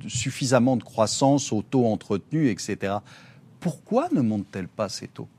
suffisamment 0.06 0.76
de 0.76 0.84
croissance 0.84 1.54
au 1.54 1.62
taux 1.62 1.86
entretenu, 1.86 2.50
etc., 2.50 2.96
pourquoi 3.62 4.10
ne 4.12 4.20
monte-t-elle 4.20 4.68
pas 4.68 4.90
ces 4.90 5.08
taux? 5.08 5.30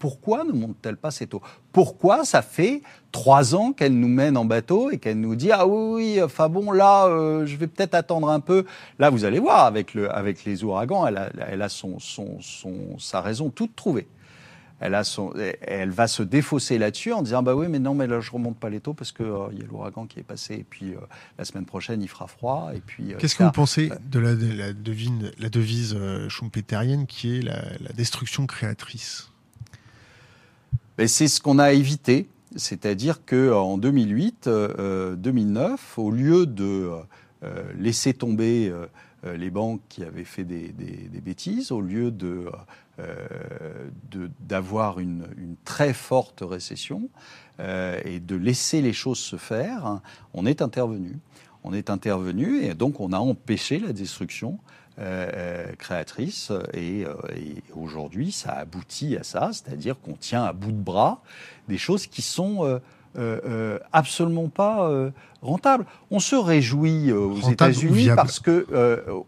Pourquoi 0.00 0.44
ne 0.44 0.52
monte-t-elle 0.52 0.96
pas 0.96 1.12
ces 1.12 1.26
taux? 1.28 1.42
Pourquoi 1.72 2.24
ça 2.24 2.40
fait 2.42 2.82
trois 3.12 3.54
ans 3.54 3.72
qu'elle 3.72 3.92
nous 3.92 4.08
mène 4.08 4.36
en 4.36 4.46
bateau 4.46 4.90
et 4.90 4.98
qu'elle 4.98 5.20
nous 5.20 5.36
dit 5.36 5.52
ah 5.52 5.66
oui, 5.66 6.16
oui 6.16 6.22
enfin 6.22 6.48
bon 6.48 6.72
là 6.72 7.06
euh, 7.06 7.44
je 7.44 7.56
vais 7.56 7.66
peut-être 7.68 7.94
attendre 7.94 8.30
un 8.30 8.40
peu. 8.40 8.64
Là 8.98 9.10
vous 9.10 9.24
allez 9.26 9.38
voir 9.38 9.66
avec 9.66 9.94
le 9.94 10.10
avec 10.10 10.44
les 10.44 10.64
ouragans, 10.64 11.06
elle 11.06 11.18
a, 11.18 11.30
elle 11.48 11.62
a 11.62 11.68
son, 11.68 12.00
son, 12.00 12.40
son 12.40 12.98
sa 12.98 13.20
raison 13.20 13.50
toute 13.50 13.76
trouvée. 13.76 14.08
elle, 14.80 14.94
a 14.94 15.04
son, 15.04 15.34
elle 15.60 15.90
va 15.90 16.08
se 16.08 16.22
défausser 16.22 16.78
là-dessus 16.78 17.12
en 17.12 17.20
disant 17.20 17.42
bah 17.42 17.54
oui 17.54 17.66
mais 17.68 17.78
non 17.78 17.94
mais 17.94 18.06
là 18.06 18.20
je 18.20 18.30
remonte 18.30 18.56
pas 18.56 18.70
les 18.70 18.80
taux 18.80 18.94
parce 18.94 19.12
que 19.12 19.22
euh, 19.22 19.48
il 19.52 19.58
y 19.58 19.62
a 19.62 19.66
l'ouragan 19.66 20.06
qui 20.06 20.18
est 20.18 20.28
passé 20.34 20.54
et 20.54 20.64
puis 20.64 20.94
euh, 20.94 20.98
la 21.38 21.44
semaine 21.44 21.66
prochaine 21.66 22.00
il 22.00 22.08
fera 22.08 22.26
froid 22.26 22.70
et 22.74 22.80
puis. 22.80 23.14
Qu'est-ce 23.18 23.36
que 23.36 23.42
vous 23.44 23.52
pensez 23.52 23.92
de 24.10 24.18
la, 24.18 24.34
de 24.34 24.50
la, 24.50 24.72
devine, 24.72 25.30
la 25.38 25.50
devise 25.50 25.94
schumpeterienne 26.28 27.06
qui 27.06 27.36
est 27.36 27.42
la, 27.42 27.60
la 27.80 27.92
destruction 27.92 28.46
créatrice? 28.46 29.26
C'est 31.06 31.28
ce 31.28 31.40
qu'on 31.40 31.58
a 31.58 31.72
évité, 31.72 32.28
c'est-à-dire 32.56 33.24
que 33.24 33.52
en 33.52 33.78
2008, 33.78 34.48
2009, 35.16 35.98
au 35.98 36.10
lieu 36.10 36.46
de 36.46 36.90
laisser 37.78 38.12
tomber 38.12 38.72
les 39.24 39.50
banques 39.50 39.80
qui 39.88 40.04
avaient 40.04 40.24
fait 40.24 40.44
des, 40.44 40.72
bêtises, 41.24 41.72
au 41.72 41.80
lieu 41.80 42.12
euh, 43.00 43.88
d'avoir 44.40 44.98
une, 44.98 45.24
très 45.64 45.94
forte 45.94 46.42
récession 46.42 47.08
euh, 47.60 47.98
et 48.04 48.20
de 48.20 48.36
laisser 48.36 48.82
les 48.82 48.92
choses 48.92 49.18
se 49.18 49.36
faire, 49.36 50.00
on 50.34 50.44
est 50.44 50.60
intervenu. 50.60 51.18
On 51.62 51.72
est 51.72 51.88
intervenu 51.88 52.62
et 52.62 52.74
donc 52.74 53.00
on 53.00 53.12
a 53.12 53.18
empêché 53.18 53.78
la 53.78 53.92
destruction 53.92 54.58
euh, 54.58 54.79
créatrice 55.78 56.52
et, 56.74 57.00
et 57.00 57.62
aujourd'hui 57.74 58.32
ça 58.32 58.52
aboutit 58.52 59.16
à 59.16 59.22
ça, 59.22 59.50
c'est-à-dire 59.52 59.98
qu'on 60.00 60.14
tient 60.14 60.44
à 60.44 60.52
bout 60.52 60.72
de 60.72 60.82
bras 60.82 61.22
des 61.68 61.78
choses 61.78 62.06
qui 62.06 62.22
sont 62.22 62.80
euh, 63.18 63.40
euh, 63.44 63.78
absolument 63.92 64.48
pas 64.48 64.88
euh, 64.88 65.10
rentable. 65.42 65.84
On 66.12 66.20
se 66.20 66.36
réjouit 66.36 67.10
aux 67.10 67.40
États-Unis 67.40 68.08
parce 68.14 68.38
que 68.38 68.66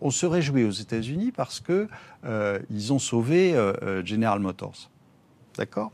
on 0.00 0.10
se 0.10 0.24
réjouit 0.24 0.62
aux 0.62 0.70
États-Unis 0.70 1.32
parce 1.32 1.58
que 1.58 1.88
ils 2.70 2.92
ont 2.92 3.00
sauvé 3.00 3.54
General 4.04 4.38
Motors. 4.38 4.88
D'accord? 5.56 5.90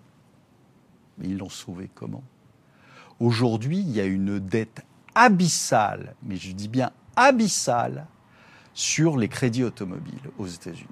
Mais 1.17 1.29
ils 1.29 1.39
l'ont 1.39 1.49
sauvé 1.49 1.89
comment? 1.95 2.23
Aujourd'hui, 3.21 3.79
il 3.79 3.91
y 3.91 4.01
a 4.01 4.05
une 4.05 4.39
dette 4.39 4.85
abyssale, 5.15 6.15
mais 6.23 6.37
je 6.37 6.53
dis 6.53 6.69
bien 6.69 6.91
abyssale, 7.17 8.07
sur 8.79 9.17
les 9.17 9.29
crédits 9.29 9.65
automobiles 9.65 10.31
aux 10.39 10.47
États-Unis. 10.47 10.87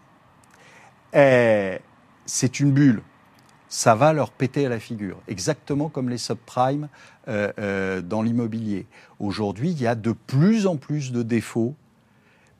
C'est 2.26 2.60
une 2.60 2.72
bulle 2.72 3.02
ça 3.68 3.94
va 3.94 4.12
leur 4.12 4.30
péter 4.30 4.66
à 4.66 4.68
la 4.68 4.78
figure, 4.78 5.20
exactement 5.28 5.88
comme 5.88 6.08
les 6.08 6.18
subprimes 6.18 6.88
euh, 7.28 7.52
euh, 7.58 8.00
dans 8.00 8.22
l'immobilier. 8.22 8.86
Aujourd'hui, 9.18 9.70
il 9.70 9.80
y 9.80 9.86
a 9.86 9.94
de 9.94 10.12
plus 10.12 10.66
en 10.66 10.76
plus 10.76 11.12
de 11.12 11.22
défauts, 11.22 11.74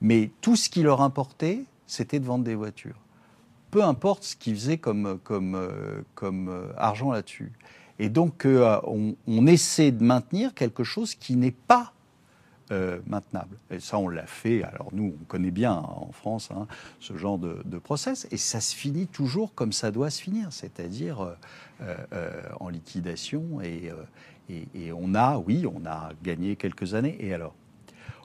mais 0.00 0.30
tout 0.40 0.56
ce 0.56 0.68
qui 0.68 0.82
leur 0.82 1.00
importait, 1.00 1.64
c'était 1.86 2.18
de 2.18 2.24
vendre 2.24 2.44
des 2.44 2.54
voitures. 2.54 3.00
Peu 3.70 3.82
importe 3.84 4.24
ce 4.24 4.36
qu'ils 4.36 4.54
faisaient 4.54 4.78
comme, 4.78 5.18
euh, 5.30 6.72
argent 6.76 7.12
là-dessus. 7.12 7.52
Et 7.98 8.08
donc, 8.08 8.46
on, 8.46 9.16
on, 9.26 9.46
essaie 9.46 9.90
de 9.90 10.04
maintenir 10.04 10.52
quelque 10.52 10.84
chose 10.84 11.14
qui 11.14 11.34
n'est 11.34 11.50
pas 11.50 11.94
euh, 12.72 12.98
maintenable. 13.06 13.58
Et 13.70 13.78
ça, 13.78 13.96
on 13.96 14.08
l'a 14.08 14.26
fait. 14.26 14.64
Alors 14.64 14.88
nous, 14.90 15.14
on 15.20 15.24
connaît 15.26 15.52
bien 15.52 15.70
hein, 15.70 15.86
en 15.86 16.10
France 16.10 16.50
hein, 16.50 16.66
ce 16.98 17.16
genre 17.16 17.38
de, 17.38 17.62
de, 17.64 17.78
process, 17.78 18.26
et 18.32 18.36
ça 18.36 18.60
se 18.60 18.74
finit 18.74 19.06
toujours 19.06 19.54
comme 19.54 19.70
ça 19.70 19.92
doit 19.92 20.10
se 20.10 20.20
finir, 20.20 20.48
c'est-à-dire 20.50 21.20
euh, 21.20 21.96
euh, 22.12 22.42
en 22.58 22.68
liquidation. 22.68 23.60
Et, 23.62 23.92
et, 24.50 24.66
et, 24.74 24.92
on 24.92 25.14
a, 25.14 25.38
oui, 25.38 25.64
on 25.64 25.86
a 25.86 26.10
gagné 26.24 26.56
quelques 26.56 26.94
années. 26.94 27.16
Et 27.20 27.32
alors, 27.32 27.54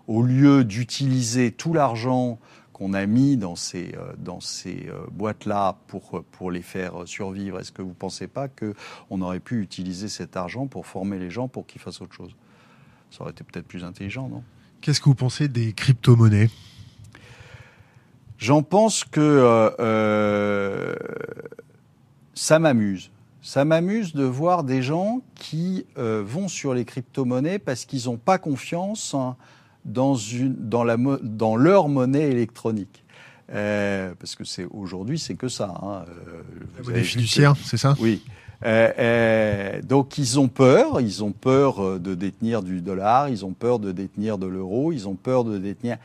au 0.07 0.23
lieu 0.23 0.63
d'utiliser 0.63 1.51
tout 1.51 1.73
l'argent 1.73 2.39
qu'on 2.73 2.93
a 2.93 3.05
mis 3.05 3.37
dans 3.37 3.55
ces, 3.55 3.93
dans 4.17 4.39
ces 4.39 4.89
boîtes-là 5.11 5.77
pour, 5.85 6.23
pour 6.31 6.49
les 6.49 6.63
faire 6.63 7.07
survivre, 7.07 7.59
est-ce 7.59 7.71
que 7.71 7.83
vous 7.83 7.89
ne 7.89 7.93
pensez 7.93 8.25
pas 8.25 8.47
qu'on 8.47 9.21
aurait 9.21 9.39
pu 9.39 9.61
utiliser 9.61 10.07
cet 10.07 10.35
argent 10.35 10.65
pour 10.65 10.87
former 10.87 11.19
les 11.19 11.29
gens 11.29 11.47
pour 11.47 11.67
qu'ils 11.67 11.79
fassent 11.79 12.01
autre 12.01 12.15
chose? 12.15 12.35
Ça 13.11 13.21
aurait 13.21 13.31
été 13.31 13.43
peut-être 13.43 13.67
plus 13.67 13.83
intelligent, 13.83 14.27
non? 14.27 14.43
Qu'est-ce 14.81 14.99
que 14.99 15.05
vous 15.05 15.15
pensez 15.15 15.47
des 15.47 15.73
crypto-monnaies? 15.73 16.49
J'en 18.39 18.63
pense 18.63 19.03
que 19.03 19.21
euh, 19.21 19.69
euh, 19.79 20.95
ça 22.33 22.57
m'amuse. 22.57 23.11
Ça 23.43 23.65
m'amuse 23.65 24.13
de 24.13 24.23
voir 24.23 24.63
des 24.63 24.81
gens 24.81 25.21
qui 25.35 25.85
euh, 25.97 26.23
vont 26.25 26.47
sur 26.47 26.73
les 26.73 26.85
crypto-monnaies 26.85 27.59
parce 27.59 27.85
qu'ils 27.85 28.05
n'ont 28.05 28.17
pas 28.17 28.39
confiance 28.39 29.15
dans, 29.85 30.15
une, 30.15 30.55
dans, 30.55 30.83
la, 30.83 30.97
dans 30.97 31.55
leur 31.55 31.87
monnaie 31.87 32.31
électronique. 32.31 33.03
Parce 33.47 34.35
que 34.35 34.45
c'est 34.45 34.65
aujourd'hui, 34.71 35.19
c'est 35.19 35.35
que 35.35 35.49
ça. 35.49 35.73
Hein. 35.83 36.05
La 36.77 36.83
monnaie 36.83 37.03
fiduciaire, 37.03 37.55
c'est 37.63 37.77
ça? 37.77 37.95
Oui. 37.99 38.23
Euh, 38.63 38.91
euh, 38.99 39.81
donc 39.81 40.17
ils 40.17 40.39
ont 40.39 40.47
peur, 40.47 41.01
ils 41.01 41.23
ont 41.23 41.31
peur 41.31 41.83
euh, 41.83 41.99
de 41.99 42.13
détenir 42.13 42.61
du 42.61 42.81
dollar, 42.81 43.29
ils 43.29 43.43
ont 43.45 43.53
peur 43.53 43.79
de 43.79 43.91
détenir 43.91 44.37
de 44.37 44.45
l'euro, 44.47 44.91
ils 44.91 45.07
ont 45.07 45.15
peur 45.15 45.43
de 45.43 45.57
détenir... 45.57 45.97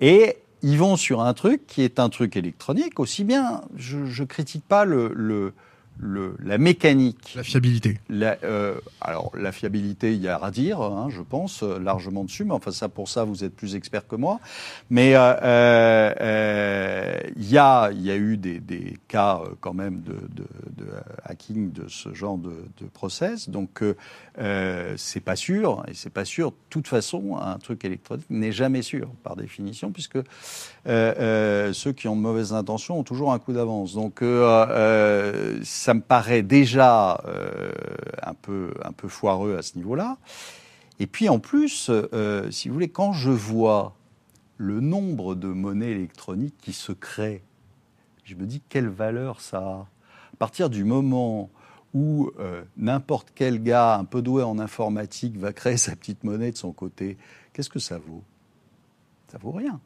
Et 0.00 0.38
ils 0.62 0.78
vont 0.78 0.96
sur 0.96 1.20
un 1.20 1.34
truc 1.34 1.66
qui 1.66 1.82
est 1.82 1.98
un 1.98 2.08
truc 2.08 2.36
électronique, 2.36 3.00
aussi 3.00 3.24
bien, 3.24 3.62
je 3.76 3.98
ne 3.98 4.26
critique 4.26 4.64
pas 4.66 4.86
le, 4.86 5.12
le, 5.14 5.52
le, 6.00 6.34
la 6.42 6.58
mécanique. 6.58 7.34
La 7.36 7.42
fiabilité. 7.42 7.98
La, 8.08 8.38
euh, 8.42 8.74
alors, 9.00 9.30
la 9.36 9.52
fiabilité, 9.52 10.14
il 10.14 10.22
y 10.22 10.28
a 10.28 10.36
à 10.36 10.50
dire, 10.50 10.80
hein, 10.80 11.08
je 11.10 11.20
pense, 11.20 11.62
largement 11.62 12.24
dessus, 12.24 12.44
mais 12.44 12.52
enfin, 12.54 12.70
ça, 12.70 12.88
pour 12.88 13.08
ça, 13.08 13.24
vous 13.24 13.44
êtes 13.44 13.54
plus 13.54 13.74
expert 13.74 14.06
que 14.06 14.16
moi. 14.16 14.40
Mais 14.88 15.14
euh, 15.14 15.34
euh, 15.42 17.20
il, 17.36 17.50
y 17.50 17.58
a, 17.58 17.90
il 17.92 18.02
y 18.02 18.10
a 18.10 18.16
eu 18.16 18.36
des, 18.36 18.60
des 18.60 18.96
cas, 19.08 19.42
quand 19.60 19.74
même, 19.74 20.00
de, 20.00 20.12
de, 20.12 20.46
de, 20.76 20.86
hacking 21.24 21.72
de 21.72 21.88
ce 21.88 22.14
genre 22.14 22.38
de, 22.38 22.64
de 22.78 22.86
process. 22.86 23.50
Donc, 23.50 23.82
euh, 23.82 24.94
c'est 24.96 25.20
pas 25.20 25.36
sûr, 25.36 25.84
et 25.86 25.94
c'est 25.94 26.10
pas 26.10 26.24
sûr. 26.24 26.50
De 26.50 26.56
toute 26.70 26.88
façon, 26.88 27.36
un 27.36 27.58
truc 27.58 27.84
électronique 27.84 28.30
n'est 28.30 28.52
jamais 28.52 28.82
sûr, 28.82 29.08
par 29.22 29.36
définition, 29.36 29.92
puisque 29.92 30.18
ceux 30.86 31.92
qui 31.92 32.08
ont 32.08 32.16
de 32.16 32.20
mauvaises 32.20 32.52
intentions 32.52 32.98
ont 32.98 33.04
toujours 33.04 33.32
un 33.32 33.38
coup 33.38 33.52
d'avance. 33.52 33.94
Donc, 33.94 34.20
ça 34.20 35.94
me 35.94 36.00
paraît 36.00 36.42
déjà 36.42 37.20
euh, 37.26 37.72
un, 38.22 38.34
peu, 38.34 38.74
un 38.84 38.92
peu 38.92 39.08
foireux 39.08 39.56
à 39.56 39.62
ce 39.62 39.76
niveau-là. 39.76 40.18
Et 40.98 41.06
puis 41.06 41.28
en 41.28 41.38
plus, 41.38 41.90
euh, 41.90 42.50
si 42.50 42.68
vous 42.68 42.74
voulez, 42.74 42.88
quand 42.88 43.12
je 43.12 43.30
vois 43.30 43.94
le 44.56 44.80
nombre 44.80 45.34
de 45.34 45.48
monnaies 45.48 45.92
électroniques 45.92 46.56
qui 46.60 46.72
se 46.72 46.92
créent, 46.92 47.42
je 48.24 48.34
me 48.34 48.46
dis 48.46 48.60
quelle 48.68 48.88
valeur 48.88 49.40
ça 49.40 49.58
a. 49.58 49.88
À 50.32 50.36
partir 50.38 50.70
du 50.70 50.84
moment 50.84 51.50
où 51.94 52.30
euh, 52.38 52.62
n'importe 52.76 53.32
quel 53.34 53.62
gars 53.62 53.96
un 53.96 54.04
peu 54.04 54.22
doué 54.22 54.42
en 54.42 54.58
informatique 54.58 55.36
va 55.36 55.52
créer 55.52 55.76
sa 55.78 55.96
petite 55.96 56.24
monnaie 56.24 56.52
de 56.52 56.56
son 56.56 56.72
côté, 56.72 57.16
qu'est-ce 57.52 57.70
que 57.70 57.78
ça 57.78 57.98
vaut? 57.98 58.22
Ça 59.28 59.38
vaut 59.38 59.52
rien 59.52 59.80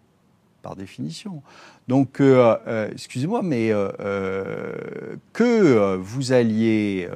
par 0.65 0.75
définition. 0.77 1.43
Donc, 1.89 2.21
euh, 2.21 2.57
euh, 2.67 2.89
excusez-moi, 2.91 3.43
mais 3.43 3.69
euh, 3.71 5.17
que 5.35 5.95
vous 5.97 6.33
alliez, 6.33 7.09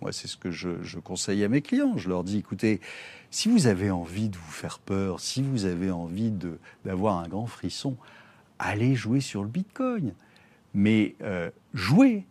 moi 0.00 0.12
c'est 0.12 0.28
ce 0.28 0.36
que 0.36 0.52
je, 0.52 0.70
je, 0.82 1.00
conseille 1.00 1.44
à 1.44 1.48
mes 1.48 1.60
clients, 1.60 1.98
je 1.98 2.08
leur 2.08 2.22
dis, 2.22 2.38
écoutez, 2.38 2.80
si 3.32 3.48
vous 3.48 3.66
avez 3.66 3.90
envie 3.90 4.28
de 4.28 4.36
vous 4.36 4.52
faire 4.52 4.78
peur, 4.78 5.18
si 5.18 5.42
vous 5.42 5.64
avez 5.64 5.90
envie 5.90 6.32
d'avoir 6.84 7.18
un 7.18 7.28
grand 7.28 7.46
frisson, 7.46 7.96
allez 8.60 8.94
jouer 8.94 9.20
sur 9.20 9.42
le 9.42 9.48
Bitcoin. 9.48 10.14
Mais 10.72 11.16
jouez, 11.74 12.24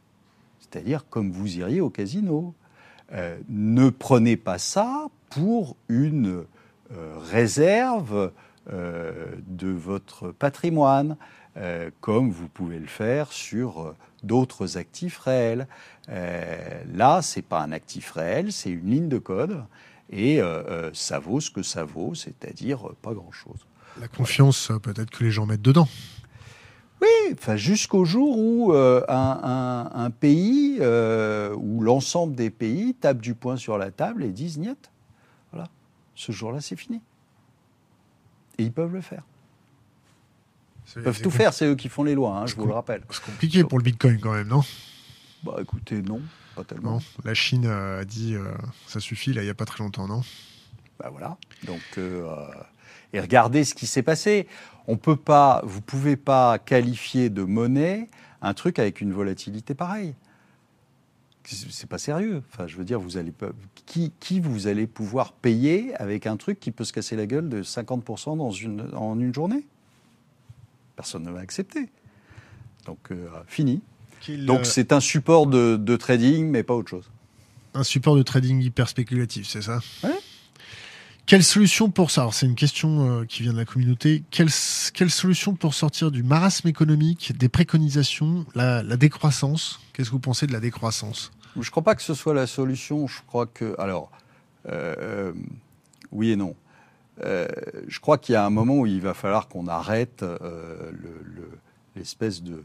c'est-à-dire 0.61 1.05
comme 1.09 1.31
vous 1.31 1.57
iriez 1.57 1.81
au 1.81 1.89
casino. 1.89 2.53
ne 3.49 3.89
prenez 3.89 4.37
pas 4.37 4.57
ça 4.57 5.07
pour 5.29 5.75
une 5.89 6.45
réserve 7.31 8.31
de 8.71 9.69
votre 9.69 10.31
patrimoine, 10.31 11.17
euh, 11.57 11.89
comme 12.01 12.29
vous 12.31 12.47
pouvez 12.47 12.79
le 12.79 12.87
faire 12.87 13.31
sur 13.31 13.81
euh, 13.81 13.95
d'autres 14.23 14.77
actifs 14.77 15.17
réels. 15.19 15.67
là, 16.07 17.21
c'est 17.21 17.41
pas 17.41 17.61
un 17.61 17.71
actif 17.71 18.11
réel, 18.11 18.51
c'est 18.51 18.69
une 18.69 18.89
ligne 18.89 19.09
de 19.09 19.19
code 19.19 19.63
et 20.11 20.41
ça 20.93 21.19
vaut 21.19 21.39
ce 21.39 21.51
que 21.51 21.61
ça 21.61 21.83
vaut, 21.83 22.15
c'est-à-dire 22.15 22.89
pas 23.01 23.13
grand-chose. 23.13 23.67
La 23.99 24.07
confiance, 24.07 24.71
peut-être 24.81 25.11
que 25.11 25.23
les 25.23 25.29
gens 25.29 25.45
mettent 25.45 25.61
dedans. 25.61 25.87
Oui, 27.01 27.33
enfin 27.33 27.55
jusqu'au 27.55 28.03
jour 28.03 28.37
où 28.37 28.73
euh, 28.73 29.03
un, 29.07 29.39
un, 29.93 30.03
un, 30.03 30.09
pays, 30.09 30.77
euh, 30.81 31.55
ou 31.55 31.81
l'ensemble 31.81 32.35
des 32.35 32.49
pays 32.49 32.93
tapent 32.93 33.21
du 33.21 33.35
poing 33.35 33.55
sur 33.55 33.77
la 33.77 33.91
table 33.91 34.23
et 34.23 34.31
disent 34.31 34.57
niet. 34.57 34.89
Voilà, 35.51 35.69
ce 36.15 36.31
jour-là, 36.31 36.59
c'est 36.59 36.75
fini. 36.75 37.01
Et 38.59 38.63
ils 38.63 38.71
peuvent 38.71 38.93
le 38.93 39.01
faire. 39.01 39.23
Ils 40.95 41.03
peuvent 41.03 41.21
tout 41.21 41.31
faire, 41.31 41.53
c'est 41.53 41.65
eux 41.65 41.75
qui 41.75 41.87
font 41.87 42.03
les 42.03 42.15
lois, 42.15 42.37
hein, 42.37 42.45
je 42.47 42.55
vous 42.55 42.65
le 42.65 42.73
rappelle. 42.73 43.03
C'est 43.09 43.23
compliqué 43.23 43.63
pour 43.63 43.77
le 43.77 43.83
Bitcoin 43.83 44.19
quand 44.19 44.33
même, 44.33 44.47
non? 44.47 44.63
Bah 45.43 45.57
écoutez, 45.61 46.01
non, 46.01 46.21
pas 46.55 46.63
tellement. 46.63 46.95
Non, 46.95 46.99
la 47.23 47.33
Chine 47.33 47.67
a 47.67 48.03
dit 48.03 48.35
euh, 48.35 48.51
ça 48.87 48.99
suffit, 48.99 49.31
là, 49.31 49.41
il 49.41 49.45
n'y 49.45 49.51
a 49.51 49.55
pas 49.55 49.65
très 49.65 49.83
longtemps, 49.83 50.07
non? 50.07 50.21
Bah 50.99 51.09
voilà. 51.11 51.37
Donc, 51.65 51.81
euh, 51.97 52.47
et 53.13 53.21
regardez 53.21 53.63
ce 53.63 53.75
qui 53.75 53.87
s'est 53.87 54.03
passé. 54.03 54.47
On 54.87 54.97
peut 54.97 55.15
pas, 55.15 55.61
vous 55.63 55.81
pouvez 55.81 56.17
pas 56.17 56.57
qualifier 56.59 57.29
de 57.29 57.43
monnaie 57.43 58.09
un 58.41 58.53
truc 58.53 58.79
avec 58.79 58.99
une 58.99 59.13
volatilité 59.13 59.75
pareille. 59.75 60.15
C'est 61.55 61.89
pas 61.89 61.97
sérieux. 61.97 62.43
Enfin, 62.51 62.67
je 62.67 62.77
veux 62.77 62.83
dire, 62.83 62.99
vous 62.99 63.17
allez 63.17 63.33
qui, 63.85 64.11
qui 64.19 64.39
vous 64.39 64.67
allez 64.67 64.87
pouvoir 64.87 65.33
payer 65.33 65.95
avec 65.95 66.27
un 66.27 66.37
truc 66.37 66.59
qui 66.59 66.71
peut 66.71 66.83
se 66.83 66.93
casser 66.93 67.15
la 67.15 67.25
gueule 67.25 67.49
de 67.49 67.63
50% 67.63 68.37
dans 68.37 68.51
une, 68.51 68.89
en 68.93 69.19
une 69.19 69.33
journée? 69.33 69.65
Personne 70.95 71.23
ne 71.23 71.31
va 71.31 71.39
accepter. 71.39 71.89
Donc, 72.85 73.11
euh, 73.11 73.27
fini. 73.47 73.81
Donc, 74.27 74.65
c'est 74.65 74.91
un 74.91 74.99
support 74.99 75.47
de, 75.47 75.77
de, 75.77 75.95
trading, 75.95 76.49
mais 76.49 76.63
pas 76.63 76.75
autre 76.75 76.89
chose. 76.89 77.09
Un 77.73 77.83
support 77.83 78.15
de 78.15 78.23
trading 78.23 78.61
hyper 78.61 78.89
spéculatif, 78.89 79.47
c'est 79.47 79.61
ça? 79.61 79.79
Ouais. 80.03 80.19
Quelle 81.25 81.43
solution 81.43 81.91
pour 81.91 82.09
ça? 82.09 82.21
Alors 82.21 82.33
c'est 82.33 82.47
une 82.47 82.55
question 82.55 83.19
euh, 83.19 83.25
qui 83.25 83.43
vient 83.43 83.53
de 83.53 83.57
la 83.57 83.65
communauté. 83.65 84.23
Quelle, 84.31 84.49
quelle, 84.95 85.11
solution 85.11 85.53
pour 85.53 85.75
sortir 85.75 86.09
du 86.09 86.23
marasme 86.23 86.67
économique, 86.67 87.37
des 87.37 87.49
préconisations, 87.49 88.47
la, 88.55 88.81
la 88.81 88.97
décroissance? 88.97 89.79
Qu'est-ce 89.93 90.09
que 90.09 90.13
vous 90.13 90.19
pensez 90.19 90.47
de 90.47 90.53
la 90.53 90.59
décroissance? 90.59 91.31
Je 91.55 91.59
ne 91.59 91.71
crois 91.71 91.83
pas 91.83 91.95
que 91.95 92.01
ce 92.01 92.13
soit 92.13 92.33
la 92.33 92.47
solution. 92.47 93.07
Je 93.07 93.21
crois 93.27 93.45
que... 93.45 93.75
Alors, 93.79 94.11
euh, 94.67 95.33
oui 96.11 96.31
et 96.31 96.35
non. 96.35 96.55
Euh, 97.23 97.47
je 97.87 97.99
crois 97.99 98.17
qu'il 98.17 98.33
y 98.33 98.35
a 98.35 98.45
un 98.45 98.49
moment 98.49 98.77
où 98.77 98.85
il 98.85 99.01
va 99.01 99.13
falloir 99.13 99.47
qu'on 99.47 99.67
arrête 99.67 100.23
l'espèce 101.95 102.41
le, 102.41 102.49
de, 102.49 102.63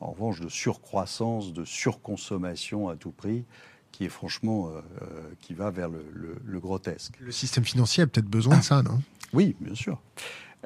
en 0.00 0.10
revanche, 0.10 0.40
de 0.40 0.48
surcroissance, 0.48 1.52
de 1.52 1.64
surconsommation 1.64 2.88
à 2.88 2.96
tout 2.96 3.12
prix 3.12 3.44
qui 3.94 4.04
est 4.04 4.08
franchement 4.08 4.68
euh, 4.68 4.80
euh, 5.02 5.06
qui 5.40 5.54
va 5.54 5.70
vers 5.70 5.88
le, 5.88 6.58
grotesque. 6.58 7.14
Le 7.20 7.30
système 7.30 7.64
financier 7.64 8.02
a 8.02 8.06
peut-être 8.08 8.26
besoin 8.26 8.58
de 8.58 8.64
ça, 8.64 8.82
non? 8.82 9.00
Oui, 9.32 9.54
bien 9.60 9.74
sûr. 9.74 10.00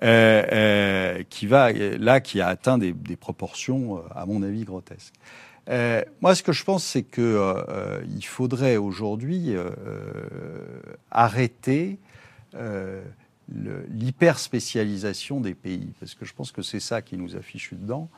Euh, 0.03 1.23
qui 1.29 1.47
va 1.47 1.73
là, 1.73 2.21
qui 2.21 2.41
a 2.41 2.49
atteint 2.49 2.79
des, 2.79 2.95
proportions, 3.17 4.03
à 4.15 4.25
mon 4.25 4.43
avis, 4.43 4.65
grotesques. 4.65 5.15
Moi, 6.21 6.35
ce 6.35 6.43
que 6.43 6.53
je 6.53 6.65
pense, 6.65 6.85
c'est 6.85 7.03
que 7.03 7.55
il 8.17 8.25
faudrait 8.25 8.77
aujourd'hui 8.77 9.55
arrêter 11.11 11.99
l'hyperspécialisation 13.51 15.41
des 15.41 15.55
pays, 15.55 15.93
parce 16.01 16.15
que 16.15 16.25
je 16.25 16.35
pense 16.35 16.53
que 16.53 16.63
c'est 16.63 16.81
ça 16.81 17.03
qui 17.03 17.17
nous 17.17 17.37
a 17.37 17.41
fichu 17.41 17.75
dedans, 17.75 18.09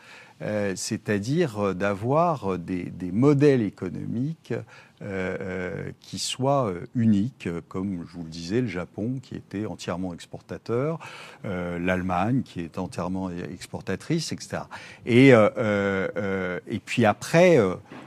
c'est-à-dire 0.41 1.75
d'avoir 1.75 2.59
des, 2.59 2.93
modèles 3.13 3.63
économiques 3.63 4.55
euh, 5.03 5.37
euh, 5.41 5.93
qui 6.01 6.19
soit 6.19 6.69
euh, 6.69 6.87
unique, 6.95 7.49
comme 7.69 8.05
je 8.07 8.13
vous 8.19 8.23
le 8.23 8.29
disais, 8.29 8.61
le 8.61 8.67
Japon 8.67 9.19
qui 9.23 9.35
était 9.35 9.65
entièrement 9.65 10.13
exportateur, 10.13 10.99
l'Allemagne 11.43 12.43
qui 12.43 12.61
est 12.61 12.77
entièrement 12.77 13.31
exportatrice, 13.31 14.33
etc. 14.33 14.65
Et, 15.07 15.29
et 15.31 16.79
puis 16.85 17.05
après 17.07 17.59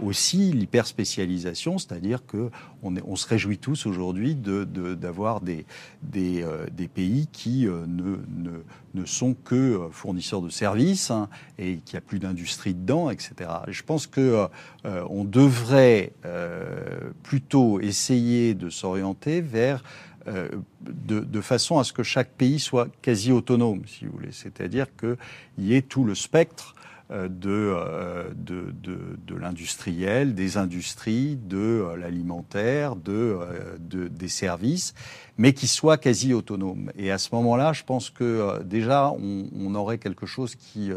aussi 0.04 0.52
l'hyperspécialisation, 0.52 1.78
c'est-à-dire 1.80 2.26
que 2.26 2.52
on, 2.84 2.94
on, 3.08 3.16
se 3.16 3.28
réjouit 3.28 3.58
tous 3.58 3.86
aujourd'hui 3.86 4.36
d'avoir 4.36 5.42
de, 5.42 5.46
des, 5.46 5.66
des, 6.04 6.46
des, 6.72 6.88
pays 6.88 7.28
qui 7.32 7.66
ne, 7.66 8.18
ne, 8.28 8.64
ne, 8.94 9.06
sont 9.06 9.34
que 9.34 9.88
fournisseurs 9.92 10.42
de 10.42 10.50
services 10.50 11.10
hein, 11.10 11.30
et 11.58 11.78
qui 11.78 11.96
a 11.98 12.02
plus 12.02 12.20
d'industrie 12.20 12.74
dedans, 12.74 13.10
etc. 13.10 13.50
je 13.68 13.84
pense 13.84 14.06
que 14.06 14.48
on 14.84 15.24
devrait 15.24 16.12
euh, 16.83 16.83
plutôt 17.24 17.80
essayer 17.80 18.54
de 18.54 18.70
s'orienter 18.70 19.42
vers 19.42 19.84
euh, 20.28 20.48
de, 20.80 21.42
façon 21.42 21.80
à 21.80 21.84
ce 21.84 21.92
que 21.92 22.04
chaque 22.04 22.30
pays 22.30 22.60
soit 22.60 22.88
quasi 23.02 23.34
autonome, 23.34 23.82
si 23.86 24.06
vous 24.06 24.14
voulez. 24.14 24.32
C'est-à-dire 24.32 24.88
qu'il 24.96 25.18
y 25.58 25.76
ait 25.76 25.82
tout 25.82 26.06
le 26.06 26.16
spectre 26.16 26.76
euh, 27.12 27.28
de, 27.28 28.34
de, 28.34 28.74
de, 29.28 29.36
l'industriel, 29.36 30.34
des 30.34 30.56
industries, 30.56 31.36
de 31.36 31.86
l'alimentaire, 31.98 32.96
de, 32.96 33.38
des 33.80 34.30
services, 34.30 34.94
mais 35.38 35.52
qui 35.52 35.68
soit 35.68 35.98
quasi 35.98 36.34
autonome. 36.34 36.92
Et 36.96 37.12
à 37.12 37.18
ce 37.18 37.36
moment-là, 37.36 37.74
je 37.74 37.84
pense 37.84 38.10
que 38.10 38.62
déjà, 38.64 39.12
on, 39.12 39.76
aurait 39.76 39.98
quelque 39.98 40.26
chose 40.26 40.56
qui 40.56 40.92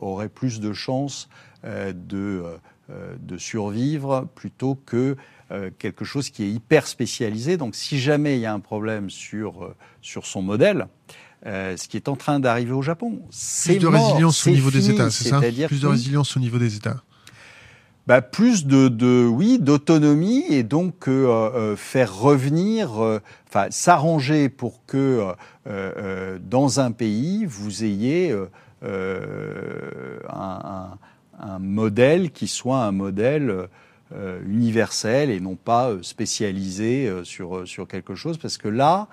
aurait 0.00 0.28
plus 0.28 0.58
de 0.58 0.72
chances 0.72 1.28
de 1.62 2.42
euh, 2.44 2.56
de 2.88 3.36
survivre 3.36 4.28
plutôt 4.34 4.76
que 4.86 5.16
euh, 5.52 5.70
quelque 5.78 6.04
chose 6.04 6.30
qui 6.30 6.42
est 6.42 6.50
hyper 6.50 6.88
spécialisé. 6.88 7.56
Donc 7.56 7.76
si 7.76 8.00
jamais 8.00 8.36
il 8.36 8.40
y 8.40 8.46
a 8.46 8.52
un 8.52 8.58
problème 8.58 9.10
sur, 9.10 9.62
euh, 9.62 9.76
sur 10.02 10.26
son 10.26 10.42
modèle, 10.42 10.88
ce 11.44 11.86
qui 11.86 11.96
est 11.96 12.08
en 12.08 12.16
train 12.16 12.40
d'arriver 12.40 12.72
au 12.72 12.82
Japon, 12.82 13.20
c'est 13.30 13.74
Plus 13.74 13.82
de 13.82 13.86
résilience 13.86 14.44
au 14.44 14.50
niveau 14.50 14.72
des 14.72 14.90
États, 14.90 15.10
c'est 15.12 15.28
ça 15.28 15.40
Plus 15.68 15.80
de 15.80 15.86
résilience 15.86 16.36
au 16.36 16.40
niveau 16.40 16.58
des 16.58 16.74
États 16.74 17.00
bah, 18.08 18.22
plus 18.22 18.66
de, 18.66 18.88
de 18.88 19.26
oui 19.26 19.58
d'autonomie 19.60 20.44
et 20.48 20.64
donc 20.64 21.08
faire 21.76 22.18
revenir, 22.18 22.90
enfin 23.48 23.66
s'arranger 23.70 24.48
pour 24.48 24.84
que 24.86 25.34
dans 25.64 26.80
un 26.80 26.90
pays 26.90 27.44
vous 27.44 27.84
ayez 27.84 28.34
un, 28.82 28.88
un 30.28 30.98
modèle 31.58 32.30
qui 32.30 32.48
soit 32.48 32.78
un 32.78 32.92
modèle 32.92 33.68
euh, 34.14 34.40
universel 34.46 35.30
et 35.30 35.40
non 35.40 35.56
pas 35.56 35.90
euh, 35.90 35.98
spécialisé 36.00 37.08
euh, 37.08 37.24
sur, 37.24 37.66
sur 37.66 37.88
quelque 37.88 38.14
chose, 38.14 38.38
parce 38.38 38.56
que 38.56 38.68
là, 38.68 39.08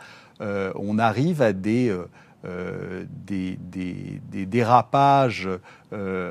on 0.76 1.00
arrive 1.00 1.42
à 1.42 1.54
des, 1.54 1.96
des, 2.44 3.58
des, 3.72 4.20
des, 4.30 4.46
dérapages 4.46 5.48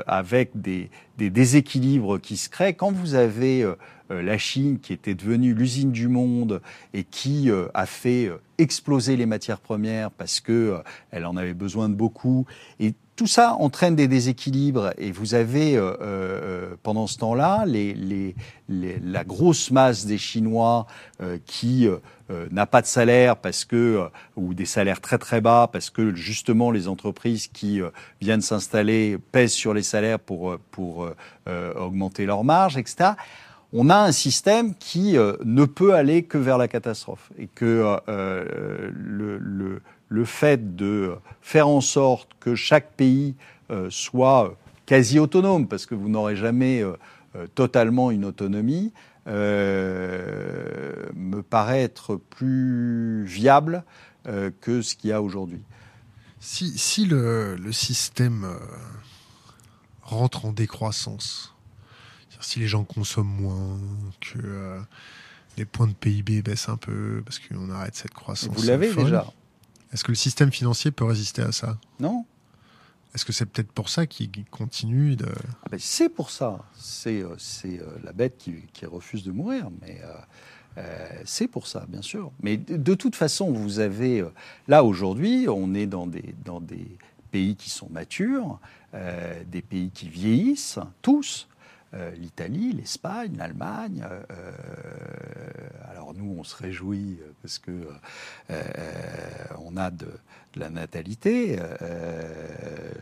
avec 0.07 0.51
des, 0.55 0.91
déséquilibres 1.17 2.21
qui 2.21 2.37
se 2.37 2.51
créent. 2.51 2.75
Quand 2.75 2.93
vous 2.93 3.15
avez 3.15 3.65
la 4.11 4.37
Chine 4.37 4.81
qui 4.81 4.93
était 4.93 5.15
devenue 5.15 5.55
l'usine 5.55 5.93
du 5.93 6.09
monde 6.09 6.61
et 6.93 7.05
qui 7.05 7.49
a 7.73 7.87
fait 7.87 8.31
exploser 8.59 9.17
les 9.17 9.25
matières 9.25 9.61
premières 9.61 10.11
parce 10.11 10.41
que 10.41 10.83
elle 11.11 11.25
en 11.25 11.39
avait 11.39 11.55
besoin 11.55 11.89
de 11.89 11.95
beaucoup 11.95 12.45
tout 13.17 13.27
ça 13.27 13.55
entraîne 13.55 13.95
des 13.95 14.09
déséquilibres 14.09 14.93
et 14.97 15.13
vous 15.13 15.35
avez 15.35 15.77
euh, 15.77 15.95
euh, 16.01 16.77
pendant 16.83 17.07
ce 17.07 17.19
temps-là 17.19 17.65
les, 17.67 17.95
les, 17.95 18.35
la 18.69 19.25
grosse 19.25 19.71
masse 19.71 20.07
des 20.07 20.19
Chinois 20.19 20.87
euh, 21.21 21.39
qui 21.45 21.87
n'a 22.51 22.65
pas 22.65 22.81
de 22.81 22.87
salaire 22.87 23.37
parce 23.37 23.67
que 23.67 24.09
ou 24.37 24.55
des 24.55 24.65
salaires 24.65 25.03
très 25.03 25.19
très 25.19 25.43
bas 25.43 25.69
parce 25.71 25.91
que 25.91 26.15
justement 26.15 26.71
les 26.71 26.89
entreprises 26.89 27.49
qui 27.49 27.83
viennent 28.23 28.41
s'installer 28.41 29.19
pèsent 29.33 29.53
sur 29.53 29.75
les 29.75 29.83
salaires 29.83 30.19
pour 30.19 30.57
pour 30.71 31.11
augmenter 31.77 32.25
leurs 32.25 32.45
marges, 32.45 32.79
etc 32.79 33.11
on 33.75 33.91
a 33.91 33.97
un 33.97 34.13
système 34.13 34.75
qui 34.75 35.13
ne 35.13 35.65
peut 35.67 35.95
aller 35.95 36.23
que 36.23 36.39
vers 36.39 36.57
la 36.57 36.69
catastrophe 36.69 37.31
et 37.39 37.49
que 37.49 37.99
le, 38.07 39.39
le, 39.39 39.83
le 40.13 40.25
fait 40.27 40.77
de 40.77 41.17
faire 41.41 41.69
en 41.69 41.81
sorte 41.81 42.29
que 42.39 42.55
chaque 42.55 42.93
pays 42.93 43.35
euh, 43.71 43.89
soit 43.89 44.55
quasi 44.85 45.19
autonome, 45.19 45.67
parce 45.67 45.87
que 45.87 45.95
vous 45.95 46.11
n'aurez 46.11 46.37
jamais 46.37 46.83
euh, 46.83 46.93
euh, 47.35 47.47
totalement 47.55 48.11
une 48.11 48.27
autonomie, 48.27 48.93
me 49.27 49.41
paraît 51.49 51.83
être 51.83 52.17
plus 52.17 53.25
viable 53.25 53.85
que 54.61 54.83
ce 54.83 54.97
qu'il 54.97 55.11
y 55.11 55.13
a 55.13 55.23
aujourd'hui. 55.23 55.63
Si, 56.41 57.07
le, 57.07 57.57
système 57.71 58.49
rentre 60.03 60.45
en 60.45 60.51
décroissance, 60.51 61.55
si 62.41 62.59
les 62.59 62.67
gens 62.67 62.83
consomment 62.83 63.29
moins, 63.29 63.79
que 64.21 64.81
les 65.57 65.67
points 65.67 65.87
de 65.87 65.93
PIB 65.93 66.43
baissent 66.43 66.69
un 66.69 66.77
peu, 66.77 67.23
parce 67.25 67.39
qu'on 67.39 67.71
arrête 67.71 67.95
cette 67.95 68.15
croissance. 68.15 68.57
Vous 68.57 68.67
l'avez 68.67 68.93
déjà. 68.93 69.33
Est-ce 69.93 70.05
que 70.05 70.11
le 70.11 70.17
système 70.17 70.51
financier 70.51 70.91
peut 70.91 71.05
résister 71.05 71.43
à 71.43 71.53
ça? 71.53 71.79
Non. 72.01 72.25
Est-ce 73.15 73.27
que 73.27 73.33
c'est 73.33 73.47
peut-être 73.47 73.73
pour 73.73 73.91
ça 73.91 74.07
qu'il 74.07 74.31
continue 74.51 75.17
de... 75.17 75.29
Ah 75.65 75.69
ben, 75.71 75.79
c'est 75.79 76.09
pour 76.09 76.31
ça. 76.31 76.65
C'est 76.79 77.23
euh, 77.23 77.37
euh, 77.67 77.99
la 78.03 78.13
bête 78.13 78.39
qui, 78.39 78.87
refuse 78.87 79.23
de 79.23 79.33
mourir. 79.33 79.69
Mais 79.83 80.01
euh, 80.79 81.09
c'est 81.27 81.47
pour 81.47 81.67
ça, 81.67 81.85
bien 81.89 82.01
sûr. 82.01 82.33
Mais 82.43 82.57
de, 82.57 82.95
toute 82.95 83.17
façon, 83.17 83.53
vous 83.53 83.81
avez... 83.81 84.25
là, 84.67 84.83
aujourd'hui, 84.83 85.47
on 85.49 85.75
est 85.75 85.87
dans 85.87 86.07
des, 86.07 86.35
dans 86.45 86.61
des 86.61 86.97
pays 87.31 87.55
qui 87.55 87.69
sont 87.69 87.89
matures, 87.91 88.59
des 88.93 89.63
pays 89.63 89.91
qui 89.91 90.09
vieillissent, 90.09 90.79
tous. 91.03 91.49
Euh, 91.95 92.11
l'Italie, 92.13 92.73
l'Espagne, 92.73 93.37
l'Allemagne. 93.37 94.03
Nous, 96.15 96.37
on 96.39 96.45
se 96.45 96.57
réjouit 96.57 97.19
parce 97.43 97.59
que 97.59 97.89
on 99.59 99.77
a 99.77 99.91
de, 99.91 100.09
la 100.55 100.69
natalité. 100.71 101.57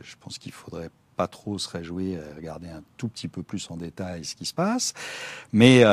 je 0.02 0.16
pense 0.20 0.38
qu'il 0.38 0.52
faudrait 0.52 0.90
pas 1.16 1.26
trop 1.26 1.58
se 1.58 1.68
réjouir 1.68 2.20
et 2.20 2.34
regarder 2.34 2.68
un 2.68 2.82
tout 2.96 3.08
petit 3.08 3.28
peu 3.28 3.42
plus 3.42 3.70
en 3.70 3.76
détail 3.76 4.24
ce 4.24 4.34
qui 4.34 4.46
se 4.46 4.54
passe. 4.54 4.94
Mais 5.52 5.84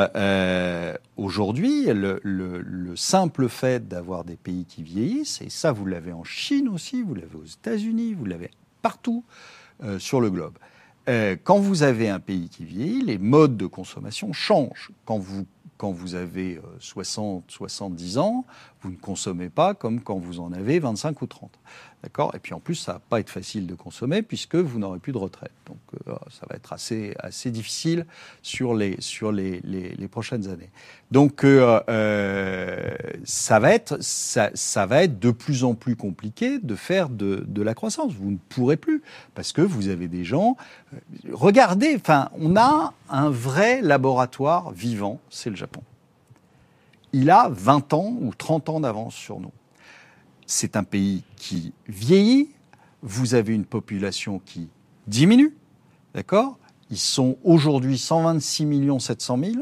aujourd'hui, 1.16 1.86
le, 1.86 2.20
le, 2.24 2.96
simple 2.96 3.50
fait 3.50 3.88
d'avoir 3.88 4.24
des 4.24 4.38
pays 4.38 4.66
qui 4.66 4.84
vieillissent, 4.84 5.42
et 5.42 5.50
ça 5.50 5.72
vous 5.72 5.86
l'avez 5.86 6.14
en 6.14 6.24
Chine 6.24 6.70
aussi, 6.70 7.02
vous 7.02 7.16
l'avez 7.16 7.36
aux 7.36 7.46
États-Unis, 7.46 8.14
vous 8.14 8.26
l'avez 8.26 8.52
partout 8.82 9.24
sur 10.00 10.22
le 10.22 10.30
globe, 10.30 10.58
quand 11.44 11.60
vous 11.60 11.84
avez 11.84 12.10
un 12.10 12.20
pays 12.20 12.50
qui 12.50 12.66
vieillit, 12.66 13.02
les 13.02 13.18
modes 13.18 13.58
de 13.58 13.66
consommation 13.66 14.34
changent. 14.34 14.92
Quand 15.06 15.18
vous 15.18 15.46
quand 15.78 15.92
vous 15.92 16.16
avez 16.16 16.60
60, 16.80 17.46
70 17.50 18.18
ans, 18.18 18.46
vous 18.82 18.92
ne 18.92 18.96
consommez 18.96 19.50
pas 19.50 19.74
comme 19.74 20.02
quand 20.02 20.18
vous 20.18 20.40
en 20.40 20.54
avez 20.54 20.80
25 20.80 21.22
ou 21.22 21.28
30. 21.28 21.52
D'accord? 22.04 22.36
Et 22.36 22.40
puis 22.40 22.54
en 22.54 22.60
plus, 22.60 22.76
ça 22.76 22.94
va 22.94 23.00
pas 23.00 23.20
être 23.20 23.30
facile 23.32 23.66
de 23.66 23.74
consommer 23.74 24.22
puisque 24.22 24.56
vous 24.56 24.78
n'aurez 24.78 25.00
plus 25.00 25.14
de 25.14 25.18
retraite. 25.18 25.52
Donc 25.66 25.80
euh, 26.08 26.14
ça 26.30 26.46
va 26.48 26.56
être 26.56 26.72
assez, 26.72 27.16
assez 27.20 27.50
difficile 27.50 28.06
sur 28.44 28.76
les, 28.76 28.98
sur 29.00 29.32
les, 29.32 29.62
les, 29.64 30.08
prochaines 30.08 30.48
années. 30.48 30.70
Donc 31.10 31.44
euh, 31.44 31.82
euh, 31.90 32.96
ça, 33.24 33.60
va 33.60 33.74
être, 33.74 34.02
ça, 34.02 34.52
ça, 34.54 34.86
va 34.86 35.04
être 35.04 35.20
de 35.20 35.32
plus 35.32 35.64
en 35.64 35.74
plus 35.74 35.96
compliqué 35.96 36.60
de 36.60 36.76
faire 36.76 37.10
de, 37.10 37.44
de, 37.48 37.62
la 37.64 37.74
croissance. 37.74 38.14
Vous 38.14 38.32
ne 38.32 38.38
pourrez 38.50 38.78
plus 38.78 39.02
parce 39.34 39.52
que 39.52 39.62
vous 39.62 39.90
avez 39.90 40.08
des 40.08 40.24
gens. 40.24 40.56
Regardez, 41.32 41.96
enfin, 41.96 42.30
on 42.40 42.56
a 42.56 42.94
un 43.10 43.30
vrai 43.32 43.82
laboratoire 43.82 44.72
vivant, 44.72 45.20
c'est 45.30 45.50
le 45.50 45.56
Japon. 45.56 45.82
Il 47.18 47.30
a 47.32 47.50
20 47.50 47.94
ans 47.94 48.16
ou 48.22 48.34
30 48.34 48.70
ans 48.70 48.80
d'avance 48.80 49.16
sur 49.16 49.40
nous 49.40 49.52
c'est 50.48 50.78
un 50.78 50.84
pays 50.84 51.24
qui 51.36 51.74
vieillit, 51.88 52.50
vous 53.04 53.36
avez 53.36 53.54
une 53.54 53.66
population 53.66 54.40
qui 54.40 54.70
diminue, 55.06 55.56
d'accord? 56.16 56.58
Ils 56.90 56.98
sont 56.98 57.38
aujourd'hui 57.44 57.98
126 57.98 58.90
700 59.00 59.38
000, 59.38 59.54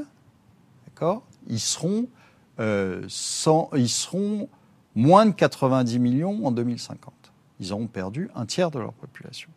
d'accord? 0.87 1.23
Ils 1.47 1.59
seront, 1.59 2.07
euh, 2.59 3.07
ils 3.75 3.89
seront 3.89 4.47
moins 4.93 5.25
de 5.25 5.31
90 5.31 5.99
millions 5.99 6.45
en 6.45 6.51
2050. 6.51 7.13
Ils 7.59 7.73
auront 7.73 7.87
perdu 7.87 8.29
un 8.35 8.45
tiers 8.45 8.69
de 8.69 8.79
leur 8.79 8.93
population. 8.93 9.49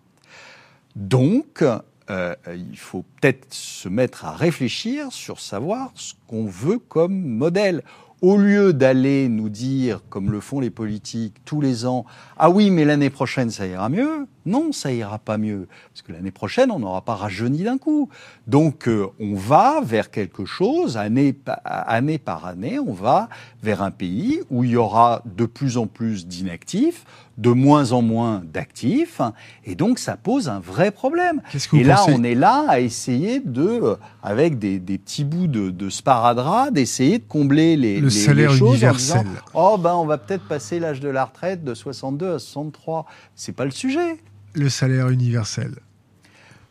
Donc, 0.96 1.62
euh, 2.10 2.34
il 2.54 2.78
faut 2.78 3.04
peut-être 3.20 3.52
se 3.52 3.88
mettre 3.88 4.24
à 4.24 4.32
réfléchir 4.32 5.12
sur 5.12 5.40
savoir 5.40 5.90
ce 5.94 6.14
qu'on 6.26 6.46
veut 6.46 6.78
comme 6.78 7.14
modèle. 7.14 7.82
Au 8.20 8.36
lieu 8.36 8.72
d'aller 8.72 9.28
nous 9.28 9.48
dire, 9.48 10.00
comme 10.08 10.32
le 10.32 10.40
font 10.40 10.58
les 10.58 10.70
politiques 10.70 11.36
tous 11.44 11.60
les 11.60 11.86
ans, 11.86 12.04
ah 12.36 12.50
oui, 12.50 12.70
mais 12.70 12.84
l'année 12.84 13.10
prochaine 13.10 13.50
ça 13.50 13.66
ira 13.66 13.88
mieux, 13.88 14.26
non, 14.48 14.72
ça 14.72 14.92
ira 14.92 15.18
pas 15.18 15.38
mieux, 15.38 15.68
parce 15.92 16.02
que 16.02 16.12
l'année 16.12 16.30
prochaine 16.30 16.70
on 16.70 16.78
n'aura 16.78 17.02
pas 17.02 17.14
rajeuni 17.14 17.62
d'un 17.62 17.78
coup. 17.78 18.08
Donc 18.46 18.88
euh, 18.88 19.06
on 19.20 19.34
va 19.34 19.80
vers 19.82 20.10
quelque 20.10 20.44
chose, 20.44 20.96
année, 20.96 21.36
année 21.54 22.18
par 22.18 22.46
année, 22.46 22.78
on 22.78 22.92
va 22.92 23.28
vers 23.62 23.82
un 23.82 23.90
pays 23.90 24.40
où 24.50 24.64
il 24.64 24.70
y 24.70 24.76
aura 24.76 25.22
de 25.36 25.46
plus 25.46 25.76
en 25.76 25.86
plus 25.86 26.26
d'inactifs, 26.26 27.04
de 27.36 27.50
moins 27.50 27.92
en 27.92 28.02
moins 28.02 28.42
d'actifs, 28.52 29.20
et 29.64 29.74
donc 29.74 29.98
ça 29.98 30.16
pose 30.16 30.48
un 30.48 30.58
vrai 30.58 30.90
problème. 30.90 31.40
et 31.72 31.84
là, 31.84 32.04
on 32.08 32.24
est 32.24 32.34
là 32.34 32.64
à 32.68 32.80
essayer 32.80 33.40
de, 33.40 33.62
euh, 33.62 33.96
avec 34.22 34.58
des, 34.58 34.78
petits 34.80 35.24
bouts 35.24 35.46
de, 35.46 35.70
de 35.70 35.90
sparadrap, 35.90 36.72
d'essayer 36.72 37.18
de 37.18 37.24
combler 37.28 37.76
les, 37.76 38.00
le 38.00 38.10
salaire 38.10 38.50
choses 38.50 38.70
universel. 38.70 39.26
oh 39.54 39.76
ben 39.78 39.94
on 39.94 40.06
va 40.06 40.18
peut-être 40.18 40.46
passer 40.48 40.80
l'âge 40.80 41.00
de 41.00 41.08
la 41.08 41.24
retraite 41.24 41.64
de 41.64 41.74
62 41.74 42.34
à 42.34 42.38
63. 42.38 43.06
C'est 43.34 43.52
pas 43.52 43.64
le 43.64 43.70
sujet. 43.70 44.18
Le 44.54 44.68
salaire 44.68 45.08
universel? 45.08 45.74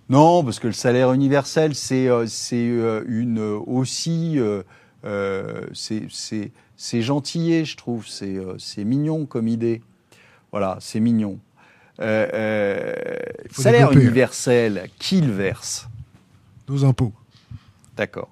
Non, 0.09 0.43
parce 0.43 0.59
que 0.59 0.67
le 0.67 0.73
salaire 0.73 1.11
universel, 1.13 1.75
c'est 1.75 2.07
euh, 2.07 2.25
euh, 2.53 3.03
une 3.07 3.39
aussi 3.39 4.39
c'est 6.77 7.01
gentillé, 7.01 7.65
je 7.65 7.75
trouve. 7.75 8.07
C'est 8.07 8.83
mignon 8.85 9.25
comme 9.25 9.47
idée. 9.47 9.81
Voilà, 10.51 10.77
c'est 10.79 10.99
mignon. 10.99 11.39
Euh, 11.99 12.29
euh, 12.33 12.93
salaire 13.51 13.91
universel, 13.91 14.89
qui 14.99 15.19
le 15.21 15.33
verse 15.33 15.89
Nos 16.69 16.85
impôts. 16.85 17.13
D'accord. 17.95 18.29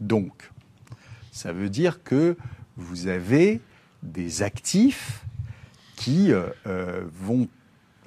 Donc, 0.00 0.50
ça 1.30 1.52
veut 1.52 1.70
dire 1.70 2.02
que 2.02 2.36
vous 2.76 3.06
avez 3.06 3.60
des 4.02 4.42
actifs 4.42 5.24
qui 5.94 6.32
euh, 6.32 7.04
vont 7.12 7.48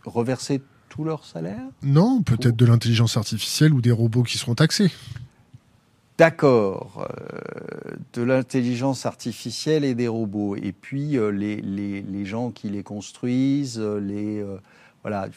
reverser 0.06 0.62
tout 0.89 1.04
leur 1.04 1.26
salaire 1.26 1.64
Non, 1.84 2.22
peut-être 2.22 2.56
de 2.56 2.66
l'intelligence 2.66 3.18
artificielle 3.18 3.74
ou 3.74 3.82
des 3.82 3.91
robots 3.91 4.24
qui 4.24 4.38
seront 4.38 4.56
taxés. 4.56 4.91
D'accord, 6.18 7.08
euh, 7.10 7.95
de 8.14 8.22
l'intelligence 8.22 9.08
artificielle 9.08 9.84
et 9.84 9.95
des 9.95 10.08
robots, 10.08 10.56
et 10.56 10.72
puis 10.72 11.18
euh, 11.18 11.30
les, 11.30 11.56
les, 11.62 12.02
les, 12.04 12.26
gens 12.26 12.52
qui 12.52 12.70
les 12.70 12.84
construisent, 12.84 13.80
euh, 13.80 13.99
les 13.99 14.45
voilà. 15.02 15.28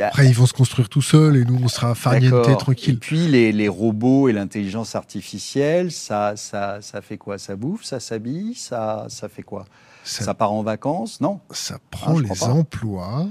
Après, 0.00 0.26
ils 0.26 0.34
vont 0.34 0.46
se 0.46 0.52
construire 0.52 0.88
tout 0.88 1.02
seuls 1.02 1.36
et 1.36 1.44
nous, 1.44 1.60
on 1.62 1.68
sera 1.68 1.94
farniente 1.94 2.58
tranquille. 2.58 2.94
Et 2.94 2.96
puis, 2.96 3.28
les, 3.28 3.52
les 3.52 3.68
robots 3.68 4.28
et 4.28 4.32
l'intelligence 4.32 4.96
artificielle, 4.96 5.92
ça, 5.92 6.34
ça, 6.34 6.82
ça 6.82 7.00
fait 7.00 7.18
quoi? 7.18 7.38
Ça 7.38 7.54
bouffe, 7.54 7.84
ça 7.84 8.00
s'habille, 8.00 8.54
ça, 8.56 9.06
ça 9.08 9.28
fait 9.28 9.44
quoi? 9.44 9.64
Ça, 10.06 10.34
part 10.34 10.52
en 10.52 10.62
vacances 10.62 11.20
Non? 11.20 11.40
Ça 11.50 11.78
prend 11.90 12.18
ah, 12.18 12.22
les 12.22 12.44
emplois 12.44 13.26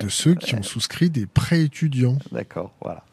de 0.00 0.08
ceux 0.08 0.34
qui 0.34 0.54
ont 0.54 0.62
souscrit 0.62 1.10
des 1.10 1.26
prêts 1.26 1.62
étudiants. 1.62 2.18
D'accord, 2.32 2.72
voilà. 2.80 3.04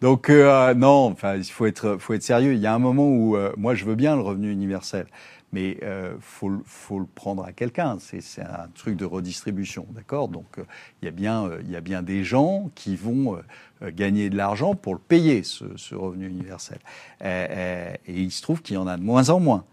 Donc 0.00 0.28
euh, 0.30 0.74
non, 0.74 1.06
enfin 1.06 1.36
il 1.36 1.44
faut 1.44 1.66
être 1.66 1.96
faut 1.98 2.14
être 2.14 2.22
sérieux. 2.22 2.54
Il 2.54 2.60
y 2.60 2.66
a 2.66 2.74
un 2.74 2.78
moment 2.78 3.08
où 3.08 3.36
euh, 3.36 3.52
moi 3.56 3.74
je 3.74 3.84
veux 3.84 3.94
bien 3.94 4.14
le 4.14 4.22
revenu 4.22 4.52
universel, 4.52 5.06
mais 5.52 5.78
euh, 5.82 6.14
faut 6.20 6.52
faut 6.66 6.98
le 6.98 7.06
prendre 7.06 7.44
à 7.44 7.52
quelqu'un. 7.52 7.96
C'est 7.98 8.20
c'est 8.20 8.42
un 8.42 8.68
truc 8.74 8.96
de 8.96 9.04
redistribution, 9.04 9.86
d'accord? 9.90 10.28
Donc 10.28 10.58
euh, 10.58 10.64
il 11.02 11.06
y 11.06 11.08
a 11.08 11.12
bien 11.12 11.50
il 11.62 11.70
y 11.70 11.76
a 11.76 11.80
bien 11.80 12.02
des 12.02 12.24
gens 12.24 12.70
qui 12.74 12.94
vont 12.94 13.40
gagner 13.82 14.28
de 14.28 14.36
l'argent 14.36 14.74
pour 14.74 14.92
le 14.92 15.00
payer 15.00 15.42
ce, 15.42 15.64
ce 15.76 15.94
revenu 15.94 16.28
universel. 16.28 16.78
et 17.22 17.98
il 18.06 18.30
se 18.30 18.42
trouve 18.42 18.60
qu'il 18.60 18.74
y 18.74 18.78
en 18.78 18.86
a 18.86 18.96
de 18.96 19.02
moins 19.02 19.30
en 19.30 19.40
moins. 19.40 19.64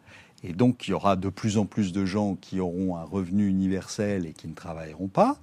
Et 0.43 0.53
donc, 0.53 0.87
il 0.87 0.91
y 0.91 0.93
aura 0.93 1.15
de 1.15 1.29
plus 1.29 1.57
en 1.57 1.65
plus 1.65 1.91
de 1.91 2.05
gens 2.05 2.35
qui 2.35 2.59
auront 2.59 2.97
un 2.97 3.03
revenu 3.03 3.47
universel 3.47 4.25
et 4.25 4.33
qui 4.33 4.47
ne 4.47 4.53
travailleront 4.53 5.07
pas 5.07 5.37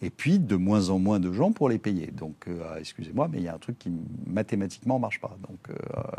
et 0.00 0.10
puis 0.10 0.38
de 0.38 0.56
moins 0.56 0.90
en 0.90 0.98
moins 0.98 1.20
de 1.20 1.32
gens 1.32 1.52
pour 1.52 1.68
les 1.68 1.78
payer. 1.78 2.08
Donc, 2.08 2.46
euh, 2.46 2.76
excusez-moi, 2.78 3.28
mais 3.30 3.38
il 3.38 3.44
y 3.44 3.48
a 3.48 3.54
un 3.54 3.58
truc 3.58 3.78
qui 3.78 3.90
mathématiquement 4.26 4.98
marche 4.98 5.20
pas. 5.20 5.36
Donc 5.48 5.58
euh, 5.70 5.74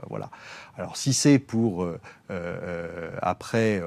voilà. 0.09 0.30
Alors 0.77 0.97
si 0.97 1.13
c'est 1.13 1.39
pour 1.39 1.84
euh, 1.84 3.11
après 3.21 3.82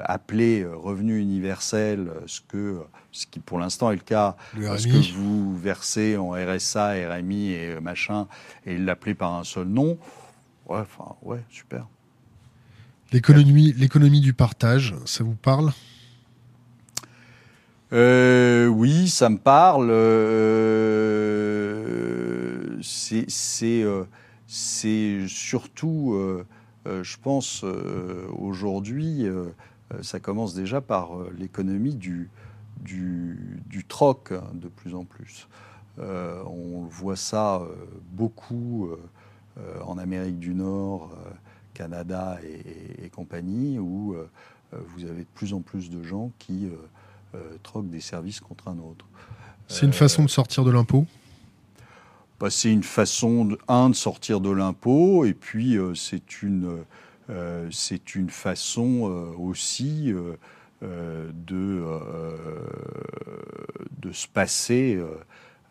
appeler 0.00 0.64
revenu 0.64 1.18
universel 1.18 2.12
ce 2.26 2.40
que 2.40 2.80
ce 3.10 3.26
qui 3.26 3.40
pour 3.40 3.58
l'instant 3.58 3.90
est 3.90 3.96
le 3.96 4.02
cas, 4.02 4.36
ce 4.54 4.86
que 4.86 5.14
vous 5.14 5.56
versez 5.58 6.16
en 6.16 6.30
RSA, 6.30 6.92
RMI 7.08 7.52
et 7.52 7.80
machin, 7.80 8.28
et 8.66 8.78
l'appeler 8.78 9.14
par 9.14 9.34
un 9.34 9.42
seul 9.42 9.66
nom, 9.66 9.98
ouais, 10.68 10.78
enfin 10.78 11.16
ouais, 11.22 11.42
super. 11.50 11.86
L'économie, 13.14 13.72
l'économie 13.74 14.20
du 14.20 14.32
partage, 14.32 14.96
ça 15.04 15.22
vous 15.22 15.36
parle? 15.36 15.70
Euh, 17.92 18.66
oui, 18.66 19.08
ça 19.08 19.28
me 19.28 19.38
parle. 19.38 19.88
Euh, 19.92 21.06
c'est 22.82 23.84
euh, 23.84 24.04
surtout, 25.28 26.14
euh, 26.14 26.44
je 27.04 27.16
pense, 27.22 27.64
aujourd'hui, 28.36 29.26
ça 30.02 30.18
commence 30.18 30.52
déjà 30.54 30.80
par 30.80 31.10
l'économie 31.38 31.94
du, 31.94 32.28
du, 32.80 33.60
du, 33.66 33.84
troc 33.84 34.32
hein, 34.32 34.42
de 34.54 34.66
plus 34.66 34.96
en 34.96 35.04
plus. 35.04 35.46
on 35.98 36.82
voit 36.90 37.14
ça 37.14 37.62
beaucoup 38.10 38.90
en 39.86 39.98
Amérique 39.98 40.40
du 40.40 40.52
Nord, 40.52 41.12
Canada 41.74 42.38
et, 42.42 43.04
et 43.04 43.10
compagnie, 43.10 43.78
où 43.78 44.16
vous 44.72 45.04
avez 45.04 45.20
de 45.20 45.34
plus 45.34 45.52
en 45.52 45.60
plus 45.60 45.90
de 45.90 46.02
gens 46.02 46.32
qui 46.38 46.70
euh, 47.34 47.56
troque 47.62 47.88
des 47.88 48.00
services 48.00 48.38
contre 48.38 48.68
un 48.68 48.78
autre. 48.78 49.06
C'est 49.66 49.86
une 49.86 49.92
façon 49.92 50.22
de 50.22 50.28
sortir 50.30 50.64
de 50.64 50.70
l'impôt? 50.70 51.06
Bah, 52.38 52.48
C'est 52.50 52.70
une 52.70 52.84
façon, 52.84 53.44
de, 53.44 53.58
un, 53.66 53.90
de 53.90 53.94
sortir 53.94 54.40
de 54.40 54.50
l'impôt, 54.50 55.24
et 55.24 55.34
puis 55.34 55.76
euh, 55.76 55.94
c'est 55.94 56.42
une, 56.42 56.84
euh, 57.30 57.68
c'est 57.72 58.14
une 58.14 58.30
façon 58.30 59.34
aussi 59.38 60.12
de, 60.82 61.82
de 64.02 64.12
se 64.12 64.28
passer 64.28 65.02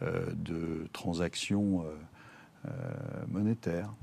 de 0.01 0.87
transactions 0.91 1.85
monétaires. 3.29 3.93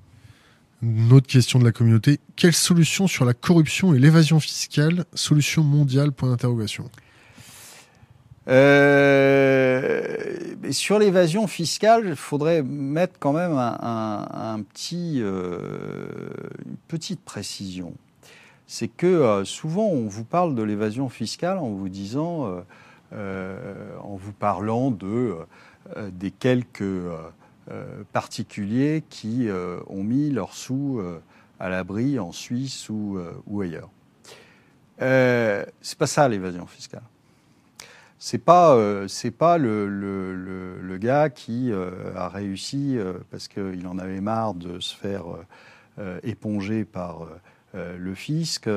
Une 0.82 1.12
autre 1.12 1.26
question 1.26 1.58
de 1.58 1.64
la 1.64 1.72
communauté. 1.72 2.20
Quelle 2.36 2.54
solution 2.54 3.06
sur 3.06 3.26
la 3.26 3.34
corruption 3.34 3.94
et 3.94 3.98
l'évasion 3.98 4.40
fiscale? 4.40 5.04
Solution 5.14 5.62
mondiale 5.62 6.10
Point 6.10 6.30
d'interrogation. 6.30 6.90
Euh, 8.48 10.16
sur 10.70 10.98
l'évasion 10.98 11.46
fiscale, 11.46 12.04
il 12.06 12.16
faudrait 12.16 12.62
mettre 12.62 13.18
quand 13.18 13.34
même 13.34 13.52
un, 13.52 14.60
petit, 14.72 15.18
euh, 15.20 15.58
une 16.64 16.76
petite 16.88 17.20
précision. 17.20 17.92
C'est 18.66 18.88
que 18.88 19.06
euh, 19.06 19.44
souvent 19.44 19.86
on 19.86 20.06
vous 20.06 20.24
parle 20.24 20.54
de 20.54 20.62
l'évasion 20.62 21.08
fiscale 21.08 21.58
en 21.58 21.68
vous 21.70 21.88
disant 21.88 22.62
en 23.12 24.16
vous 24.16 24.32
parlant 24.32 24.90
de, 24.90 25.36
des 26.12 26.30
quelques 26.30 26.82
particuliers 28.12 29.04
qui 29.10 29.48
ont 29.88 30.02
mis 30.02 30.30
leurs 30.30 30.54
sous 30.54 31.00
à 31.58 31.68
l'abri 31.68 32.18
en 32.18 32.32
Suisse 32.32 32.88
ou, 32.88 33.18
ou 33.46 33.60
ailleurs. 33.60 33.90
c'est 34.98 35.98
pas 35.98 36.06
ça 36.06 36.28
l'évasion 36.28 36.66
fiscale 36.66 37.02
c'est 38.22 38.38
pas 38.38 38.76
euh, 38.76 39.08
pas 39.38 39.56
le, 39.56 39.88
le, 39.88 40.78
le, 40.78 40.98
gars 40.98 41.30
qui 41.30 41.72
euh, 41.72 42.14
a 42.14 42.28
réussi 42.28 42.98
euh, 42.98 43.14
parce 43.30 43.48
qu'il 43.48 43.86
en 43.86 43.98
avait 43.98 44.20
marre 44.20 44.52
de 44.52 44.78
se 44.78 44.94
faire 44.94 45.24
éponger 46.22 46.86
par 46.86 47.26
le 47.74 48.14
fisc 48.14 48.70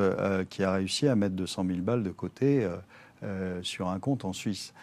qui 0.49 0.63
a 0.63 0.73
réussi 0.73 1.07
à 1.07 1.15
mettre 1.15 1.35
200 1.35 1.65
000 1.67 1.79
balles 1.79 2.03
de 2.03 2.09
côté 2.09 2.67
sur 3.61 3.87
un 3.87 3.99
compte 3.99 4.25
en 4.25 4.33
Suisse. 4.33 4.73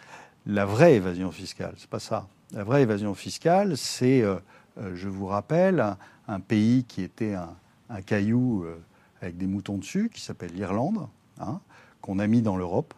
La 0.47 0.65
vraie 0.65 0.95
évasion 0.95 1.31
fiscale, 1.31 1.75
c'est 1.77 1.89
pas 1.89 1.99
ça. 1.99 2.27
La 2.53 2.63
vraie 2.63 2.81
évasion 2.81 3.13
fiscale, 3.13 3.77
c'est, 3.77 4.23
je 4.93 5.07
vous 5.07 5.25
rappelle, 5.25 5.95
un, 6.27 6.39
pays 6.39 6.83
qui 6.83 7.01
était 7.01 7.33
un, 7.33 8.01
caillou 8.01 8.65
avec 9.21 9.37
des 9.37 9.47
moutons 9.47 9.77
dessus, 9.77 10.09
qui 10.13 10.21
s'appelle 10.21 10.51
l'Irlande, 10.53 11.07
hein, 11.39 11.59
qu'on 12.01 12.19
a 12.19 12.27
mis 12.27 12.41
dans 12.41 12.57
l'Europe 12.57 12.93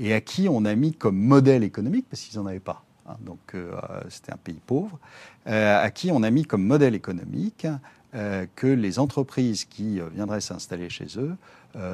et 0.00 0.14
à 0.14 0.20
qui 0.20 0.48
on 0.48 0.64
a 0.64 0.74
mis 0.74 0.92
comme 0.92 1.16
modèle 1.16 1.62
économique, 1.62 2.06
parce 2.08 2.22
qu'ils 2.22 2.40
n'en 2.40 2.46
avaient 2.46 2.58
pas, 2.58 2.82
hein, 3.06 3.16
donc 3.20 3.38
euh, 3.54 3.70
c'était 4.08 4.32
un 4.32 4.38
pays 4.38 4.60
pauvre, 4.66 4.98
euh, 5.46 5.82
à 5.82 5.90
qui 5.90 6.10
on 6.10 6.22
a 6.22 6.30
mis 6.30 6.44
comme 6.44 6.64
modèle 6.64 6.94
économique 6.94 7.66
euh, 8.14 8.46
que 8.56 8.66
les 8.66 8.98
entreprises 8.98 9.66
qui 9.66 10.00
viendraient 10.14 10.40
s'installer 10.40 10.88
chez 10.88 11.06
eux 11.18 11.36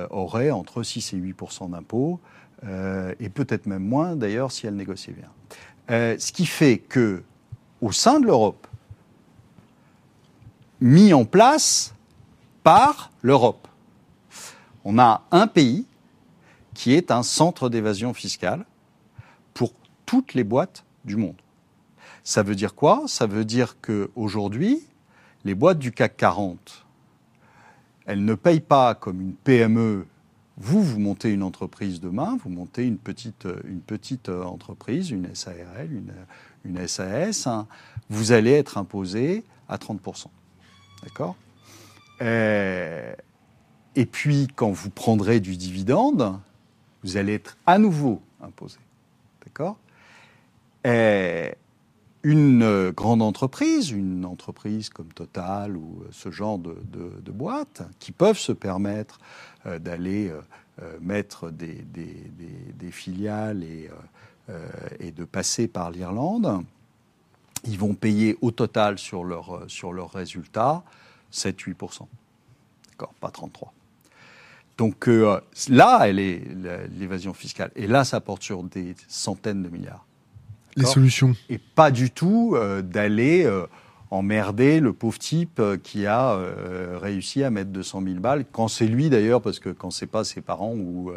auraient 0.09 0.51
entre 0.51 0.83
6 0.83 1.13
et 1.13 1.17
8% 1.19 1.71
d'impôts, 1.71 2.19
et 3.21 3.29
peut-être 3.29 3.67
même 3.67 3.85
moins 3.85 4.17
d'ailleurs 4.17 4.51
si 4.51 4.67
elles 4.67 4.75
négociaient 4.75 5.13
bien. 5.13 5.29
Ce 5.89 6.33
qui 6.33 6.47
fait 6.47 6.79
que, 6.79 7.23
au 7.81 7.93
sein 7.93 8.21
de 8.21 8.27
l'Europe, 8.27 8.67
mis 10.81 11.13
en 11.13 11.25
place 11.25 11.95
par 12.63 13.11
l'Europe, 13.23 13.69
on 14.85 14.99
a 14.99 15.23
un 15.31 15.47
pays 15.47 15.87
qui 16.75 16.95
est 16.95 17.11
un 17.11 17.23
centre 17.23 17.69
d'évasion 17.69 18.15
fiscale 18.15 18.65
pour 19.55 19.73
toutes 20.05 20.35
les 20.35 20.45
boîtes 20.45 20.85
du 21.05 21.17
monde. 21.17 21.37
Ça 22.23 22.43
veut 22.43 22.55
dire 22.55 22.75
quoi? 22.75 23.05
Ça 23.07 23.27
veut 23.27 23.45
dire 23.45 23.77
qu'aujourd'hui, 23.81 24.87
les 25.45 25.55
boîtes 25.55 25.79
du 25.79 25.93
CAC 25.93 26.17
40, 26.17 26.85
elles 28.05 28.25
ne 28.25 28.35
payent 28.35 28.61
pas 28.61 28.95
comme 28.95 29.21
une 29.21 29.35
PME. 29.35 30.07
Vous, 30.59 30.83
vous 30.83 30.99
montez 30.99 31.31
une 31.31 31.43
entreprise 31.43 32.01
demain, 32.01 32.39
vous 32.43 32.49
montez 32.51 32.85
une 32.87 32.97
petite, 32.99 33.47
une 33.65 33.81
petite 33.81 34.31
entreprise, 34.31 35.11
une 35.11 35.35
SARL, 35.35 35.93
une, 35.93 36.15
une 36.65 36.87
SAS, 36.89 37.47
hein. 37.47 37.67
vous 38.09 38.33
allez 38.33 38.53
être 38.53 38.79
imposé 38.79 39.45
à 39.69 39.77
30%. 39.77 40.27
D'accord? 41.03 41.37
Euh, 42.23 43.13
Et 43.97 44.07
puis, 44.07 44.49
quand 44.55 44.71
vous 44.71 44.91
prendrez 44.91 45.41
du 45.41 45.57
dividende, 45.57 46.39
vous 47.03 47.17
allez 47.19 47.35
être 47.35 47.59
à 47.67 47.79
nouveau 47.79 48.23
imposé. 48.41 48.79
D'accord? 49.45 49.79
Une 52.29 52.91
grande 52.91 53.23
entreprise, 53.23 53.93
une 53.93 54.25
entreprise 54.25 54.89
comme 54.89 55.13
Total 55.13 55.77
ou 55.77 56.03
ce 56.11 56.33
genre 56.33 56.59
de, 56.59 56.77
de, 56.91 57.31
boîtes, 57.31 57.83
qui 58.01 58.11
peuvent 58.11 58.37
se 58.37 58.51
permettre 58.51 59.21
euh, 59.65 59.79
d'aller 59.79 60.31
euh, 60.31 60.41
euh, 60.83 60.97
mettre 61.01 61.53
des, 61.53 61.85
filiales 62.91 63.63
et, 63.63 65.13
de 65.13 65.25
passer 65.25 65.69
par 65.69 65.93
l'Irlande, 65.93 66.65
ils 67.65 67.79
vont 67.79 67.95
payer 67.95 68.37
au 68.41 68.51
total 68.51 68.99
sur 68.99 69.23
leurs 69.23 69.65
sur 69.69 69.93
leur 69.93 70.11
résultats 70.11 70.83
7-8%. 71.33 72.07
D'accord 72.91 73.15
Pas 73.21 73.29
33%. 73.29 73.69
Donc 74.79 75.09
euh, 75.09 75.41
là, 75.69 76.01
elle 76.05 76.19
est 76.19 76.43
l'évasion 76.99 77.33
fiscale. 77.33 77.71
Et 77.77 77.87
là, 77.87 78.05
ça 78.05 78.21
porte 78.21 78.43
sur 78.43 78.63
des 78.63 78.95
centaines 79.09 79.63
de 79.63 79.69
milliards. 79.69 80.06
Les 80.77 80.85
solutions. 80.85 81.35
Et 81.49 81.59
pas 81.59 81.91
du 81.91 82.11
tout 82.11 82.55
euh, 82.55 82.83
d'aller 82.83 83.45
euh, 83.45 83.67
emmerder 84.11 84.81
le 84.81 84.93
pauvre 84.93 85.19
type 85.19 85.61
qui 85.83 86.07
a 86.07 86.39
réussi 87.01 87.43
à 87.43 87.51
mettre 87.51 87.71
200 87.71 88.03
000 88.05 88.21
balles, 88.21 88.45
quand 88.51 88.69
c'est 88.69 88.87
lui 88.87 89.11
d'ailleurs, 89.11 89.43
parce 89.43 89.59
que 89.59 89.71
quand 89.71 89.91
c'est 89.91 90.07
pas 90.07 90.23
ses 90.23 90.41
parents 90.41 90.75
ou, 90.75 91.11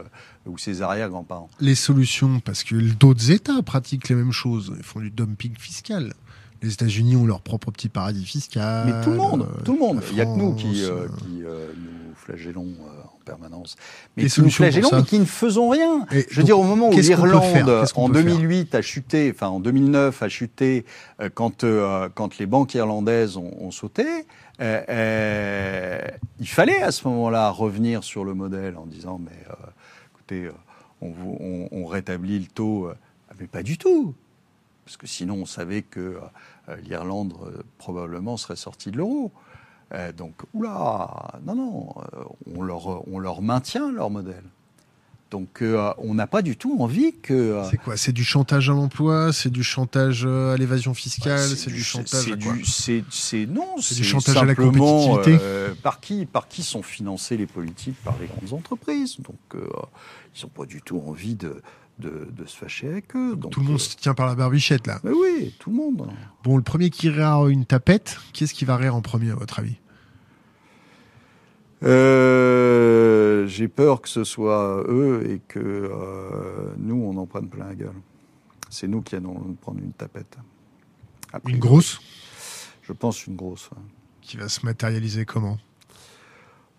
ou 0.48 0.58
ses 0.58 0.82
arrière-grands-parents. 0.82 1.50
Les 1.60 1.76
solutions, 1.76 2.40
parce 2.40 2.64
que 2.64 2.76
d'autres 2.76 3.32
États 3.32 3.62
pratiquent 3.62 4.10
les 4.10 4.16
mêmes 4.16 4.32
choses. 4.32 4.74
Ils 4.78 4.84
font 4.84 5.02
du 5.02 5.12
dumping 5.12 5.56
fiscal. 5.58 6.14
Les 6.62 6.74
États-Unis 6.74 7.16
ont 7.16 7.26
leur 7.26 7.42
propre 7.42 7.72
petit 7.72 7.90
paradis 7.90 8.26
fiscal. 8.26 8.88
Mais 8.88 9.04
tout 9.04 9.12
le 9.12 9.18
monde, 9.18 9.48
tout 9.64 9.74
le 9.74 9.80
monde. 9.80 10.02
Il 10.10 10.16
n'y 10.16 10.22
a 10.22 10.26
que 10.26 10.38
nous 10.38 10.56
qui, 10.56 10.84
qui 11.20 11.44
nous 11.44 12.16
flagellons 12.16 12.68
permanence. 13.30 13.76
Mais 14.18 14.26
qui 14.26 14.42
nous 14.42 14.50
flagellons, 14.50 14.90
mais 14.92 15.04
qui 15.04 15.20
ne 15.20 15.26
faisons 15.26 15.70
rien. 15.70 16.06
je 16.12 16.36
veux 16.36 16.44
dire, 16.44 16.60
au 16.60 16.64
moment 16.64 16.90
où 16.90 16.94
l'Irlande, 16.94 17.86
en 17.96 18.10
2008, 18.10 18.76
a 18.76 18.82
chuté, 18.82 19.32
enfin 19.34 19.48
en 19.48 19.60
2009, 19.60 20.24
a 20.24 20.30
chuté 20.30 20.86
euh, 21.22 21.30
quand, 21.34 21.64
euh, 21.64 22.10
quand 22.14 22.38
les 22.40 22.46
banques 22.46 22.74
irlandaises 22.74 23.38
ont, 23.38 23.72
sauté, 23.72 24.06
euh, 24.62 26.02
il 26.40 26.48
fallait 26.48 26.82
à 26.82 26.92
ce 26.92 27.08
moment-là 27.08 27.50
revenir 27.52 28.04
sur 28.04 28.26
le 28.26 28.34
modèle 28.34 28.78
en 28.78 28.86
disant, 28.86 29.20
mais 29.24 29.38
écoutez, 30.14 30.50
on, 31.02 31.14
on, 31.72 31.86
rétablit 31.86 32.40
le 32.40 32.48
taux. 32.48 32.90
mais 33.40 33.48
pas 33.48 33.64
du 33.64 33.78
tout. 33.78 34.16
Parce 34.86 34.98
que 34.98 35.06
sinon, 35.06 35.36
on 35.36 35.46
savait 35.46 35.84
que 35.84 36.18
l'Irlande 36.84 37.34
probablement 37.78 38.38
serait 38.38 38.56
sortie 38.56 38.90
de 38.90 38.98
l'euro. 38.98 39.32
Euh, 39.94 40.12
donc, 40.12 40.36
oula, 40.54 41.40
non, 41.46 41.56
non, 41.56 41.90
euh, 42.14 42.24
on 42.56 42.62
leur, 42.62 43.08
on 43.08 43.20
leur 43.20 43.42
maintient 43.42 43.92
leur 43.92 44.10
modèle. 44.10 44.44
Donc, 45.32 45.62
euh, 45.62 45.94
on 46.00 46.16
n'a 46.16 46.26
pas 46.26 46.42
du 46.42 46.58
tout 46.58 46.78
envie 46.80 47.14
que. 47.22 47.62
c'est 47.70 47.78
quoi 47.78 47.98
C'est 47.98 48.12
du 48.12 48.24
chantage 48.24 48.70
à 48.70 48.74
l'emploi 48.74 49.32
C'est 49.32 49.52
du 49.52 49.64
chantage 49.64 50.26
à 50.26 50.58
l'évasion 50.58 50.96
fiscale 50.96 51.40
C'est 51.40 51.72
du, 51.72 51.84
chantage 51.84 52.32
à 52.32 52.36
quoi 52.36 52.54
C'est 52.64 53.46
non, 53.46 53.76
c'est 53.80 53.96
du 53.96 54.04
chantage 54.04 54.38
à 54.38 54.46
la 54.46 54.56
compétitivité. 54.56 55.38
par 55.84 56.00
qui 56.00 56.26
Par 56.26 56.48
qui 56.48 56.64
sont 56.64 56.82
financées 56.82 57.38
les 57.38 57.46
politiques 57.46 57.98
Par 58.04 58.16
les 58.20 58.28
grandes 58.28 58.54
entreprises. 58.54 59.18
Donc, 59.20 59.38
ils 59.54 60.44
n'ont 60.44 60.50
pas 60.50 60.66
du 60.66 60.82
tout 60.82 61.02
envie 61.06 61.36
de, 61.36 61.62
de, 62.00 62.46
se 62.46 62.58
fâcher 62.58 62.88
avec 62.88 63.16
eux. 63.16 63.36
Donc, 63.36 63.52
tout 63.52 63.60
le 63.60 63.68
monde 63.68 63.80
se 63.80 63.96
tient 63.96 64.14
par 64.14 64.28
la 64.28 64.36
barbichette 64.36 64.88
là. 64.88 65.00
Mais 65.04 65.12
oui, 65.12 65.54
tout 65.60 65.70
le 65.70 65.76
monde. 65.76 66.10
Bon, 66.44 66.58
le 66.58 66.64
premier 66.64 66.90
qui 66.90 67.10
rire 67.10 67.48
une 67.48 67.66
tapette, 67.66 68.18
qui 68.34 68.46
est-ce 68.46 68.54
qui 68.54 68.66
va 68.66 68.78
rire 68.78 68.96
en 68.96 69.02
premier 69.02 69.32
à 69.32 69.36
votre 69.36 69.60
avis? 69.60 69.76
Euh, 71.84 73.48
J'ai 73.48 73.68
peur 73.68 74.02
que 74.02 74.10
ce 74.10 74.24
soit 74.24 74.84
eux 74.88 75.24
et 75.30 75.40
que 75.48 75.60
euh, 75.60 76.74
nous, 76.78 76.96
on 76.96 77.18
en 77.18 77.26
prenne 77.26 77.48
plein 77.48 77.68
la 77.68 77.76
gueule. 77.76 78.02
C'est 78.70 78.88
nous 78.88 79.02
qui 79.02 79.16
allons 79.16 79.56
prendre 79.62 79.80
une 79.80 79.94
tapette. 79.94 80.38
une 81.48 81.60
grosse? 81.60 82.00
Je 82.84 82.94
pense 82.94 83.26
une 83.28 83.36
grosse. 83.36 83.70
Qui 84.22 84.38
va 84.38 84.50
se 84.50 84.66
matérialiser 84.66 85.26
comment? 85.26 85.58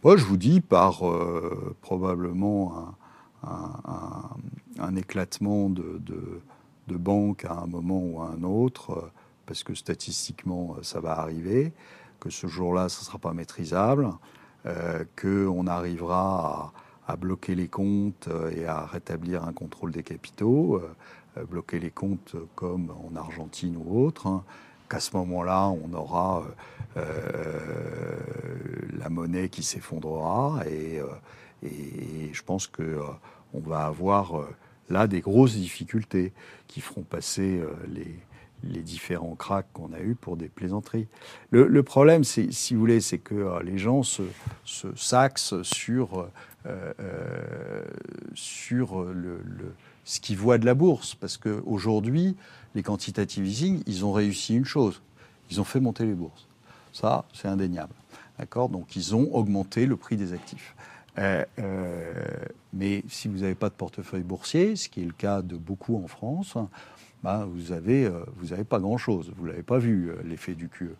Moi, 0.02 0.16
je 0.16 0.24
vous 0.24 0.36
dis 0.36 0.60
par 0.60 1.06
euh, 1.06 1.76
probablement 1.82 2.78
un, 2.78 2.94
éclatement 4.97 5.70
de, 5.70 6.01
de, 6.88 6.97
banques 6.97 7.45
à 7.45 7.53
un 7.53 7.66
moment 7.66 8.03
ou 8.03 8.20
à 8.20 8.30
un 8.30 8.43
autre, 8.43 9.11
parce 9.47 9.62
que 9.62 9.74
statistiquement, 9.74 10.76
ça 10.82 11.01
va 11.01 11.18
arriver, 11.18 11.72
que 12.18 12.30
ce 12.30 12.47
jour-là, 12.47 12.88
ce 12.88 13.01
ne 13.01 13.05
sera 13.05 13.18
pas 13.18 13.32
maîtrisable, 13.32 14.11
euh, 14.66 15.05
qu'on 15.20 15.66
arrivera 15.66 16.72
à, 17.09 17.16
bloquer 17.16 17.55
les 17.55 17.66
comptes 17.66 18.28
euh, 18.28 18.51
et 18.51 18.66
à 18.66 18.84
rétablir 18.84 19.45
un 19.45 19.55
contrôle 19.55 19.91
des 19.91 20.03
capitaux, 20.03 20.82
euh, 21.38 21.45
bloquer 21.47 21.78
les 21.78 21.91
comptes 21.91 22.36
comme 22.55 22.91
en 22.91 23.16
Argentine 23.16 23.78
ou 23.82 24.05
autre, 24.05 24.26
hein, 24.26 24.45
qu'à 24.91 25.01
ce 25.01 25.16
moment-là, 25.16 25.68
on 25.68 25.95
aura 25.95 26.43
la 26.97 29.09
monnaie 29.09 29.49
qui 29.49 29.62
s'effondrera 29.62 30.61
et, 30.68 31.01
et, 31.62 32.32
je 32.32 32.42
pense 32.42 32.66
que 32.66 33.00
on 33.52 33.61
va 33.61 33.86
avoir 33.86 34.46
là 34.88 35.06
des 35.06 35.20
grosses 35.20 35.54
difficultés 35.54 36.32
qui 36.68 36.80
feront 36.80 37.02
passer 37.02 37.61
les, 37.88 38.16
les 38.64 38.80
différents 38.80 39.34
cracks 39.34 39.66
qu'on 39.72 39.92
a 39.92 40.00
eus 40.00 40.14
pour 40.14 40.36
des 40.36 40.48
plaisanteries. 40.48 41.06
Le, 41.50 41.82
problème, 41.82 42.24
si 42.24 42.74
vous 42.74 42.80
voulez, 42.80 43.00
c'est 43.00 43.18
que 43.18 43.34
euh, 43.34 43.62
les 43.62 43.78
gens 43.78 44.02
se, 44.02 44.22
se 44.64 44.88
s'axent 44.96 45.61
sur, 45.62 46.20
euh, 46.20 46.92
euh, 47.00 47.84
sur 48.34 49.06
ce 50.04 50.20
qu'ils 50.20 50.36
voient 50.36 50.58
de 50.58 50.66
la 50.66 50.74
bourse. 50.74 51.14
Parce 51.14 51.36
qu'aujourd'hui, 51.36 52.36
les 52.74 52.82
quantitative 52.82 53.46
easing, 53.46 53.82
ils 53.86 54.04
ont 54.04 54.12
réussi 54.12 54.56
une 54.56 54.64
chose. 54.64 55.02
Ils 55.50 55.61
ont 55.61 55.64
fait 55.64 55.80
monter 55.80 56.04
les 56.04 56.14
bourses. 56.14 56.46
Ça, 56.92 57.24
c'est 57.32 57.48
indéniable. 57.48 57.94
D'accord? 58.38 58.68
Donc, 58.68 58.96
ils 58.96 59.14
ont 59.14 59.34
augmenté 59.34 59.86
le 59.86 59.96
prix 59.96 60.16
des 60.16 60.32
actifs. 60.32 60.74
Mais 62.72 63.02
si 63.08 63.28
vous 63.28 63.38
n'avez 63.38 63.54
pas 63.54 63.68
de 63.68 63.74
portefeuille 63.74 64.22
boursier, 64.22 64.76
ce 64.76 64.88
qui 64.88 65.02
est 65.02 65.06
le 65.06 65.12
cas 65.12 65.42
de 65.42 65.56
beaucoup 65.56 66.02
en 66.02 66.06
France, 66.06 66.56
bah, 67.22 67.46
vous 67.52 67.72
avez 67.72 68.10
vous 68.36 68.52
avez 68.52 68.64
pas 68.64 68.78
grand 68.78 68.96
chose. 68.96 69.30
Vous 69.36 69.44
l'avez 69.44 69.62
pas 69.62 69.78
vu 69.78 70.10
l'effet 70.24 70.54
du 70.54 70.68
QE. 70.68 70.94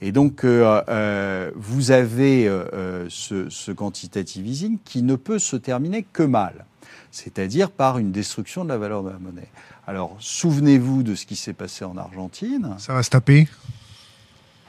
Et 0.00 0.12
donc 0.12 0.44
vous 0.44 1.90
avez 1.90 2.50
ce, 3.08 3.48
ce 3.50 3.72
quantitative 3.72 4.46
easing 4.46 4.78
qui 4.84 5.02
ne 5.02 5.16
peut 5.16 5.38
se 5.38 5.56
terminer 5.56 6.02
que 6.02 6.22
mal 6.22 6.64
c'est-à-dire 7.10 7.70
par 7.70 7.98
une 7.98 8.12
destruction 8.12 8.64
de 8.64 8.68
la 8.68 8.78
valeur 8.78 9.02
de 9.02 9.10
la 9.10 9.18
monnaie. 9.18 9.48
Alors, 9.86 10.16
souvenez-vous 10.18 11.02
de 11.02 11.14
ce 11.14 11.26
qui 11.26 11.36
s'est 11.36 11.54
passé 11.54 11.84
en 11.84 11.96
Argentine. 11.96 12.74
Ça 12.78 12.92
va 12.92 13.02
se 13.02 13.10
taper? 13.10 13.48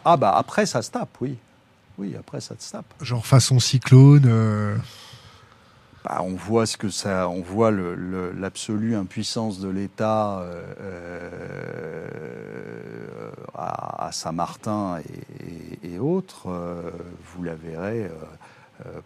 Ah 0.05 0.15
bah 0.15 0.33
après, 0.35 0.65
ça 0.65 0.81
se 0.81 0.91
tape, 0.91 1.17
oui. 1.19 1.37
Oui, 1.97 2.15
après, 2.17 2.41
ça 2.41 2.55
se 2.57 2.71
tape. 2.71 2.93
Genre 3.01 3.25
façon 3.25 3.59
cyclone 3.59 4.25
euh. 4.27 4.75
bah, 6.03 6.19
on 6.21 6.35
voit 6.35 6.67
ce 6.67 6.77
que 6.77 6.89
ça, 6.89 7.27
on 7.27 7.41
voit 7.41 7.71
l'absolue 7.71 8.95
impuissance 8.95 9.59
de 9.59 9.67
l'État 9.69 10.39
euh, 10.39 10.61
euh, 12.11 13.31
à, 13.55 14.11
Saint-Martin 14.11 14.99
et, 15.83 15.97
autres. 15.97 16.47
vous 17.33 17.43
la 17.43 17.55
verrez 17.55 18.07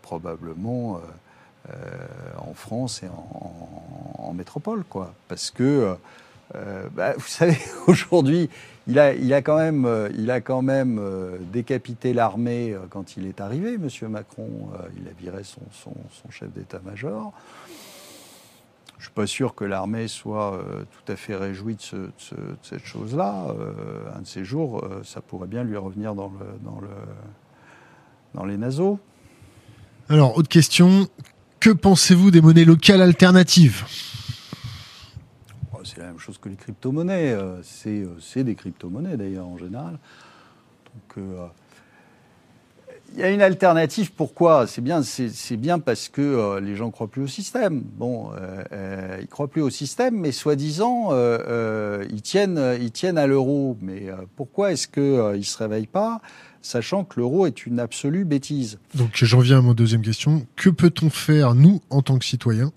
probablement 0.02 1.00
en 2.38 2.54
France 2.54 3.02
et 3.04 3.08
en, 3.08 4.34
métropole, 4.34 4.84
quoi. 4.84 5.14
Parce 5.30 5.52
que, 5.52 5.96
bah, 6.54 7.14
vous 7.18 7.28
savez, 7.28 7.58
aujourd'hui, 7.88 8.50
il 8.88 9.00
a, 9.00 9.42
quand 9.42 9.58
même, 9.58 9.82
même 9.82 11.00
euh, 11.00 11.38
décapité 11.54 12.14
l'armée 12.14 12.76
quand 12.90 13.16
il 13.16 13.28
est 13.28 13.40
arrivé, 13.40 13.78
Monsieur 13.78 14.08
Macron. 14.08 14.50
il 15.00 15.08
a 15.08 15.12
viré 15.20 15.44
son, 15.44 15.94
chef 16.30 16.52
d'état-major. 16.52 17.32
Je 18.98 19.06
suis 19.06 19.14
pas 19.14 19.28
sûr 19.28 19.56
que 19.56 19.66
l'armée 19.66 20.08
soit 20.08 20.60
tout 20.92 21.12
à 21.12 21.16
fait 21.16 21.36
réjouie 21.36 21.76
de, 21.76 22.12
cette 22.62 22.86
chose-là. 22.86 23.48
un 24.16 24.22
de 24.22 24.28
ces 24.28 24.44
jours, 24.44 24.88
ça 25.04 25.22
pourrait 25.22 25.48
bien 25.48 25.64
lui 25.64 25.76
revenir 25.76 26.14
dans, 26.14 26.32
dans, 26.62 26.80
le, 26.80 26.88
dans 28.36 28.46
les 28.46 28.58
naseaux. 28.58 29.00
Alors, 30.08 30.38
autre 30.38 30.50
question. 30.50 31.08
Que 31.60 31.70
pensez-vous 31.70 32.32
des 32.32 32.42
monnaies 32.42 32.66
locales 32.66 33.02
alternatives? 33.02 33.86
C'est 35.94 36.00
la 36.00 36.08
même 36.08 36.20
chose 36.20 36.38
que 36.38 36.48
les 36.48 36.56
crypto-monnaies. 36.56 37.34
Euh, 37.34 37.62
euh, 37.86 38.06
c'est 38.22 38.44
des 38.46 38.56
crypto-monnaies 38.56 39.18
d'ailleurs 39.18 39.48
en 39.48 39.58
général. 39.58 40.00
Donc, 40.94 41.18
euh, 41.18 41.48
il 43.14 43.20
y 43.20 43.24
a 43.24 43.30
une 43.30 43.42
alternative. 43.42 44.14
Pourquoi? 44.14 44.68
C'est 44.68 44.82
bien, 44.82 45.02
bien 45.58 45.80
parce 45.80 46.08
que 46.08 46.60
les 46.60 46.78
gens 46.78 46.92
croient 46.92 47.10
plus 47.10 47.24
au 47.24 47.28
système. 47.28 47.82
Bon, 47.82 48.32
euh, 48.40 49.18
ils 49.20 49.28
croient 49.28 49.50
plus 49.50 49.62
au 49.62 49.70
système, 49.70 50.18
mais 50.18 50.32
soi-disant, 50.32 51.10
ils 52.10 52.22
tiennent, 52.22 52.78
ils 52.80 52.92
tiennent 52.94 53.18
à 53.18 53.28
l'euro. 53.28 53.78
Mais 53.82 54.08
pourquoi 54.38 54.72
est-ce 54.72 54.88
qu'ils 54.88 55.40
ne 55.40 55.42
se 55.42 55.58
réveillent 55.58 55.88
pas 55.88 56.22
sachant 56.62 57.04
que 57.04 57.20
l'euro 57.20 57.48
est 57.48 57.66
une 57.66 57.82
absolue 57.82 58.24
bêtise? 58.24 58.80
Donc 58.96 59.10
j'en 59.14 59.40
viens 59.40 59.58
à 59.58 59.62
mon 59.62 59.74
deuxième 59.74 60.04
question. 60.04 60.48
Que 60.56 60.70
peut-on 60.70 61.10
faire, 61.10 61.54
nous, 61.54 61.82
en 61.90 62.02
tant 62.02 62.18
que 62.18 62.24
citoyens 62.24 62.72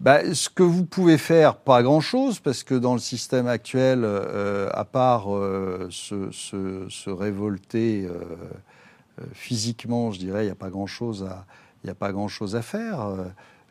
bah, 0.00 0.34
ce 0.34 0.48
que 0.48 0.62
vous 0.62 0.84
pouvez 0.84 1.18
faire, 1.18 1.56
pas 1.56 1.82
grand-chose, 1.82 2.40
parce 2.40 2.64
que 2.64 2.74
dans 2.74 2.94
le 2.94 2.98
système 3.00 3.46
actuel, 3.46 4.00
euh, 4.02 4.68
à 4.72 4.84
part 4.84 5.34
euh, 5.34 5.88
se, 5.90 7.10
révolter 7.10 8.06
euh, 8.06 9.24
physiquement, 9.32 10.10
je 10.10 10.18
dirais, 10.18 10.42
il 10.42 10.46
n'y 10.46 10.52
a 10.52 10.56
pas 10.56 10.70
grand-chose 10.70 11.24
à, 11.24 11.46
il 11.84 11.90
a 11.90 11.94
pas 11.94 12.12
grand-chose 12.12 12.56
à 12.56 12.62
faire. 12.62 13.14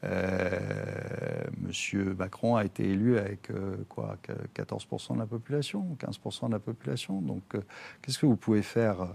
Euh, 0.04 0.60
Monsieur 1.62 2.16
Macron 2.18 2.56
a 2.56 2.64
été 2.64 2.88
élu 2.88 3.18
avec 3.18 3.52
euh, 3.52 3.76
quoi 3.90 4.16
14% 4.56 5.16
de 5.16 5.20
la 5.20 5.26
population, 5.26 5.98
15% 6.00 6.48
de 6.48 6.54
la 6.54 6.60
population. 6.60 7.22
Donc, 7.22 7.44
euh, 7.56 7.62
qu'est-ce 8.02 8.20
que 8.20 8.26
vous 8.26 8.38
pouvez 8.38 8.62
faire? 8.62 9.08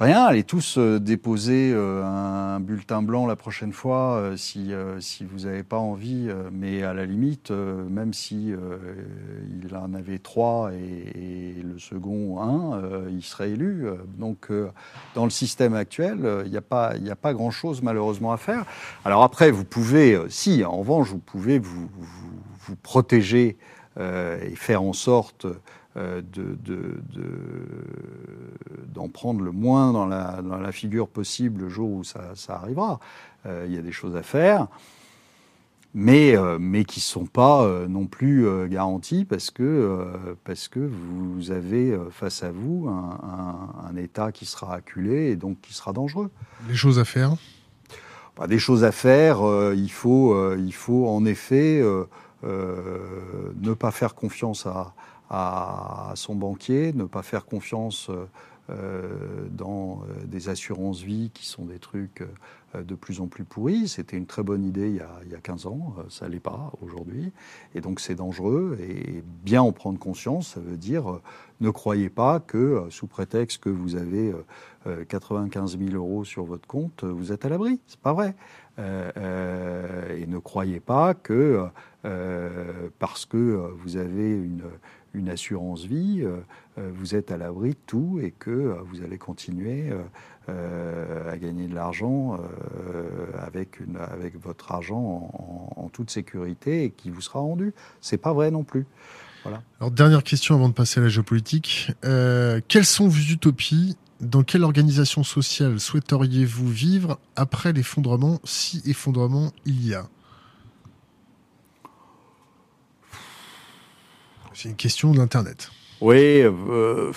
Rien, 0.00 0.22
allez 0.22 0.44
tous 0.44 0.78
euh, 0.78 1.00
déposer 1.00 1.72
euh, 1.74 2.04
un 2.04 2.60
bulletin 2.60 3.02
blanc 3.02 3.26
la 3.26 3.34
prochaine 3.34 3.72
fois 3.72 4.18
euh, 4.18 4.36
si, 4.36 4.70
si 5.00 5.24
vous 5.24 5.40
n'avez 5.40 5.64
pas 5.64 5.78
envie, 5.78 6.28
mais 6.52 6.84
à 6.84 6.94
la 6.94 7.04
limite, 7.04 7.50
même 7.50 8.12
si 8.12 8.52
il 8.52 9.76
en 9.76 9.94
avait 9.94 10.18
trois 10.18 10.70
et, 10.72 11.56
le 11.64 11.78
second 11.80 12.40
un, 12.40 12.80
il 13.10 13.22
serait 13.22 13.50
élu. 13.50 13.86
Donc 14.18 14.50
dans 15.14 15.24
le 15.24 15.30
système 15.30 15.74
actuel, 15.74 16.18
il 16.44 16.50
n'y 16.50 16.56
a 16.56 16.62
pas, 16.62 16.92
a 16.92 17.16
pas 17.16 17.34
grand-chose 17.34 17.82
malheureusement 17.82 18.32
à 18.32 18.36
faire. 18.36 18.64
Alors 19.04 19.24
après, 19.24 19.50
vous 19.50 19.64
pouvez, 19.64 20.18
si 20.28 20.64
en 20.64 20.76
revanche, 20.76 21.08
vous 21.08 21.18
pouvez 21.18 21.58
vous, 21.58 21.88
vous, 21.98 22.40
vous 22.60 22.76
protéger 22.76 23.56
et 23.98 24.54
faire 24.54 24.82
en 24.82 24.92
sorte 24.92 25.46
euh, 25.46 25.60
d'en 28.94 29.06
de, 29.06 29.12
prendre 29.12 29.42
le 29.42 29.52
moins 29.52 29.92
dans 29.92 30.06
la, 30.06 30.42
dans 30.42 30.58
la, 30.58 30.72
figure 30.72 31.08
possible 31.08 31.62
le 31.62 31.68
jour 31.68 31.90
où 31.90 32.04
ça, 32.04 32.32
arrivera. 32.48 33.00
Euh, 33.46 33.64
il 33.68 33.74
y 33.74 33.78
a 33.78 33.82
des 33.82 33.92
choses 33.92 34.16
à 34.16 34.22
faire, 34.22 34.68
mais, 35.94 36.36
euh, 36.36 36.58
mais 36.60 36.84
qui 36.84 37.00
ne 37.00 37.04
sont 37.04 37.26
pas 37.26 37.66
non 37.88 38.06
plus 38.06 38.46
garanties 38.68 39.24
parce 39.24 39.50
que, 39.50 40.06
parce 40.44 40.68
que 40.68 40.80
vous 40.80 41.50
avez 41.50 41.98
face 42.10 42.42
à 42.42 42.50
vous 42.50 42.88
un, 42.88 43.96
État 43.96 44.30
qui 44.30 44.46
sera 44.46 44.74
acculé 44.74 45.30
et 45.30 45.36
donc 45.36 45.60
qui 45.60 45.74
sera 45.74 45.92
dangereux. 45.92 46.30
Les 46.68 46.76
choses 46.76 47.00
à 47.00 47.04
faire? 47.04 47.34
Bah, 48.36 48.46
Des 48.46 48.60
choses 48.60 48.84
à 48.84 48.92
faire, 48.92 49.38
il, 49.74 49.90
faut, 49.90 50.54
il 50.56 50.72
faut 50.72 51.08
en 51.08 51.24
effet 51.24 51.82
ne 52.44 53.74
pas 53.74 53.90
faire 53.90 54.14
confiance 54.14 54.66
à, 54.66 54.94
à 55.30 56.12
son 56.14 56.34
banquier, 56.34 56.92
ne 56.92 57.04
pas 57.04 57.22
faire 57.22 57.44
confiance 57.44 58.08
euh, 58.10 58.26
euh, 58.70 59.48
dans 59.50 60.02
euh, 60.02 60.26
des 60.26 60.48
assurances 60.48 61.00
vie 61.00 61.30
qui 61.32 61.46
sont 61.46 61.64
des 61.64 61.78
trucs 61.78 62.22
de 62.74 62.94
plus 62.94 63.22
en 63.22 63.28
plus 63.28 63.44
pourris. 63.44 63.88
C'était 63.88 64.18
une 64.18 64.26
très 64.26 64.42
bonne 64.42 64.62
idée 64.62 64.90
il 64.90 64.96
y 64.96 65.00
a, 65.00 65.10
il 65.24 65.32
y 65.32 65.34
a 65.34 65.40
15 65.40 65.64
ans, 65.64 65.94
ça 66.10 66.28
l'est 66.28 66.38
pas 66.38 66.70
aujourd'hui. 66.82 67.32
Et 67.74 67.80
donc 67.80 67.98
c'est 67.98 68.14
dangereux 68.14 68.76
et 68.78 69.24
bien 69.42 69.62
en 69.62 69.72
prendre 69.72 69.98
conscience, 69.98 70.48
ça 70.48 70.60
veut 70.60 70.76
dire 70.76 71.18
ne 71.62 71.70
croyez 71.70 72.10
pas 72.10 72.40
que 72.40 72.84
sous 72.90 73.06
prétexte 73.06 73.62
que 73.62 73.70
vous 73.70 73.96
avez 73.96 74.34
95 75.08 75.78
000 75.78 75.92
euros 75.92 76.26
sur 76.26 76.44
votre 76.44 76.68
compte, 76.68 77.04
vous 77.04 77.32
êtes 77.32 77.46
à 77.46 77.48
l'abri. 77.48 77.80
C'est 77.86 78.00
pas 78.00 78.12
vrai. 78.12 78.34
Et 78.78 80.26
ne 80.26 80.38
croyez 80.38 80.80
pas 80.80 81.14
que 81.14 81.68
parce 82.98 83.26
que 83.26 83.72
vous 83.82 83.96
avez 83.96 84.30
une, 85.14 85.28
assurance 85.28 85.84
vie, 85.84 86.20
euh, 86.22 86.36
euh, 86.78 86.90
vous 86.94 87.16
êtes 87.16 87.32
à 87.32 87.36
l'abri 87.36 87.70
de 87.70 87.76
tout 87.86 88.20
et 88.22 88.30
que 88.30 88.50
euh, 88.50 88.74
vous 88.84 89.02
allez 89.02 89.18
continuer 89.18 89.90
à 90.48 91.36
gagner 91.36 91.66
de 91.66 91.74
l'argent 91.74 92.40
avec 93.38 93.80
votre 94.40 94.72
argent 94.72 95.30
en, 95.76 95.90
toute 95.92 96.10
sécurité 96.10 96.84
et 96.84 96.90
qui 96.90 97.10
vous 97.10 97.20
sera 97.20 97.40
rendu. 97.40 97.74
C'est 98.00 98.16
pas 98.16 98.32
vrai 98.32 98.50
non 98.50 98.64
plus. 98.64 98.86
Voilà. 99.42 99.62
Alors 99.78 99.90
dernière 99.90 100.22
question 100.22 100.54
avant 100.54 100.70
de 100.70 100.74
passer 100.74 101.00
à 101.00 101.02
la 101.02 101.10
géopolitique. 101.10 101.90
quelles 102.02 102.86
sont 102.86 103.08
vos 103.08 103.30
utopies 103.30 103.98
Dans 104.20 104.42
quelle 104.42 104.64
organisation 104.64 105.22
sociale 105.22 105.78
souhaiteriez-vous 105.78 106.68
vivre 106.68 107.20
après 107.36 107.72
l'effondrement, 107.72 108.40
si 108.44 108.82
effondrement 108.84 109.52
il 109.64 109.86
y 109.86 109.94
a? 109.94 110.08
C'est 114.54 114.70
une 114.70 114.76
question 114.76 115.12
d'Internet. 115.12 115.70
Oui. 116.00 116.42
Euh, 116.42 117.12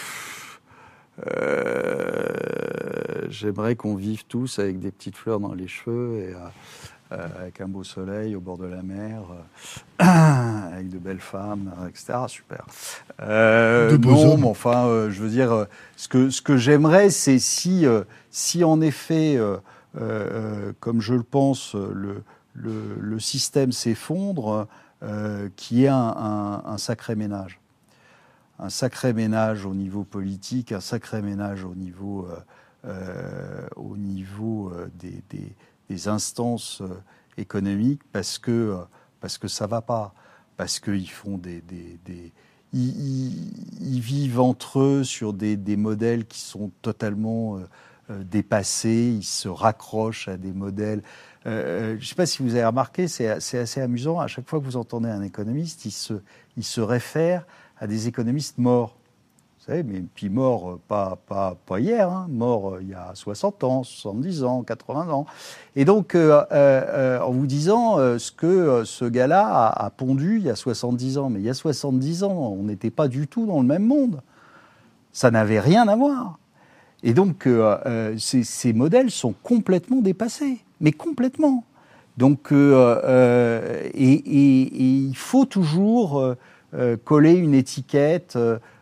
euh, 1.27 3.27
j'aimerais 3.29 3.75
qu'on 3.75 3.95
vive 3.95 4.25
tous 4.25 4.59
avec 4.59 4.79
des 4.79 4.91
petites 4.91 5.17
fleurs 5.17 5.39
dans 5.39 5.53
les 5.53 5.67
cheveux 5.67 6.19
et 6.19 6.35
euh, 6.35 6.47
avec 7.11 7.61
un 7.61 7.67
beau 7.67 7.83
soleil 7.83 8.35
au 8.35 8.39
bord 8.39 8.57
de 8.57 8.65
la 8.65 8.81
mer, 8.81 9.21
avec 9.99 10.89
de 10.89 10.97
belles 10.97 11.19
femmes, 11.19 11.71
etc. 11.87 12.13
Super. 12.27 12.65
de 13.19 13.97
non, 13.97 14.37
mais 14.37 14.47
enfin, 14.47 15.09
je 15.09 15.21
veux 15.21 15.29
dire, 15.29 15.67
ce 15.97 16.07
que, 16.07 16.29
ce 16.29 16.41
que 16.41 16.57
j'aimerais, 16.57 17.09
c'est 17.09 17.39
si, 17.39 17.85
si 18.29 18.63
en 18.63 18.81
effet, 18.81 19.39
comme 20.79 21.01
je 21.01 21.13
le 21.13 21.23
pense, 21.23 21.75
le, 21.75 22.23
le, 22.53 22.95
le 22.99 23.19
système 23.19 23.71
s'effondre, 23.71 24.67
euh, 25.03 25.49
qui 25.55 25.85
est 25.85 25.89
un, 25.89 26.77
sacré 26.77 27.15
ménage. 27.15 27.59
Un 28.59 28.69
sacré 28.69 29.13
ménage 29.13 29.65
au 29.65 29.73
niveau 29.73 30.03
politique, 30.03 30.71
un 30.71 30.79
sacré 30.79 31.23
ménage 31.23 31.63
au 31.63 31.73
niveau, 31.73 32.27
euh, 32.27 32.37
euh, 32.85 33.67
au 33.75 33.97
niveau 33.97 34.71
des, 34.99 35.23
des, 35.31 35.55
instances 36.07 36.81
économiques, 37.37 38.01
parce 38.11 38.37
que, 38.37 38.77
parce 39.19 39.37
que 39.37 39.47
ça 39.47 39.67
va 39.67 39.81
pas, 39.81 40.13
parce 40.57 40.79
qu'ils 40.79 41.09
font 41.09 41.37
des, 41.37 41.61
des 41.61 42.31
ils, 42.73 43.99
vivent 43.99 44.39
entre 44.39 44.79
eux 44.79 45.03
sur 45.03 45.33
des, 45.33 45.57
des 45.57 45.75
modèles 45.75 46.25
qui 46.25 46.39
sont 46.39 46.71
totalement 46.81 47.59
dépassés, 48.09 49.13
ils 49.17 49.25
se 49.25 49.49
raccrochent 49.49 50.27
à 50.27 50.37
des 50.37 50.53
modèles. 50.53 51.01
je 51.45 51.95
ne 51.95 51.99
sais 51.99 52.15
pas 52.15 52.25
si 52.25 52.43
vous 52.43 52.55
avez 52.55 52.65
remarqué, 52.65 53.07
c'est 53.07 53.27
assez 53.27 53.81
amusant. 53.81 54.19
À 54.19 54.27
chaque 54.27 54.47
fois 54.47 54.59
que 54.59 54.65
vous 54.65 54.77
entendez 54.77 55.09
un 55.09 55.21
économiste, 55.21 55.85
il 55.85 55.91
se, 55.91 56.13
il 56.55 56.63
se 56.63 56.81
réfère 56.81 57.45
à 57.77 57.87
des 57.87 58.07
économistes 58.07 58.57
morts. 58.57 58.95
Vous 59.61 59.67
savez, 59.67 59.83
mais 59.83 60.01
puis 60.15 60.29
mort, 60.29 60.71
euh, 60.71 60.79
pas, 60.87 61.19
pas, 61.27 61.55
pas 61.67 61.79
hier, 61.79 62.09
hein, 62.09 62.25
mort 62.31 62.73
euh, 62.73 62.79
il 62.81 62.89
y 62.89 62.95
a 62.95 63.11
60 63.13 63.63
ans, 63.63 63.83
70 63.83 64.43
ans, 64.43 64.63
80 64.63 65.09
ans. 65.11 65.27
Et 65.75 65.85
donc, 65.85 66.15
euh, 66.15 67.19
en 67.19 67.29
vous 67.29 67.45
disant 67.45 67.97
ce 68.17 68.31
que 68.31 68.83
ce 68.85 69.05
gars-là 69.05 69.67
a, 69.67 69.89
pondu 69.91 70.37
il 70.37 70.45
y 70.45 70.49
a 70.49 70.55
70 70.55 71.19
ans, 71.19 71.29
mais 71.29 71.41
il 71.41 71.45
y 71.45 71.49
a 71.49 71.53
70 71.53 72.23
ans, 72.23 72.55
on 72.59 72.63
n'était 72.63 72.89
pas 72.89 73.07
du 73.07 73.27
tout 73.27 73.45
dans 73.45 73.61
le 73.61 73.67
même 73.67 73.85
monde. 73.85 74.21
Ça 75.13 75.29
n'avait 75.29 75.59
rien 75.59 75.87
à 75.87 75.95
voir. 75.95 76.39
Et 77.03 77.13
donc, 77.13 77.47
ces, 78.17 78.73
modèles 78.73 79.11
sont 79.11 79.35
complètement 79.43 80.01
dépassés, 80.01 80.57
mais 80.79 80.91
complètement. 80.91 81.65
Donc, 82.17 82.51
et, 82.51 83.03
il 83.93 85.15
faut 85.15 85.45
toujours 85.45 86.35
coller 87.05 87.33
une 87.33 87.53
étiquette. 87.53 88.37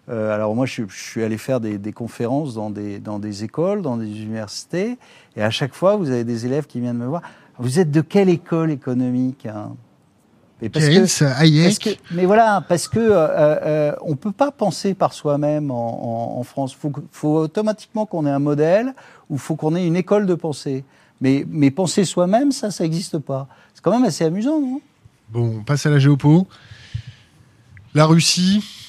Euh, 0.09 0.33
alors 0.33 0.55
moi, 0.55 0.65
je, 0.65 0.83
suis 0.89 1.23
allé 1.23 1.37
faire 1.37 1.59
des, 1.59 1.93
conférences 1.93 2.55
dans 2.55 2.69
des, 2.69 2.99
dans 2.99 3.19
des 3.19 3.43
écoles, 3.43 3.81
dans 3.81 3.97
des 3.97 4.21
universités, 4.21 4.97
et 5.35 5.43
à 5.43 5.51
chaque 5.51 5.73
fois, 5.73 5.95
vous 5.95 6.09
avez 6.09 6.23
des 6.23 6.45
élèves 6.45 6.65
qui 6.65 6.79
viennent 6.79 6.97
me 6.97 7.05
voir. 7.05 7.21
Vous 7.57 7.79
êtes 7.79 7.91
de 7.91 8.01
quelle 8.01 8.29
école 8.29 8.71
économique 8.71 9.45
hein? 9.45 9.75
Parce 10.73 10.89
que, 11.79 11.89
mais 12.11 12.25
voilà, 12.25 12.63
parce 12.67 12.89
que 12.89 12.99
euh, 12.99 13.27
euh, 13.65 13.95
on 14.01 14.17
peut 14.17 14.33
pas 14.33 14.51
penser 14.51 14.93
par 14.93 15.13
soi-même 15.13 15.71
en, 15.71 16.43
France. 16.43 16.75
Il 16.83 16.91
faut, 17.11 17.37
automatiquement 17.37 18.05
qu'on 18.05 18.25
ait 18.25 18.31
un 18.31 18.39
modèle 18.39 18.93
ou 19.29 19.37
faut 19.37 19.55
qu'on 19.55 19.73
ait 19.75 19.87
une 19.87 19.95
école 19.95 20.25
de 20.25 20.35
pensée. 20.35 20.83
Mais, 21.21 21.45
mais 21.47 21.71
penser 21.71 22.03
soi-même, 22.03 22.51
ça, 22.51 22.71
ça 22.71 22.83
n'existe 22.83 23.19
pas. 23.19 23.47
C'est 23.73 23.81
quand 23.81 23.91
même 23.91 24.03
assez 24.03 24.25
amusant. 24.25 24.59
Non? 24.59 24.81
Bon, 25.29 25.59
on 25.59 25.63
passe 25.63 25.85
à 25.85 25.89
la 25.91 25.99
géopo. 25.99 26.45
La 27.93 28.05
Russie, 28.05 28.88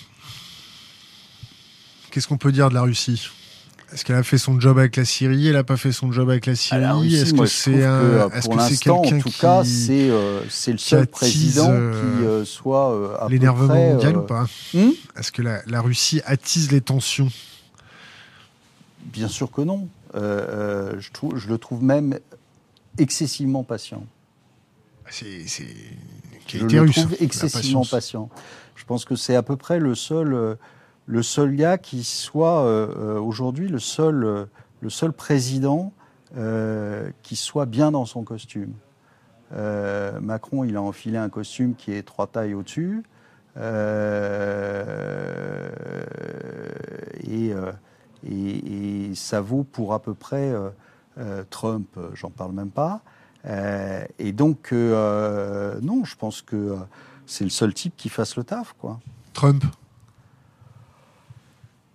Qu'est-ce 2.11 2.27
qu'on 2.27 2.39
peut 2.39 2.53
dire 2.53 2.69
de 2.69 2.75
la 2.75 2.83
Russie? 2.83 3.31
Est-ce 3.93 4.05
qu'elle 4.05 4.17
a 4.17 4.23
fait 4.23 4.39
son 4.39 4.61
job 4.61 4.79
avec 4.79 4.97
la 4.97 5.05
Syrie? 5.05 5.49
Elle 5.49 5.55
n'a 5.55 5.65
pas 5.65 5.77
fait 5.77 5.91
son 5.91 6.13
job 6.13 6.31
avec 6.31 6.47
la 6.47 6.55
Syrie? 6.55 7.15
Est-ce 7.15 7.35
que 7.35 7.47
c'est 7.47 7.85
un 7.85 8.31
Est-ce 8.31 8.49
que 8.49 8.61
c'est 8.61 8.77
quelqu'un 8.77 9.17
en 9.17 9.21
tout 9.21 9.33
cas, 9.41 9.65
c'est 9.65 10.11
euh, 10.11 10.43
c'est 10.49 10.73
le 10.73 10.79
seul 10.79 11.07
président 11.07 11.67
qui 11.67 12.25
euh, 12.25 12.45
soit 12.45 12.93
euh, 12.93 13.29
l'énervement 13.29 13.75
mondial 13.75 14.17
ou 14.17 14.23
pas? 14.23 14.47
Hmm? 14.75 14.91
Est-ce 15.17 15.33
que 15.33 15.43
la, 15.43 15.63
la, 15.67 15.81
Russie 15.81 16.21
attise 16.25 16.71
les 16.71 16.81
tensions? 16.81 17.29
Bien 19.07 19.29
sûr 19.29 19.51
que 19.51 19.63
non. 19.63 19.89
je, 20.15 21.11
trouve, 21.11 21.37
je 21.37 21.49
le 21.49 21.59
trouve 21.59 21.83
même 21.83 22.19
excessivement 22.99 23.65
patient. 23.65 24.05
C'est 25.11 25.45
je 26.47 26.65
le 26.65 26.91
trouve 26.91 27.17
excessivement 27.19 27.85
patient. 27.85 28.29
Je 28.77 28.85
pense 28.85 29.05
que 29.05 29.17
c'est 29.17 29.35
à 29.35 29.43
peu 29.43 29.57
près 29.57 29.81
le 29.81 29.97
seul 29.97 30.57
le 31.11 31.23
seul 31.25 31.57
gars 31.57 31.77
qui 31.77 32.05
soit 32.05 32.65
euh, 32.65 32.87
euh, 32.97 33.21
aujourd'hui 33.21 33.69
le 33.69 33.81
seul, 33.81 34.23
euh, 34.23 34.45
le 34.81 34.91
seul 34.91 35.13
président 35.13 35.93
qui 37.25 37.35
soit 37.35 37.67
bien 37.67 37.91
dans 37.91 38.05
son 38.05 38.23
costume. 38.23 38.73
Macron, 39.51 40.63
il 40.63 40.77
a 40.77 40.81
enfilé 40.81 41.19
un 41.19 41.29
costume 41.29 41.75
qui 41.75 41.91
est 41.91 42.05
trois 42.05 42.29
tailles 42.29 42.55
au-dessus. 42.55 43.03
et, 47.25 47.53
et, 48.31 49.15
ça 49.17 49.41
vaut 49.41 49.65
pour 49.65 49.93
à 49.93 49.99
peu 50.01 50.15
près 50.15 50.55
Trump, 51.51 51.99
j'en 52.15 52.31
parle 52.31 52.53
même 52.53 52.71
pas. 52.71 53.01
et 54.21 54.31
donc, 54.31 54.71
non, 54.71 56.05
je 56.05 56.15
pense 56.15 56.43
que 56.43 56.77
c'est 57.27 57.43
le 57.43 57.51
seul 57.51 57.75
type 57.75 57.97
qui 57.97 58.09
fasse 58.09 58.37
le 58.37 58.45
taf. 58.45 58.77
Quoi. 58.79 59.01
Trump 59.33 59.65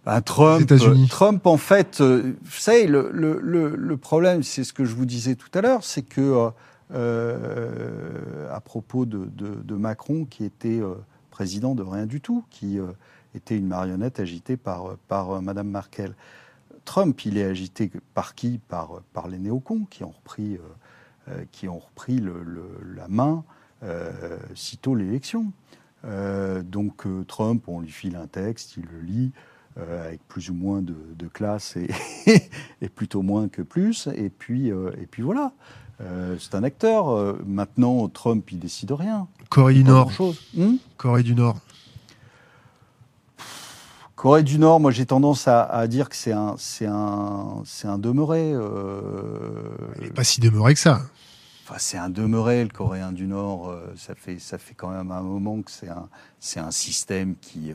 bah, 0.05 0.21
Trump, 0.21 0.71
Trump, 1.09 1.47
en 1.47 1.57
fait, 1.57 1.99
euh, 1.99 2.35
vous 2.43 2.51
savez, 2.51 2.85
le, 2.85 3.09
le, 3.11 3.39
le, 3.75 3.97
problème, 3.97 4.43
c'est 4.43 4.63
ce 4.63 4.71
que 4.71 4.85
je 4.85 4.93
vous 4.93 5.07
disais 5.07 5.33
tout 5.33 5.49
à 5.55 5.61
l'heure, 5.61 5.83
c'est 5.83 6.03
que, 6.03 6.21
euh, 6.21 6.49
euh 6.93 8.53
à 8.53 8.61
propos 8.61 9.07
de, 9.07 9.25
de, 9.25 9.55
de, 9.55 9.75
Macron, 9.75 10.25
qui 10.25 10.45
était 10.45 10.79
euh, 10.79 10.93
président 11.31 11.73
de 11.73 11.81
rien 11.81 12.05
du 12.05 12.21
tout, 12.21 12.45
qui 12.51 12.77
était 13.33 13.57
une 13.57 13.65
marionnette 13.65 14.19
agitée 14.19 14.57
par, 14.57 14.95
par 15.07 15.41
Madame 15.41 15.69
Merkel, 15.69 16.13
Trump, 16.85 17.25
il 17.25 17.39
est 17.39 17.43
agité 17.43 17.91
par 18.13 18.35
qui? 18.35 18.59
Par, 18.69 19.01
par 19.11 19.27
les 19.27 19.39
néocons 19.39 19.87
qui 19.89 20.03
ont 20.03 20.13
repris, 20.15 20.59
qui 21.51 21.67
ont 21.67 21.79
repris 21.79 22.19
le, 22.19 22.45
la 22.95 23.07
main 23.09 23.43
sitôt 24.53 24.95
l'élection. 24.95 25.51
donc 26.63 27.05
Trump, 27.27 27.63
on 27.67 27.81
lui 27.81 27.91
file 27.91 28.15
un 28.15 28.27
texte, 28.27 28.77
il 28.77 28.85
le 28.85 29.01
lit. 29.01 29.31
Euh, 29.77 30.07
avec 30.07 30.25
plus 30.29 30.49
ou 30.49 30.53
moins 30.53 30.81
de, 30.81 31.27
classe 31.27 31.75
et, 31.75 31.89
et, 32.81 32.87
plutôt 32.87 33.21
moins 33.21 33.49
que 33.49 33.61
plus. 33.61 34.07
Et 34.15 34.29
puis, 34.29 34.71
euh, 34.71 34.91
et 35.01 35.05
puis 35.05 35.21
voilà. 35.21 35.51
Euh, 35.99 36.37
c'est 36.39 36.55
un 36.55 36.63
acteur. 36.63 37.35
maintenant, 37.45 38.07
Trump, 38.07 38.49
il 38.53 38.59
décide 38.59 38.93
rien. 38.93 39.27
Corée 39.49 39.73
du 39.73 39.83
Nord. 39.83 40.13
Hmm 40.55 40.75
Corée 40.95 41.23
du 41.23 41.35
Nord. 41.35 41.57
Corée 44.15 44.43
du 44.43 44.57
Nord, 44.59 44.79
moi 44.79 44.91
j'ai 44.91 45.05
tendance 45.05 45.45
à, 45.49 45.87
dire 45.87 46.07
que 46.07 46.15
c'est 46.15 46.31
un, 46.31 46.55
c'est 46.57 46.87
un, 46.87 47.61
c'est 47.65 47.89
un 47.89 47.97
demeuré. 47.97 48.51
Il 48.51 50.03
n'est 50.03 50.09
pas 50.11 50.23
si 50.23 50.39
demeuré 50.39 50.73
que 50.73 50.79
ça. 50.79 51.01
Enfin, 51.65 51.75
c'est 51.79 51.97
un 51.97 52.09
demeuré, 52.09 52.63
le 52.63 52.69
Coréen 52.69 53.11
du 53.11 53.27
Nord. 53.27 53.75
ça 53.97 54.15
fait, 54.15 54.39
ça 54.39 54.57
fait 54.57 54.73
quand 54.73 54.89
même 54.89 55.11
un 55.11 55.21
moment 55.21 55.61
que 55.61 55.69
c'est 55.69 55.89
un, 55.89 56.07
c'est 56.39 56.61
un 56.61 56.71
système 56.71 57.35
qui, 57.35 57.73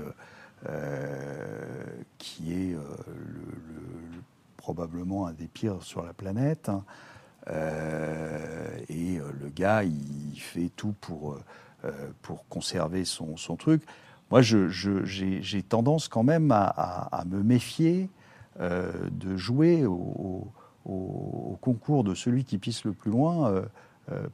qui 2.18 2.52
est 2.52 2.74
euh, 2.74 2.80
le, 3.06 4.20
probablement 4.56 5.26
un 5.26 5.32
des 5.32 5.48
pires 5.48 5.82
sur 5.82 6.04
la 6.04 6.12
planète. 6.12 6.68
Hein. 6.68 6.84
Euh, 7.48 8.68
et 8.88 9.18
le 9.18 9.48
gars, 9.48 9.82
il 9.82 10.38
fait 10.38 10.70
tout 10.76 10.94
pour, 11.00 11.38
pour 12.20 12.46
conserver 12.48 13.06
son, 13.06 13.36
son 13.38 13.56
truc. 13.56 13.82
Moi, 14.30 14.42
j'ai 14.42 15.62
tendance 15.62 16.08
quand 16.08 16.22
même 16.22 16.52
à, 16.52 16.66
à, 16.66 17.24
me 17.24 17.42
méfier 17.42 18.10
de 18.60 19.36
jouer 19.36 19.86
au, 19.86 20.46
au, 20.84 21.58
concours 21.62 22.04
de 22.04 22.14
celui 22.14 22.44
qui 22.44 22.58
pisse 22.58 22.84
le 22.84 22.92
plus 22.92 23.10
loin, 23.10 23.64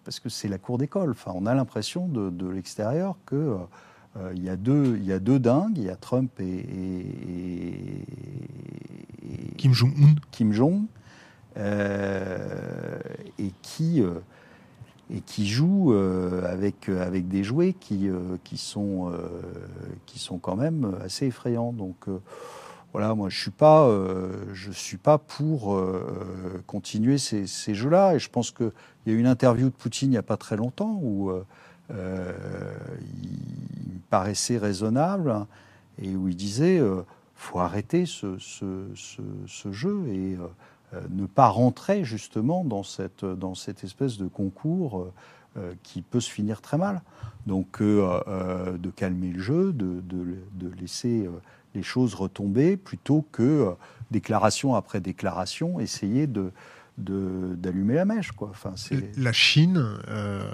parce 0.05 0.21
que 0.21 0.29
c'est 0.29 0.49
la 0.49 0.59
cour 0.59 0.79
d'école. 0.79 1.11
Enfin, 1.11 1.33
on 1.35 1.47
a 1.47 1.55
l'impression 1.55 2.09
de, 2.09 2.31
de 2.31 2.49
l'extérieur 2.49 3.17
que 3.27 3.37
euh, 3.37 3.57
il, 4.35 4.43
y 4.43 4.49
a 4.49 4.57
deux, 4.57 4.97
il 4.97 5.05
y 5.05 5.13
a 5.13 5.19
deux 5.19 5.39
dingues, 5.39 5.77
il 5.77 5.85
y 5.85 5.91
a 5.91 5.97
Trump 5.97 6.31
et, 6.41 7.05
Kim 9.57 9.73
Jong-un. 9.73 10.15
Kim 10.31 10.53
Jong, 10.53 10.83
euh, 11.57 12.99
et 13.39 13.53
qui 13.63 14.03
euh, 14.03 14.15
et 15.11 15.21
qui 15.21 15.49
jouent 15.49 15.95
avec 16.45 16.89
avec 16.89 17.29
des 17.29 17.45
jouets 17.45 17.75
qui 17.75 18.09
qui 18.43 18.59
sont 18.59 19.13
qui 20.05 20.19
sont 20.19 20.39
quand 20.39 20.57
même 20.57 20.97
assez 21.05 21.27
effrayants. 21.27 21.73
Donc 21.73 22.07
voilà, 22.93 23.15
moi 23.15 23.29
je 23.29 23.41
suis 23.41 23.53
pas 23.53 23.89
je 24.53 24.73
suis 24.73 24.97
pas 24.97 25.19
pour 25.19 25.81
continuer 26.67 27.19
ces, 27.19 27.47
ces 27.47 27.75
jeux-là. 27.75 28.17
Et 28.17 28.19
je 28.19 28.29
pense 28.29 28.51
qu'il 28.51 28.73
y 29.07 29.11
a 29.11 29.13
eu 29.13 29.19
une 29.19 29.29
interview 29.29 29.67
de 29.67 29.75
Poutine 29.75 30.09
il 30.09 30.13
n'y 30.13 30.17
a 30.17 30.23
pas 30.23 30.37
très 30.37 30.57
longtemps 30.57 30.99
où 31.01 31.31
euh, 31.91 32.33
il 33.23 34.01
paraissait 34.11 34.59
raisonnable 34.59 35.47
et 36.01 36.17
où 36.17 36.29
il 36.29 36.37
disait 36.37 36.79
euh, 36.79 37.03
faut 37.35 37.61
arrêter 37.61 38.07
ce, 38.07 38.37
jeu 39.71 40.07
et 40.09 40.37
euh, 40.37 41.01
ne 41.11 41.27
pas 41.27 41.49
rentrer 41.49 42.05
justement 42.05 42.65
dans 42.65 42.83
cette, 42.83 43.25
dans 43.25 43.55
cette 43.55 43.85
espèce 43.85 44.19
de 44.19 44.27
concours 44.27 45.13
qui 45.83 46.03
peut 46.03 46.21
se 46.21 46.31
finir 46.31 46.61
très 46.61 46.77
mal. 46.77 47.01
Donc 47.47 47.81
de 47.81 48.91
calmer 48.95 49.31
le 49.31 49.41
jeu, 49.41 49.73
de, 49.73 50.03
de 50.03 50.69
laisser 50.79 51.31
les 51.75 51.83
choses 51.83 52.15
retomber 52.15 52.77
plutôt 52.77 53.25
que 53.33 53.75
déclaration 54.11 54.75
après 54.75 55.01
déclaration, 55.01 55.81
essayer 55.81 56.27
de, 56.27 56.53
d'allumer 56.99 57.95
la 57.95 58.05
mèche. 58.05 58.33
Quoi. 58.33 58.49
Enfin, 58.51 58.75
la 59.17 59.33
Chine, 59.33 59.99
euh, 60.09 60.51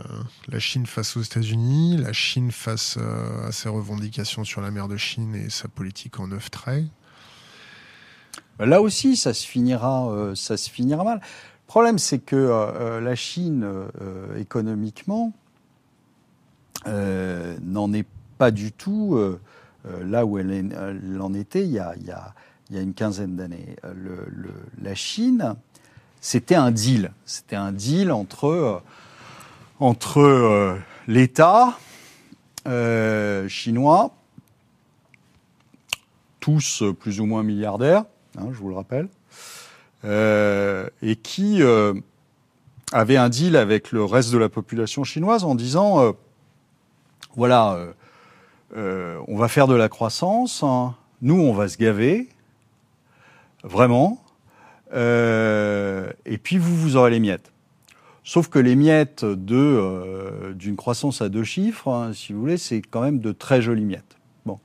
la 0.48 0.58
Chine 0.58 0.86
face 0.86 1.16
aux 1.16 1.22
États-Unis, 1.22 1.96
la 1.98 2.12
Chine 2.12 2.50
face 2.50 2.96
euh, 2.98 3.48
à 3.48 3.52
ses 3.52 3.68
revendications 3.68 4.44
sur 4.44 4.60
la 4.60 4.70
mer 4.70 4.88
de 4.88 4.96
Chine 4.96 5.34
et 5.34 5.50
sa 5.50 5.68
politique 5.68 6.18
en 6.18 6.28
neuf 6.28 6.50
traits. 6.50 6.84
Là 8.58 8.80
aussi, 8.80 9.16
ça 9.16 9.34
se 9.34 9.46
finira, 9.46 10.08
euh, 10.10 10.34
ça 10.34 10.56
se 10.56 10.68
finira 10.68 11.04
mal. 11.04 11.18
Le 11.18 11.66
problème, 11.66 11.98
c'est 11.98 12.18
que 12.18 13.00
la 13.00 13.14
Chine, 13.14 13.66
économiquement, 14.36 15.32
n'en 16.84 17.92
est 17.94 18.06
pas 18.36 18.50
du 18.50 18.72
tout 18.72 19.18
là 20.04 20.26
où 20.26 20.38
elle, 20.38 21.18
en 21.18 21.32
était 21.32 21.64
il 21.64 21.70
y 21.70 21.78
a, 21.78 21.94
il 21.96 22.04
y 22.04 22.10
a, 22.10 22.34
il 22.68 22.76
y 22.76 22.78
a 22.78 22.82
une 22.82 22.92
quinzaine 22.92 23.36
d'années. 23.36 23.76
La 24.82 24.94
Chine 24.94 25.56
c'était 26.22 26.54
un 26.54 26.70
deal. 26.70 27.12
C'était 27.26 27.56
un 27.56 27.70
deal 27.70 28.10
entre, 28.10 28.80
entre 29.80 30.78
l'État 31.06 31.76
chinois, 33.48 34.14
tous 36.40 36.82
plus 36.98 37.20
ou 37.20 37.26
moins 37.26 37.42
milliardaires, 37.42 38.04
hein, 38.38 38.46
je 38.52 38.58
vous 38.58 38.70
le 38.70 38.76
rappelle, 38.76 39.08
et 41.02 41.16
qui 41.16 41.60
avait 42.92 43.16
un 43.16 43.28
deal 43.28 43.56
avec 43.56 43.92
le 43.92 44.04
reste 44.04 44.32
de 44.32 44.38
la 44.38 44.48
population 44.48 45.04
chinoise 45.04 45.44
en 45.44 45.54
disant 45.54 46.14
voilà, 47.34 47.72
euh, 47.72 47.92
euh, 48.76 49.18
on 49.26 49.36
va 49.36 49.48
faire 49.48 49.66
de 49.66 49.74
la 49.74 49.88
croissance, 49.88 50.62
hein. 50.62 50.94
nous 51.22 51.40
on 51.40 51.54
va 51.54 51.68
se 51.68 51.78
gaver, 51.78 52.28
vraiment, 53.64 54.21
euh, 54.92 56.10
et 56.26 56.38
puis 56.38 56.58
vous, 56.58 56.76
vous 56.76 56.96
aurez 56.96 57.10
les 57.10 57.20
miettes. 57.20 57.52
Sauf 58.24 58.48
que 58.48 58.58
les 58.58 58.76
miettes 58.76 59.24
de 59.24 60.52
d'une 60.54 60.76
croissance 60.76 61.22
à 61.22 61.28
deux 61.28 61.42
chiffres, 61.42 61.88
hein, 61.88 62.12
si 62.12 62.32
vous 62.32 62.40
voulez, 62.40 62.56
c'est 62.56 62.80
quand 62.80 63.02
même 63.02 63.18
de 63.18 63.32
très 63.32 63.60
jolies 63.60 63.84
miettes. 63.84 64.16
Bon, 64.46 64.60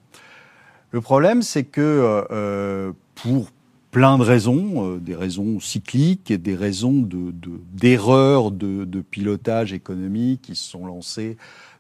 le 0.92 1.02
problème, 1.02 1.42
c'est 1.42 1.64
que 1.64 2.94
pour 3.16 3.50
plein 3.90 4.20
de 4.20 4.24
raisons, 4.24 4.98
des 4.98 5.16
raisons 5.16 5.60
cycliques 5.60 6.30
et 6.30 6.38
des 6.38 6.54
raisons 6.54 7.02
de 7.02 7.34
d'erreurs 7.74 8.52
de, 8.52 8.86
de, 8.86 9.02
pilotage 9.02 9.74
économique 9.74 10.44
qui 10.44 10.56
se 10.56 10.70
sont 10.70 10.86
lancées 10.86 11.36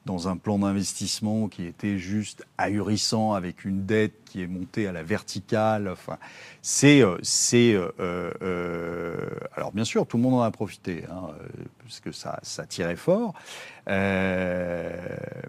dans 0.08 0.28
un 0.28 0.38
plan 0.38 0.58
d'investissement 0.58 1.48
qui 1.50 1.66
était 1.66 2.00
juste 2.00 2.44
ahurissant 2.58 3.34
avec 3.34 3.66
une 3.66 3.86
dette 3.86 4.16
qui 4.28 4.42
est 4.42 4.48
montée 4.48 4.88
à 4.88 4.92
la 4.92 5.04
verticale. 5.04 5.88
Enfin, 5.90 6.18
c'est, 6.62 7.02
euh, 7.02 7.18
c'est, 7.22 7.74
euh, 7.74 7.90
euh, 8.00 9.16
alors 9.56 9.72
bien 9.72 9.86
sûr, 9.86 10.06
tout 10.06 10.18
le 10.18 10.24
monde 10.24 10.36
en 10.36 10.42
a 10.42 10.52
profité, 10.52 11.06
hein, 11.12 11.30
parce 11.84 12.00
que 12.00 12.12
ça, 12.12 12.40
ça 12.44 12.66
tirait 12.66 12.96
fort. 12.96 13.34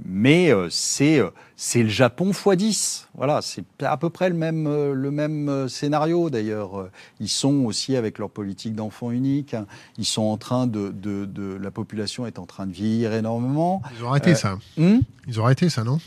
mais 0.05 0.53
c'est, 0.71 1.21
c'est 1.57 1.83
le 1.83 1.89
Japon 1.89 2.31
x 2.31 2.49
10. 2.57 3.09
Voilà, 3.15 3.43
c'est 3.43 3.65
à 3.83 3.97
peu 3.97 4.11
près 4.11 4.29
le 4.29 4.37
même, 4.37 4.93
le 4.93 5.11
même 5.11 5.69
scénario 5.69 6.31
d'ailleurs. 6.31 6.89
Ils 7.19 7.29
sont 7.29 7.65
aussi 7.65 7.97
avec 7.97 8.19
leur 8.19 8.31
politique 8.31 8.75
d'enfant 8.75 9.11
unique. 9.11 9.57
Ils 9.99 10.05
sont 10.05 10.23
en 10.23 10.37
train 10.37 10.69
de, 10.69 10.91
de, 10.91 11.25
de, 11.25 11.59
la 11.61 11.71
population 11.73 12.27
est 12.27 12.39
en 12.39 12.47
train 12.47 12.67
de 12.67 12.73
vieillir 12.73 13.13
énormément. 13.13 13.83
Ils 13.99 14.05
ont 14.05 14.11
arrêté 14.11 14.37
ça. 14.37 14.59
Hmm? 14.77 15.01
Ils 15.27 15.41
ont 15.41 15.45
arrêté 15.45 15.69
ça, 15.69 15.83
non? 15.83 15.99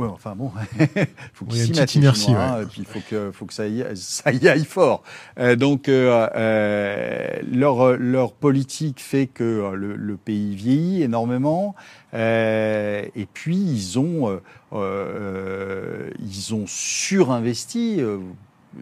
Ouais, 0.00 0.06
enfin 0.06 0.34
bon, 0.34 0.50
faut 1.34 1.44
qu'ils 1.44 1.60
s'y 1.60 1.72
mettent. 1.78 1.94
Inertie, 1.94 2.32
hein, 2.32 2.62
et 2.62 2.64
puis 2.64 2.80
il 2.80 2.86
faut 2.86 3.00
que, 3.10 3.30
faut 3.32 3.44
que 3.44 3.52
ça 3.52 3.66
y, 3.66 3.84
ça 3.96 4.32
y 4.32 4.48
aille 4.48 4.64
fort. 4.64 5.02
Euh, 5.38 5.56
donc 5.56 5.90
euh, 5.90 6.26
euh, 6.34 7.28
leur 7.52 7.98
leur 7.98 8.32
politique 8.32 8.98
fait 8.98 9.26
que 9.26 9.72
le, 9.74 9.96
le 9.96 10.16
pays 10.16 10.54
vieillit 10.56 11.02
énormément. 11.02 11.74
Euh, 12.14 13.04
et 13.14 13.26
puis 13.26 13.58
ils 13.58 13.98
ont 13.98 14.40
ils 14.72 16.54
ont 16.54 16.64
surinvesti. 16.66 18.00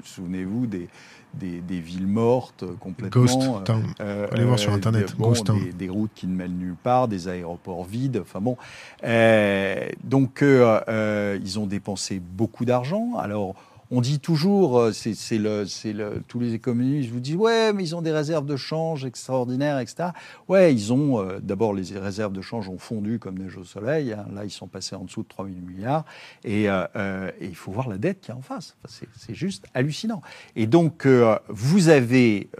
Souvenez-vous 0.05 0.67
des 0.69 0.89
des, 1.35 1.81
villes 1.81 2.07
mortes 2.07 2.65
complètement. 2.81 3.23
Ghost 3.23 3.65
Town. 3.65 3.83
Euh, 4.01 4.27
Allez 4.33 4.45
voir 4.45 4.59
sur 4.59 4.73
Internet. 4.73 5.15
Des, 5.17 5.73
des, 5.73 5.89
routes 5.89 6.11
qui 6.15 6.27
ne 6.27 6.35
mènent 6.35 6.59
nulle 6.59 6.77
part, 6.83 7.09
des 7.09 7.29
aéroports 7.29 7.85
vides. 7.85 8.21
Enfin 8.23 8.41
bon. 8.41 8.57
Euh, 9.05 9.89
donc, 10.05 10.43
euh, 10.43 11.39
ils 11.43 11.59
ont 11.59 11.67
dépensé 11.67 12.21
beaucoup 12.21 12.65
d'argent. 12.65 13.17
Alors, 13.19 13.55
on 13.91 14.01
dit 14.01 14.21
toujours, 14.21 14.79
euh, 14.79 14.93
c'est 14.93 15.39
le, 15.39 15.65
le, 15.85 16.23
tous 16.27 16.39
les 16.39 16.55
économistes 16.55 17.11
vous 17.11 17.21
disent, 17.21 17.37
ouais, 17.37 17.73
mais 17.73 17.85
ils 17.85 17.97
ont 17.97 18.03
des 18.03 18.13
réserves 18.13 18.45
de 18.45 18.57
change 18.57 19.05
extraordinaires, 19.05 19.79
etc. 19.79 20.11
Ouais, 20.49 20.75
ils 20.75 20.93
ont, 20.93 21.21
euh, 21.21 21.39
d'abord, 21.41 21.73
les 21.73 21.99
réserves 21.99 22.33
de 22.33 22.43
change 22.43 22.69
ont 22.69 22.79
fondu 22.79 23.19
comme 23.19 23.39
neige 23.39 23.57
au 23.57 23.65
soleil. 23.65 24.13
Hein. 24.13 24.27
Là, 24.35 24.45
ils 24.45 24.51
sont 24.51 24.67
passés 24.67 24.95
en 24.95 25.05
dessous 25.05 25.23
de 25.23 25.29
3 25.29 25.47
000 25.47 25.57
milliards. 25.67 26.05
Et, 26.45 26.67
euh, 26.69 27.31
et 27.41 27.47
il 27.47 27.57
faut 27.57 27.73
voir 27.73 27.89
la 27.89 27.99
dette 27.99 28.21
qui 28.21 28.31
est 28.31 28.35
en 28.35 28.43
face. 28.43 28.77
c'est 28.87 29.35
juste 29.35 29.67
hallucinant. 29.75 30.23
Et 30.55 30.67
donc, 30.67 31.07
vous 31.49 31.89
avez 31.89 32.51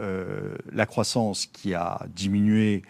la 0.73 0.87
croissance 0.87 1.47
qui 1.47 1.75
a 1.75 2.01
diminué. 2.15 2.83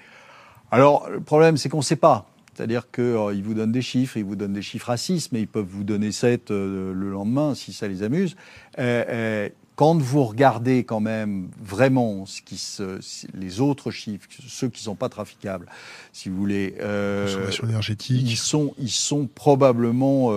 Alors, 0.70 1.08
le 1.08 1.20
problème, 1.20 1.56
c'est 1.56 1.68
qu'on 1.68 1.78
ne 1.78 1.82
sait 1.82 1.96
pas. 1.96 2.27
C'est-à-dire 2.58 2.90
qu'ils 2.90 3.04
euh, 3.04 3.40
vous 3.40 3.54
donnent 3.54 3.70
des 3.70 3.82
chiffres, 3.82 4.16
ils 4.16 4.24
vous 4.24 4.34
donnent 4.34 4.52
des 4.52 4.62
chiffres 4.62 4.90
à 4.90 4.96
6, 4.96 5.30
mais 5.30 5.42
ils 5.42 5.46
peuvent 5.46 5.64
vous 5.64 5.84
donner 5.84 6.10
7 6.10 6.50
euh, 6.50 6.92
le 6.92 7.08
lendemain 7.08 7.54
si 7.54 7.72
ça 7.72 7.86
les 7.86 8.02
amuse. 8.02 8.34
Euh, 8.80 9.48
quand 9.76 9.96
vous 9.96 10.24
regardez 10.24 10.82
quand 10.82 10.98
même 10.98 11.50
vraiment 11.62 12.26
ce 12.26 12.42
qui 12.42 12.58
se, 12.58 12.98
les 13.32 13.60
autres 13.60 13.92
chiffres, 13.92 14.26
ceux 14.44 14.68
qui 14.70 14.80
ne 14.80 14.86
sont 14.86 14.96
pas 14.96 15.08
traficables, 15.08 15.66
si 16.12 16.28
vous 16.28 16.36
voulez, 16.36 16.74
consommation 16.80 17.68
énergétique, 17.68 18.28
ils 18.28 18.36
sont, 18.36 18.74
ils 18.76 18.90
sont 18.90 19.28
probablement 19.32 20.32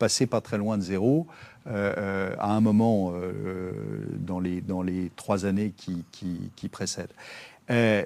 passés 0.00 0.26
pas 0.26 0.40
très 0.40 0.58
loin 0.58 0.76
de 0.76 0.82
zéro. 0.82 1.28
à 1.66 2.52
un 2.52 2.60
moment 2.60 3.14
dans, 4.18 4.40
les, 4.40 4.60
dans 4.60 4.82
les 4.82 5.12
trois 5.14 5.46
années 5.46 5.72
qui, 5.76 6.04
qui, 6.10 6.50
qui 6.56 6.68
précèdent. 6.68 7.14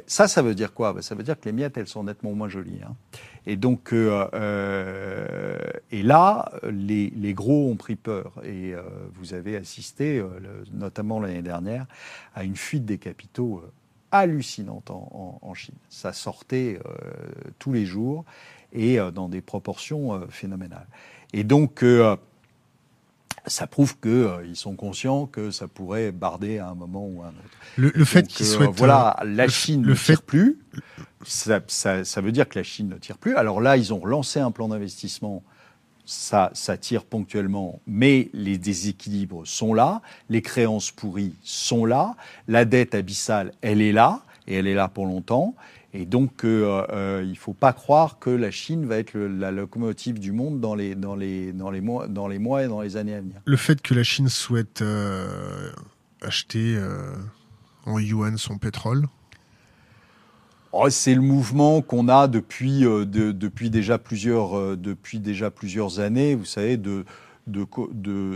ça, 0.07 0.29
ça 0.29 0.43
veut 0.43 0.55
dire 0.55 0.75
quoi? 0.75 0.93
Ben, 0.93 1.01
Ça 1.01 1.15
veut 1.15 1.23
dire 1.23 1.41
que 1.41 1.47
les 1.47 1.53
miettes, 1.53 1.79
elles 1.79 1.89
sont 1.89 2.05
nettement 2.05 2.35
moins 2.35 2.51
jolies. 2.51 2.83
Hein. 2.87 2.95
Et 3.47 3.57
donc, 3.57 3.93
euh, 3.93 4.27
euh, 4.35 5.59
et 5.91 6.03
là, 6.03 6.51
les, 6.71 7.11
les, 7.11 7.35
gros 7.35 7.71
ont 7.71 7.77
pris 7.77 7.97
peur. 7.97 8.33
Et 8.43 8.75
euh, 8.75 8.83
vous 9.15 9.35
avez 9.35 9.57
assisté, 9.57 10.19
euh, 10.19 10.29
notamment 10.73 11.21
l'année 11.21 11.43
dernière, 11.43 11.87
à 12.35 12.45
une 12.45 12.57
fuite 12.57 12.87
des 12.87 12.99
capitaux 12.99 13.61
euh, 13.63 13.71
hallucinante 14.13 14.91
en, 14.91 15.39
en, 15.43 15.47
en, 15.47 15.55
Chine. 15.55 15.75
Ça 15.91 16.13
sortait 16.13 16.79
tous 17.59 17.73
les 17.73 17.85
jours 17.85 18.25
et 18.73 18.99
dans 19.13 19.29
des 19.29 19.41
proportions 19.41 20.21
phénoménales. 20.31 20.87
Et 21.33 21.43
donc, 21.43 21.85
ça 23.47 23.67
prouve 23.67 23.99
qu'ils 23.99 24.11
euh, 24.11 24.55
sont 24.55 24.75
conscients 24.75 25.27
que 25.27 25.51
ça 25.51 25.69
pourrait 25.69 26.13
barder 26.13 26.59
à 26.59 26.69
un 26.69 26.75
moment 26.75 27.07
ou 27.07 27.23
à 27.23 27.27
un 27.27 27.31
autre. 27.31 27.59
Le, 27.77 27.93
le 27.95 28.05
fait 28.05 28.27
qu'ils 28.27 28.47
souhaitent... 28.47 28.71
Voilà, 28.77 29.17
la 29.25 29.49
Chine 29.49 29.83
ne 29.83 29.95
tire 29.95 30.23
plus 30.23 30.59
ça, 31.25 31.61
ça, 31.67 32.05
ça, 32.05 32.21
veut 32.21 32.33
dire 32.33 32.49
que 32.49 32.59
la 32.59 32.63
Chine 32.63 32.89
ne 32.89 32.97
tire 32.97 33.19
plus. 33.19 33.37
Alors 33.37 33.61
là, 33.61 33.77
ils 33.77 33.93
ont 33.93 33.99
relancé 33.99 34.41
un 34.41 34.51
plan 34.51 34.69
d'investissement. 34.69 35.43
Ça, 36.07 36.51
ça 36.53 36.77
tire 36.77 37.05
ponctuellement, 37.05 37.81
mais 37.87 38.29
les 38.35 38.59
déséquilibres 38.59 39.47
sont 39.47 39.73
là, 39.73 40.03
les 40.29 40.43
créances 40.43 40.91
pourries 40.91 41.35
sont 41.43 41.87
là, 41.87 42.15
la 42.47 42.67
dette 42.67 42.95
abyssale, 42.95 43.53
elle 43.63 43.81
est 43.81 43.93
là, 43.93 44.21
et 44.47 44.57
elle 44.57 44.67
est 44.67 44.75
là 44.75 44.89
pour 44.89 45.07
longtemps. 45.07 45.55
Et 45.97 46.07
donc, 46.07 46.45
euh, 46.45 46.85
euh, 46.91 47.23
il 47.25 47.31
ne 47.31 47.37
faut 47.37 47.53
pas 47.53 47.73
croire 47.73 48.19
que 48.19 48.29
la 48.29 48.51
Chine 48.51 48.85
va 48.85 48.99
être 48.99 49.15
le, 49.15 49.29
la 49.29 49.53
locomotive 49.53 50.19
du 50.19 50.33
monde 50.33 50.61
dans 50.61 50.75
les, 50.75 50.97
dans, 50.97 51.15
les, 51.15 51.53
dans, 51.53 51.71
les 51.71 51.81
mois, 51.81 52.09
dans 52.09 52.27
les 52.27 52.41
mois 52.41 52.65
et 52.65 52.69
dans 52.69 52.81
les 52.81 52.97
années 52.97 53.15
à 53.15 53.21
venir. 53.21 53.37
Le 53.45 53.57
fait 53.57 53.81
que 53.81 53.95
la 53.95 54.03
Chine 54.03 54.29
souhaite 54.29 54.83
euh, 54.83 55.71
acheter 56.21 56.77
en 57.87 57.99
yuan 58.01 58.37
son 58.37 58.59
pétrole, 58.59 59.07
Oh, 60.77 60.91
c'est 60.91 61.15
le 61.15 61.21
mouvement 61.21 61.83
qu'on 61.83 62.09
a 62.09 62.27
depuis, 62.27 62.81
de, 62.81 63.05
depuis, 63.05 63.71
déjà 63.71 63.97
plusieurs, 63.97 64.77
depuis 64.77 65.21
déjà 65.21 65.49
plusieurs 65.53 66.01
années, 66.01 66.35
vous 66.35 66.45
savez, 66.45 66.77
de, 66.77 67.05
de, 67.47 67.65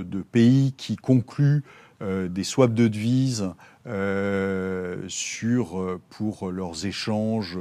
de 0.05 0.23
pays 0.23 0.73
qui 0.77 0.95
concluent 0.95 1.65
euh, 2.01 2.29
des 2.29 2.45
swaps 2.45 2.75
de 2.75 2.87
devises 2.87 3.51
sur, 5.09 6.01
pour 6.11 6.51
leurs 6.51 6.87
échanges 6.87 7.59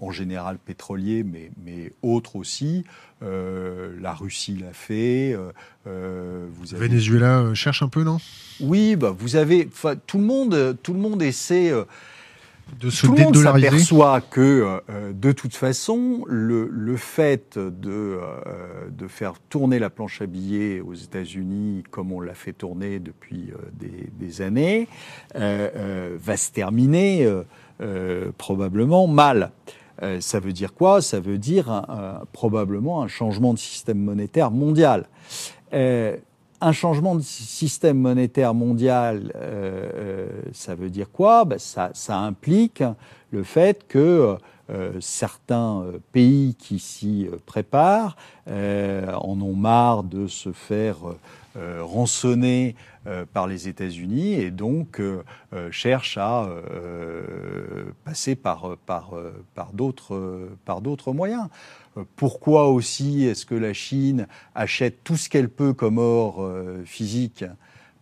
en 0.00 0.10
général 0.10 0.58
pétroliers, 0.58 1.22
mais, 1.24 1.50
mais 1.64 1.92
autres 2.02 2.36
aussi. 2.36 2.84
la 3.22 4.14
Russie 4.14 4.56
l'a 4.56 4.72
fait. 4.72 5.36
vous 5.84 6.74
avez... 6.74 6.88
Venezuela 6.88 7.54
cherche 7.54 7.82
un 7.82 7.88
peu, 7.88 8.04
non? 8.04 8.18
Oui, 8.60 8.96
bah, 8.96 9.14
vous 9.16 9.36
avez. 9.36 9.68
Tout 10.06 10.18
le 10.18 10.24
monde, 10.24 10.76
tout 10.82 10.92
le 10.92 11.00
monde 11.00 11.22
essaie 11.22 11.72
Tout 12.80 13.12
le 13.12 13.22
monde 13.22 13.36
s'aperçoit 13.36 14.20
que, 14.20 14.80
euh, 14.90 15.12
de 15.12 15.32
toute 15.32 15.54
façon, 15.54 16.24
le, 16.26 16.68
le 16.70 16.96
fait 16.96 17.58
de, 17.58 17.72
euh, 17.90 18.90
de 18.90 19.06
faire 19.06 19.34
tourner 19.48 19.78
la 19.78 19.90
planche 19.90 20.20
à 20.22 20.26
billets 20.26 20.80
aux 20.80 20.94
États-Unis, 20.94 21.84
comme 21.90 22.12
on 22.12 22.20
l'a 22.20 22.34
fait 22.34 22.52
tourner 22.52 22.98
depuis 22.98 23.52
euh, 23.52 23.58
des, 24.18 24.42
années, 24.42 24.88
va 25.34 26.36
se 26.36 26.50
terminer 26.50 27.30
probablement 28.36 29.06
mal. 29.06 29.52
ça 30.18 30.40
veut 30.40 30.52
dire 30.52 30.74
quoi? 30.74 31.00
Ça 31.00 31.20
veut 31.20 31.38
dire 31.38 31.86
probablement 32.32 33.02
un 33.02 33.06
changement 33.06 33.54
de 33.54 33.58
système 33.58 33.98
monétaire 33.98 34.50
mondial 34.50 35.06
un 36.60 36.72
changement 36.72 37.14
de 37.14 37.20
système 37.20 37.98
monétaire 37.98 38.54
mondial, 38.54 39.32
euh, 39.34 39.90
euh, 39.94 40.28
ça 40.52 40.74
veut 40.74 40.90
dire 40.90 41.10
quoi? 41.10 41.44
Ben 41.44 41.58
ça, 41.58 41.90
ça, 41.94 42.18
implique 42.18 42.82
le 43.30 43.42
fait 43.42 43.86
que 43.86 44.36
certains 44.98 45.84
pays 46.12 46.54
qui 46.54 46.78
s'y 46.78 47.28
préparent 47.44 48.16
en 48.48 49.38
ont 49.42 49.54
marre 49.54 50.04
de 50.04 50.26
se 50.26 50.52
faire 50.52 50.96
rançonner 51.54 52.74
par 53.34 53.46
les 53.46 53.68
États-Unis 53.68 54.32
et 54.32 54.50
donc 54.50 55.02
cherchent 55.70 56.16
à 56.16 56.48
passer 58.06 58.36
par, 58.36 58.78
par, 58.86 59.10
par 59.54 59.72
d'autres 59.74 61.12
moyens. 61.12 61.48
Pourquoi 62.16 62.68
aussi 62.68 63.24
est-ce 63.24 63.46
que 63.46 63.54
la 63.54 63.72
Chine 63.72 64.26
achète 64.54 65.04
tout 65.04 65.16
ce 65.16 65.28
qu'elle 65.28 65.48
peut 65.48 65.72
comme 65.72 65.98
or 65.98 66.48
physique? 66.84 67.44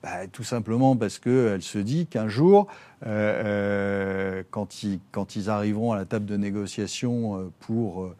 Bah, 0.03 0.27
tout 0.27 0.43
simplement 0.43 0.97
parce 0.97 1.21
qu'elle 1.21 1.63
se 1.63 1.79
dit 1.79 2.07
qu'un 2.07 2.27
jour, 2.27 2.67
euh, 3.07 3.43
euh, 3.45 4.43
quand, 4.51 4.83
ils, 4.83 4.99
quand, 5.13 5.37
ils, 5.37 5.49
arriveront 5.49 5.93
à 5.93 5.97
la 5.97 6.05
table 6.05 6.27
de 6.27 6.37
négociation 6.37 7.39
euh, 7.39 7.51
pour 7.61 8.11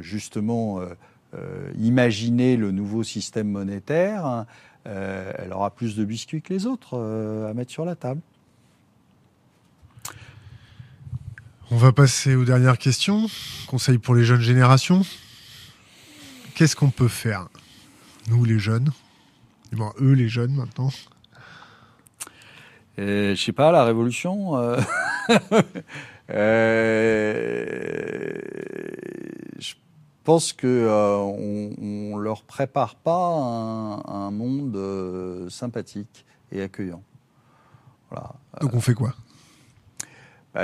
justement 0.00 0.80
imaginer 1.78 2.56
le 2.56 2.70
nouveau 2.70 3.02
système 3.02 3.48
monétaire, 3.48 4.24
hein, 4.24 4.46
elle 4.86 5.52
aura 5.52 5.70
plus 5.70 5.94
de 5.94 6.04
biscuits 6.06 6.40
que 6.40 6.54
les 6.54 6.66
autres 6.66 6.98
à 7.46 7.52
mettre 7.52 7.70
sur 7.70 7.84
la 7.84 7.94
table. 7.94 8.22
On 11.74 11.76
va 11.76 11.90
passer 11.90 12.34
aux 12.34 12.44
dernières 12.44 12.76
questions. 12.76 13.28
Conseil 13.66 13.96
pour 13.96 14.14
les 14.14 14.26
jeunes 14.26 14.42
générations. 14.42 15.00
Qu'est-ce 16.54 16.76
qu'on 16.76 16.90
peut 16.90 17.08
faire, 17.08 17.48
nous 18.28 18.44
les 18.44 18.58
jeunes, 18.58 18.90
bon, 19.72 19.90
eux, 19.98 20.12
les 20.12 20.28
jeunes, 20.28 20.52
maintenant 20.52 20.90
Je 22.98 23.34
sais 23.34 23.52
pas, 23.52 23.72
la 23.72 23.84
révolution 23.84 24.58
euh, 24.58 24.78
euh, 26.30 27.64
Je 29.58 29.72
pense 30.24 30.52
qu'on 30.52 30.66
euh, 30.66 31.16
on, 31.16 32.18
leur 32.18 32.42
prépare 32.42 32.96
pas 32.96 34.02
un, 34.08 34.30
monde 34.30 35.48
sympathique 35.48 36.26
et 36.52 36.60
accueillant. 36.60 37.02
Voilà. 38.10 38.34
Donc 38.60 38.74
on 38.74 38.80
fait 38.82 38.92
quoi? 38.92 39.14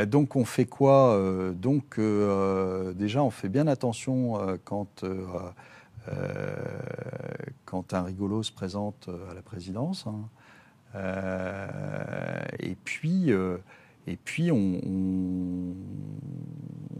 Donc 0.06 0.36
on 0.36 0.44
fait 0.44 0.66
quoi 0.66 1.18
Donc 1.54 1.98
déjà 1.98 3.22
on 3.22 3.30
fait 3.30 3.48
bien 3.48 3.66
attention 3.66 4.58
quand 4.64 5.04
euh, 6.08 6.54
quand 7.64 7.92
un 7.92 8.02
rigolo 8.02 8.42
se 8.42 8.52
présente 8.52 9.08
euh, 9.08 9.30
à 9.30 9.34
la 9.34 9.42
présidence. 9.42 10.06
Hein. 10.06 10.28
Euh, 10.94 12.40
et 12.60 12.76
puis, 12.76 13.30
et 14.06 14.16
puis 14.16 14.50
on, 14.50 15.74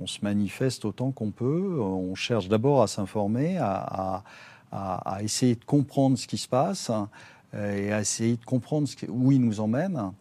se 0.04 0.18
manifeste 0.22 0.84
autant 0.84 1.10
qu'on 1.10 1.30
peut. 1.30 1.80
On 1.80 2.14
cherche 2.14 2.48
d'abord 2.48 2.82
à 2.82 2.86
s'informer, 2.86 3.56
à, 3.58 4.22
à, 4.72 5.22
essayer 5.22 5.54
de 5.54 5.64
comprendre 5.64 6.18
ce 6.18 6.26
qui 6.26 6.38
se 6.38 6.48
passe 6.48 6.90
et 7.54 7.92
à 7.92 8.00
essayer 8.00 8.36
de 8.36 8.44
comprendre 8.44 8.88
où 9.08 9.32
il 9.32 9.40
nous 9.40 9.60
emmène. 9.60 10.12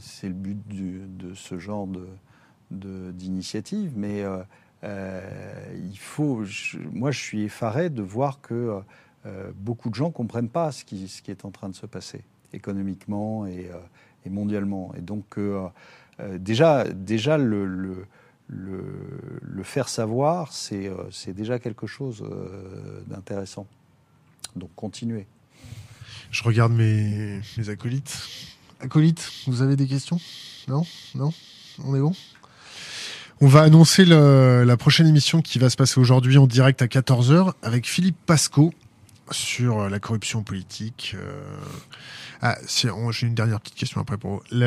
C'est 0.00 0.28
le 0.28 0.34
but 0.34 0.58
de 0.68 1.34
ce 1.34 1.58
genre 1.58 1.88
d'initiative. 2.70 3.94
De, 3.94 3.98
mais 3.98 4.24
euh, 4.84 5.74
il 5.82 5.98
faut, 5.98 6.44
moi, 6.92 7.10
je 7.10 7.18
suis 7.18 7.42
effaré 7.42 7.90
de 7.90 8.02
voir 8.02 8.40
que 8.40 8.80
euh, 9.26 9.50
beaucoup 9.56 9.88
de 9.88 9.94
gens 9.94 10.10
comprennent 10.10 10.50
pas 10.50 10.72
ce 10.72 10.84
qui, 10.84 11.08
est 11.28 11.44
en 11.44 11.50
train 11.50 11.68
de 11.68 11.74
se 11.74 11.86
passer 11.86 12.22
économiquement 12.52 13.46
et, 13.46 13.70
euh, 13.70 14.30
mondialement. 14.30 14.94
Et 14.96 15.00
donc, 15.00 15.38
déjà, 16.38 16.84
déjà 16.84 17.38
le, 17.38 18.06
faire 19.62 19.88
savoir, 19.88 20.52
c'est 20.52 21.32
déjà 21.34 21.58
quelque 21.58 21.86
chose 21.86 22.24
d'intéressant. 23.06 23.66
Donc, 24.56 24.70
continuez. 24.76 25.26
Je 26.30 26.42
regarde 26.42 26.72
mes, 26.72 27.40
mes 27.58 27.68
acolytes. 27.68 28.53
Acolytes, 28.84 29.32
vous 29.46 29.62
avez 29.62 29.76
des 29.76 29.86
questions? 29.86 30.20
Non? 30.68 30.84
Non? 31.14 31.32
On 31.82 31.96
est 31.96 32.00
bon? 32.00 32.12
On 33.40 33.46
va 33.46 33.62
annoncer 33.62 34.04
la 34.04 34.76
prochaine 34.76 35.06
émission 35.06 35.40
qui 35.40 35.58
va 35.58 35.70
se 35.70 35.76
passer 35.76 35.98
aujourd'hui 35.98 36.36
en 36.36 36.46
direct 36.46 36.82
à 36.82 36.86
14h 36.86 37.52
avec 37.62 37.88
Philippe 37.88 38.18
Pasco 38.26 38.74
sur 39.30 39.80
euh, 39.80 39.88
la 39.88 40.00
corruption 40.00 40.42
politique. 40.42 41.16
Euh. 41.18 41.40
Ah, 42.42 42.58
j'ai 42.68 43.26
une 43.26 43.34
dernière 43.34 43.58
petite 43.58 43.76
question 43.76 44.02
après 44.02 44.18
pour 44.18 44.32
vous. 44.32 44.62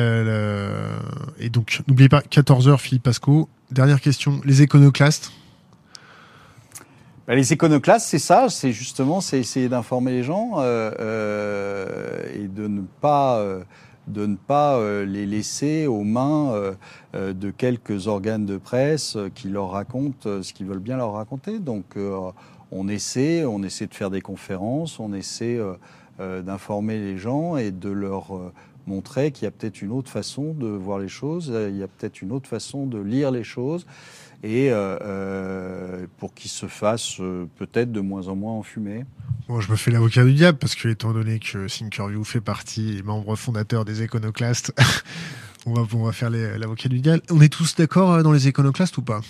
Et 1.38 1.48
donc, 1.48 1.80
n'oubliez 1.86 2.08
pas, 2.08 2.20
14h, 2.20 2.76
Philippe 2.78 3.04
Pasco. 3.04 3.48
Dernière 3.70 4.00
question, 4.00 4.40
les 4.44 4.62
éconoclastes 4.62 5.30
bah, 7.28 7.34
les 7.34 7.52
éconoclastes, 7.52 8.08
c'est 8.08 8.18
ça, 8.18 8.48
c'est 8.48 8.72
justement, 8.72 9.20
c'est 9.20 9.38
essayer 9.38 9.68
d'informer 9.68 10.12
les 10.12 10.22
gens 10.22 10.54
euh, 10.56 12.22
et 12.34 12.48
de 12.48 12.66
ne 12.66 12.80
pas 12.80 13.44
de 14.08 14.26
ne 14.26 14.36
pas 14.36 14.76
euh, 14.76 15.04
les 15.04 15.26
laisser 15.26 15.86
aux 15.86 16.02
mains 16.02 16.52
euh, 16.52 16.74
euh, 17.14 17.32
de 17.32 17.50
quelques 17.50 18.06
organes 18.06 18.46
de 18.46 18.56
presse 18.56 19.16
qui 19.34 19.48
leur 19.48 19.70
racontent 19.70 20.42
ce 20.42 20.52
qu'ils 20.52 20.66
veulent 20.66 20.78
bien 20.78 20.96
leur 20.96 21.12
raconter. 21.12 21.58
Donc 21.58 21.96
on 22.70 22.88
essaie, 22.88 23.44
on 23.44 23.62
essaie 23.62 23.86
de 23.86 23.94
faire 23.94 24.10
des 24.10 24.20
conférences, 24.20 25.00
on 25.00 25.12
essaie 25.12 25.58
d'informer 26.18 26.98
les 26.98 27.16
gens 27.16 27.56
et 27.56 27.70
de 27.70 27.90
leur 27.90 28.32
montrer 28.88 29.30
qu'il 29.30 29.44
y 29.44 29.46
a 29.46 29.50
peut-être 29.50 29.82
une 29.82 29.92
autre 29.92 30.10
façon 30.10 30.54
de 30.54 30.66
voir 30.66 30.98
les 30.98 31.08
choses, 31.08 31.52
il 31.68 31.76
y 31.76 31.82
a 31.82 31.88
peut-être 31.88 32.22
une 32.22 32.32
autre 32.32 32.48
façon 32.48 32.86
de 32.86 32.98
lire 32.98 33.30
les 33.30 33.44
choses 33.44 33.86
et 34.42 34.70
pour 36.18 36.34
qu'ils 36.34 36.50
se 36.50 36.66
fassent 36.66 37.20
peut-être 37.56 37.92
de 37.92 38.00
moins 38.00 38.28
en 38.28 38.36
moins 38.36 38.52
enfumer. 38.52 39.04
Bon, 39.48 39.62
je 39.62 39.70
me 39.70 39.76
fais 39.76 39.90
l'avocat 39.90 40.24
du 40.24 40.34
diable 40.34 40.58
parce 40.58 40.74
que, 40.74 40.88
étant 40.88 41.14
donné 41.14 41.38
que 41.38 41.66
Thinkerview 41.68 42.22
fait 42.22 42.42
partie 42.42 42.96
des 42.96 43.02
membres 43.02 43.34
fondateurs 43.34 43.86
des 43.86 44.02
éconoclastes, 44.02 44.74
on, 45.66 45.72
va, 45.72 45.86
on 45.94 46.04
va 46.04 46.12
faire 46.12 46.28
l'avocat 46.28 46.90
du 46.90 47.00
diable. 47.00 47.22
On 47.30 47.40
est 47.40 47.50
tous 47.50 47.74
d'accord 47.74 48.12
euh, 48.12 48.22
dans 48.22 48.32
les 48.32 48.46
éconoclastes 48.46 48.98
ou 48.98 49.02
pas? 49.02 49.22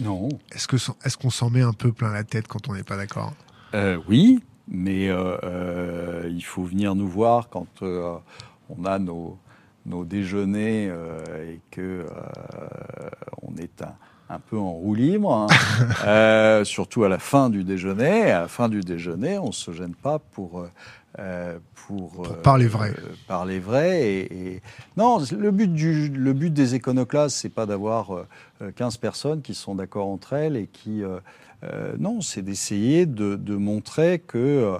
Non. 0.00 0.28
Est-ce 0.50 0.66
qu'on 0.66 1.28
est 1.28 1.30
s'en 1.30 1.50
met 1.50 1.62
un 1.62 1.72
peu 1.72 1.92
plein 1.92 2.12
la 2.12 2.24
tête 2.24 2.48
quand 2.48 2.68
on 2.68 2.74
n'est 2.74 2.82
pas 2.82 2.96
d'accord? 2.96 3.32
Euh, 3.74 3.96
Oui, 4.08 4.40
mais 4.66 5.08
euh, 5.08 6.28
il 6.28 6.44
faut 6.44 6.64
venir 6.64 6.96
nous 6.96 7.08
voir 7.08 7.48
quand 7.48 7.84
on 8.68 8.84
a 8.84 8.98
nos, 8.98 9.38
nos 9.86 10.04
déjeuners 10.04 10.86
et 10.86 11.60
que 11.70 12.06
on 13.42 13.56
est 13.56 13.82
un 13.82 13.94
un 14.28 14.38
peu 14.38 14.58
en 14.58 14.72
roue 14.72 14.94
libre, 14.94 15.32
hein. 15.32 15.46
euh, 16.06 16.64
surtout 16.64 17.04
à 17.04 17.08
la 17.08 17.18
fin 17.18 17.50
du 17.50 17.64
déjeuner. 17.64 18.30
À 18.30 18.42
la 18.42 18.48
fin 18.48 18.68
du 18.68 18.80
déjeuner, 18.80 19.38
on 19.38 19.48
ne 19.48 19.52
se 19.52 19.72
gêne 19.72 19.94
pas 19.94 20.18
pour, 20.18 20.60
euh, 20.60 20.70
euh, 21.18 21.58
pour, 21.86 22.22
parler 22.42 22.66
vrai. 22.66 22.94
parler 23.28 23.58
vrai. 23.58 24.02
Et, 24.02 24.62
Non, 24.96 25.22
le 25.38 25.50
but, 25.50 25.72
du, 25.72 26.08
le 26.08 26.32
but 26.32 26.52
des 26.52 26.80
c'est 27.28 27.48
pas 27.48 27.66
d'avoir 27.66 28.26
15 28.74 28.96
personnes 28.96 29.42
qui 29.42 29.54
sont 29.54 29.74
d'accord 29.74 30.08
entre 30.08 30.32
elles 30.32 30.56
et 30.56 30.66
qui... 30.66 31.02
non, 31.98 32.20
c'est 32.20 32.42
d'essayer 32.42 33.06
de, 33.06 33.36
de, 33.36 33.56
montrer 33.56 34.18
que 34.18 34.78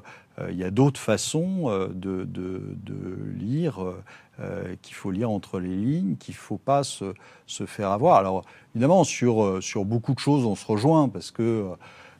il 0.51 0.57
y 0.57 0.65
a 0.65 0.71
d'autres 0.71 1.01
façons 1.01 1.69
de, 1.95 2.25
de, 2.25 2.61
de 2.85 3.19
lire 3.39 3.95
euh, 4.41 4.75
qu'il 4.83 4.97
faut 4.97 5.13
lire 5.13 5.31
entre 5.31 5.61
les 5.61 5.77
lignes, 5.77 6.17
qu'il 6.17 6.35
ne 6.35 6.39
faut 6.39 6.59
pas 6.59 6.83
se, 6.83 7.15
se, 7.47 7.67
faire 7.67 7.93
avoir. 7.93 8.17
Alors 8.17 8.45
évidemment, 8.75 9.05
sur, 9.05 9.45
euh, 9.45 9.61
sur 9.61 9.85
beaucoup 9.85 10.13
de 10.13 10.19
choses, 10.19 10.45
on 10.45 10.57
se 10.57 10.67
rejoint 10.67 11.09
parce 11.09 11.31
que 11.31 11.71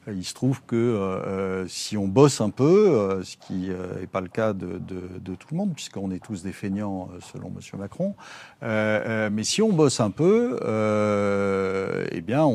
euh, 0.07 0.13
il 0.15 0.23
se 0.23 0.33
trouve 0.33 0.61
que 0.65 1.65
si 1.67 1.97
on 1.97 2.07
bosse 2.07 2.39
un 2.39 2.51
peu, 2.51 3.21
ce 3.23 3.35
qui 3.35 3.69
n'est 3.99 4.07
pas 4.07 4.21
le 4.21 4.29
cas 4.29 4.53
de, 4.53 4.79
de, 4.79 5.35
tout 5.35 5.47
le 5.51 5.57
monde, 5.57 5.73
puisqu'on 5.73 6.11
est 6.11 6.23
tous 6.23 6.43
des 6.43 6.51
feignants 6.51 7.09
selon 7.33 7.47
M. 7.47 7.79
Macron, 7.79 8.13
mais 8.61 9.43
si 9.43 9.63
on 9.63 9.73
bosse 9.73 9.99
un 10.01 10.11
peu, 10.11 10.59
eh 12.11 12.21
bien, 12.21 12.47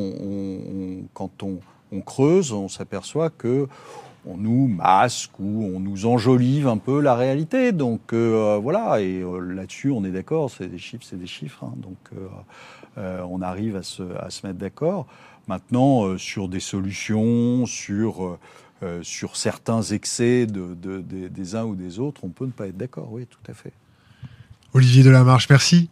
quand 1.13 1.43
on 1.43 2.01
creuse, 2.05 2.53
on 2.53 2.69
s'aperçoit 2.69 3.29
que 3.29 3.67
on 4.25 4.37
nous 4.37 4.67
masque 4.67 5.39
ou 5.39 5.71
on 5.75 5.79
nous 5.79 6.05
enjolive 6.05 6.67
un 6.67 6.77
peu 6.77 7.01
la 7.01 7.15
réalité. 7.15 7.71
Donc 7.71 8.13
euh, 8.13 8.59
voilà, 8.61 9.01
et 9.01 9.21
euh, 9.21 9.39
là-dessus 9.39 9.91
on 9.91 10.03
est 10.03 10.11
d'accord, 10.11 10.49
c'est 10.49 10.67
des 10.67 10.77
chiffres, 10.77 11.03
c'est 11.07 11.19
des 11.19 11.27
chiffres. 11.27 11.63
Hein. 11.63 11.73
donc 11.77 11.97
euh, 12.97 13.21
on 13.29 13.41
arrive 13.41 13.75
à 13.75 13.83
se, 13.83 14.03
à 14.17 14.29
se 14.29 14.45
mettre 14.45 14.59
d'accord. 14.59 15.07
Maintenant, 15.47 16.17
sur 16.17 16.47
des 16.47 16.59
solutions, 16.59 17.65
sur, 17.65 18.37
sur 19.01 19.35
certains 19.35 19.81
excès 19.81 20.45
de, 20.45 21.01
des 21.01 21.55
uns 21.55 21.63
ou 21.63 21.75
des 21.75 21.99
autres, 21.99 22.23
on 22.23 22.29
peut 22.29 22.45
ne 22.45 22.51
pas 22.51 22.67
être 22.67 22.77
d'accord, 22.77 23.11
oui, 23.11 23.25
tout 23.25 23.51
à 23.51 23.53
fait. 23.53 23.73
Olivier 24.73 25.03
Delamarche, 25.03 25.49
merci. 25.49 25.89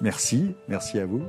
Merci, 0.00 0.54
merci 0.68 0.98
à 0.98 1.06
vous. 1.06 1.22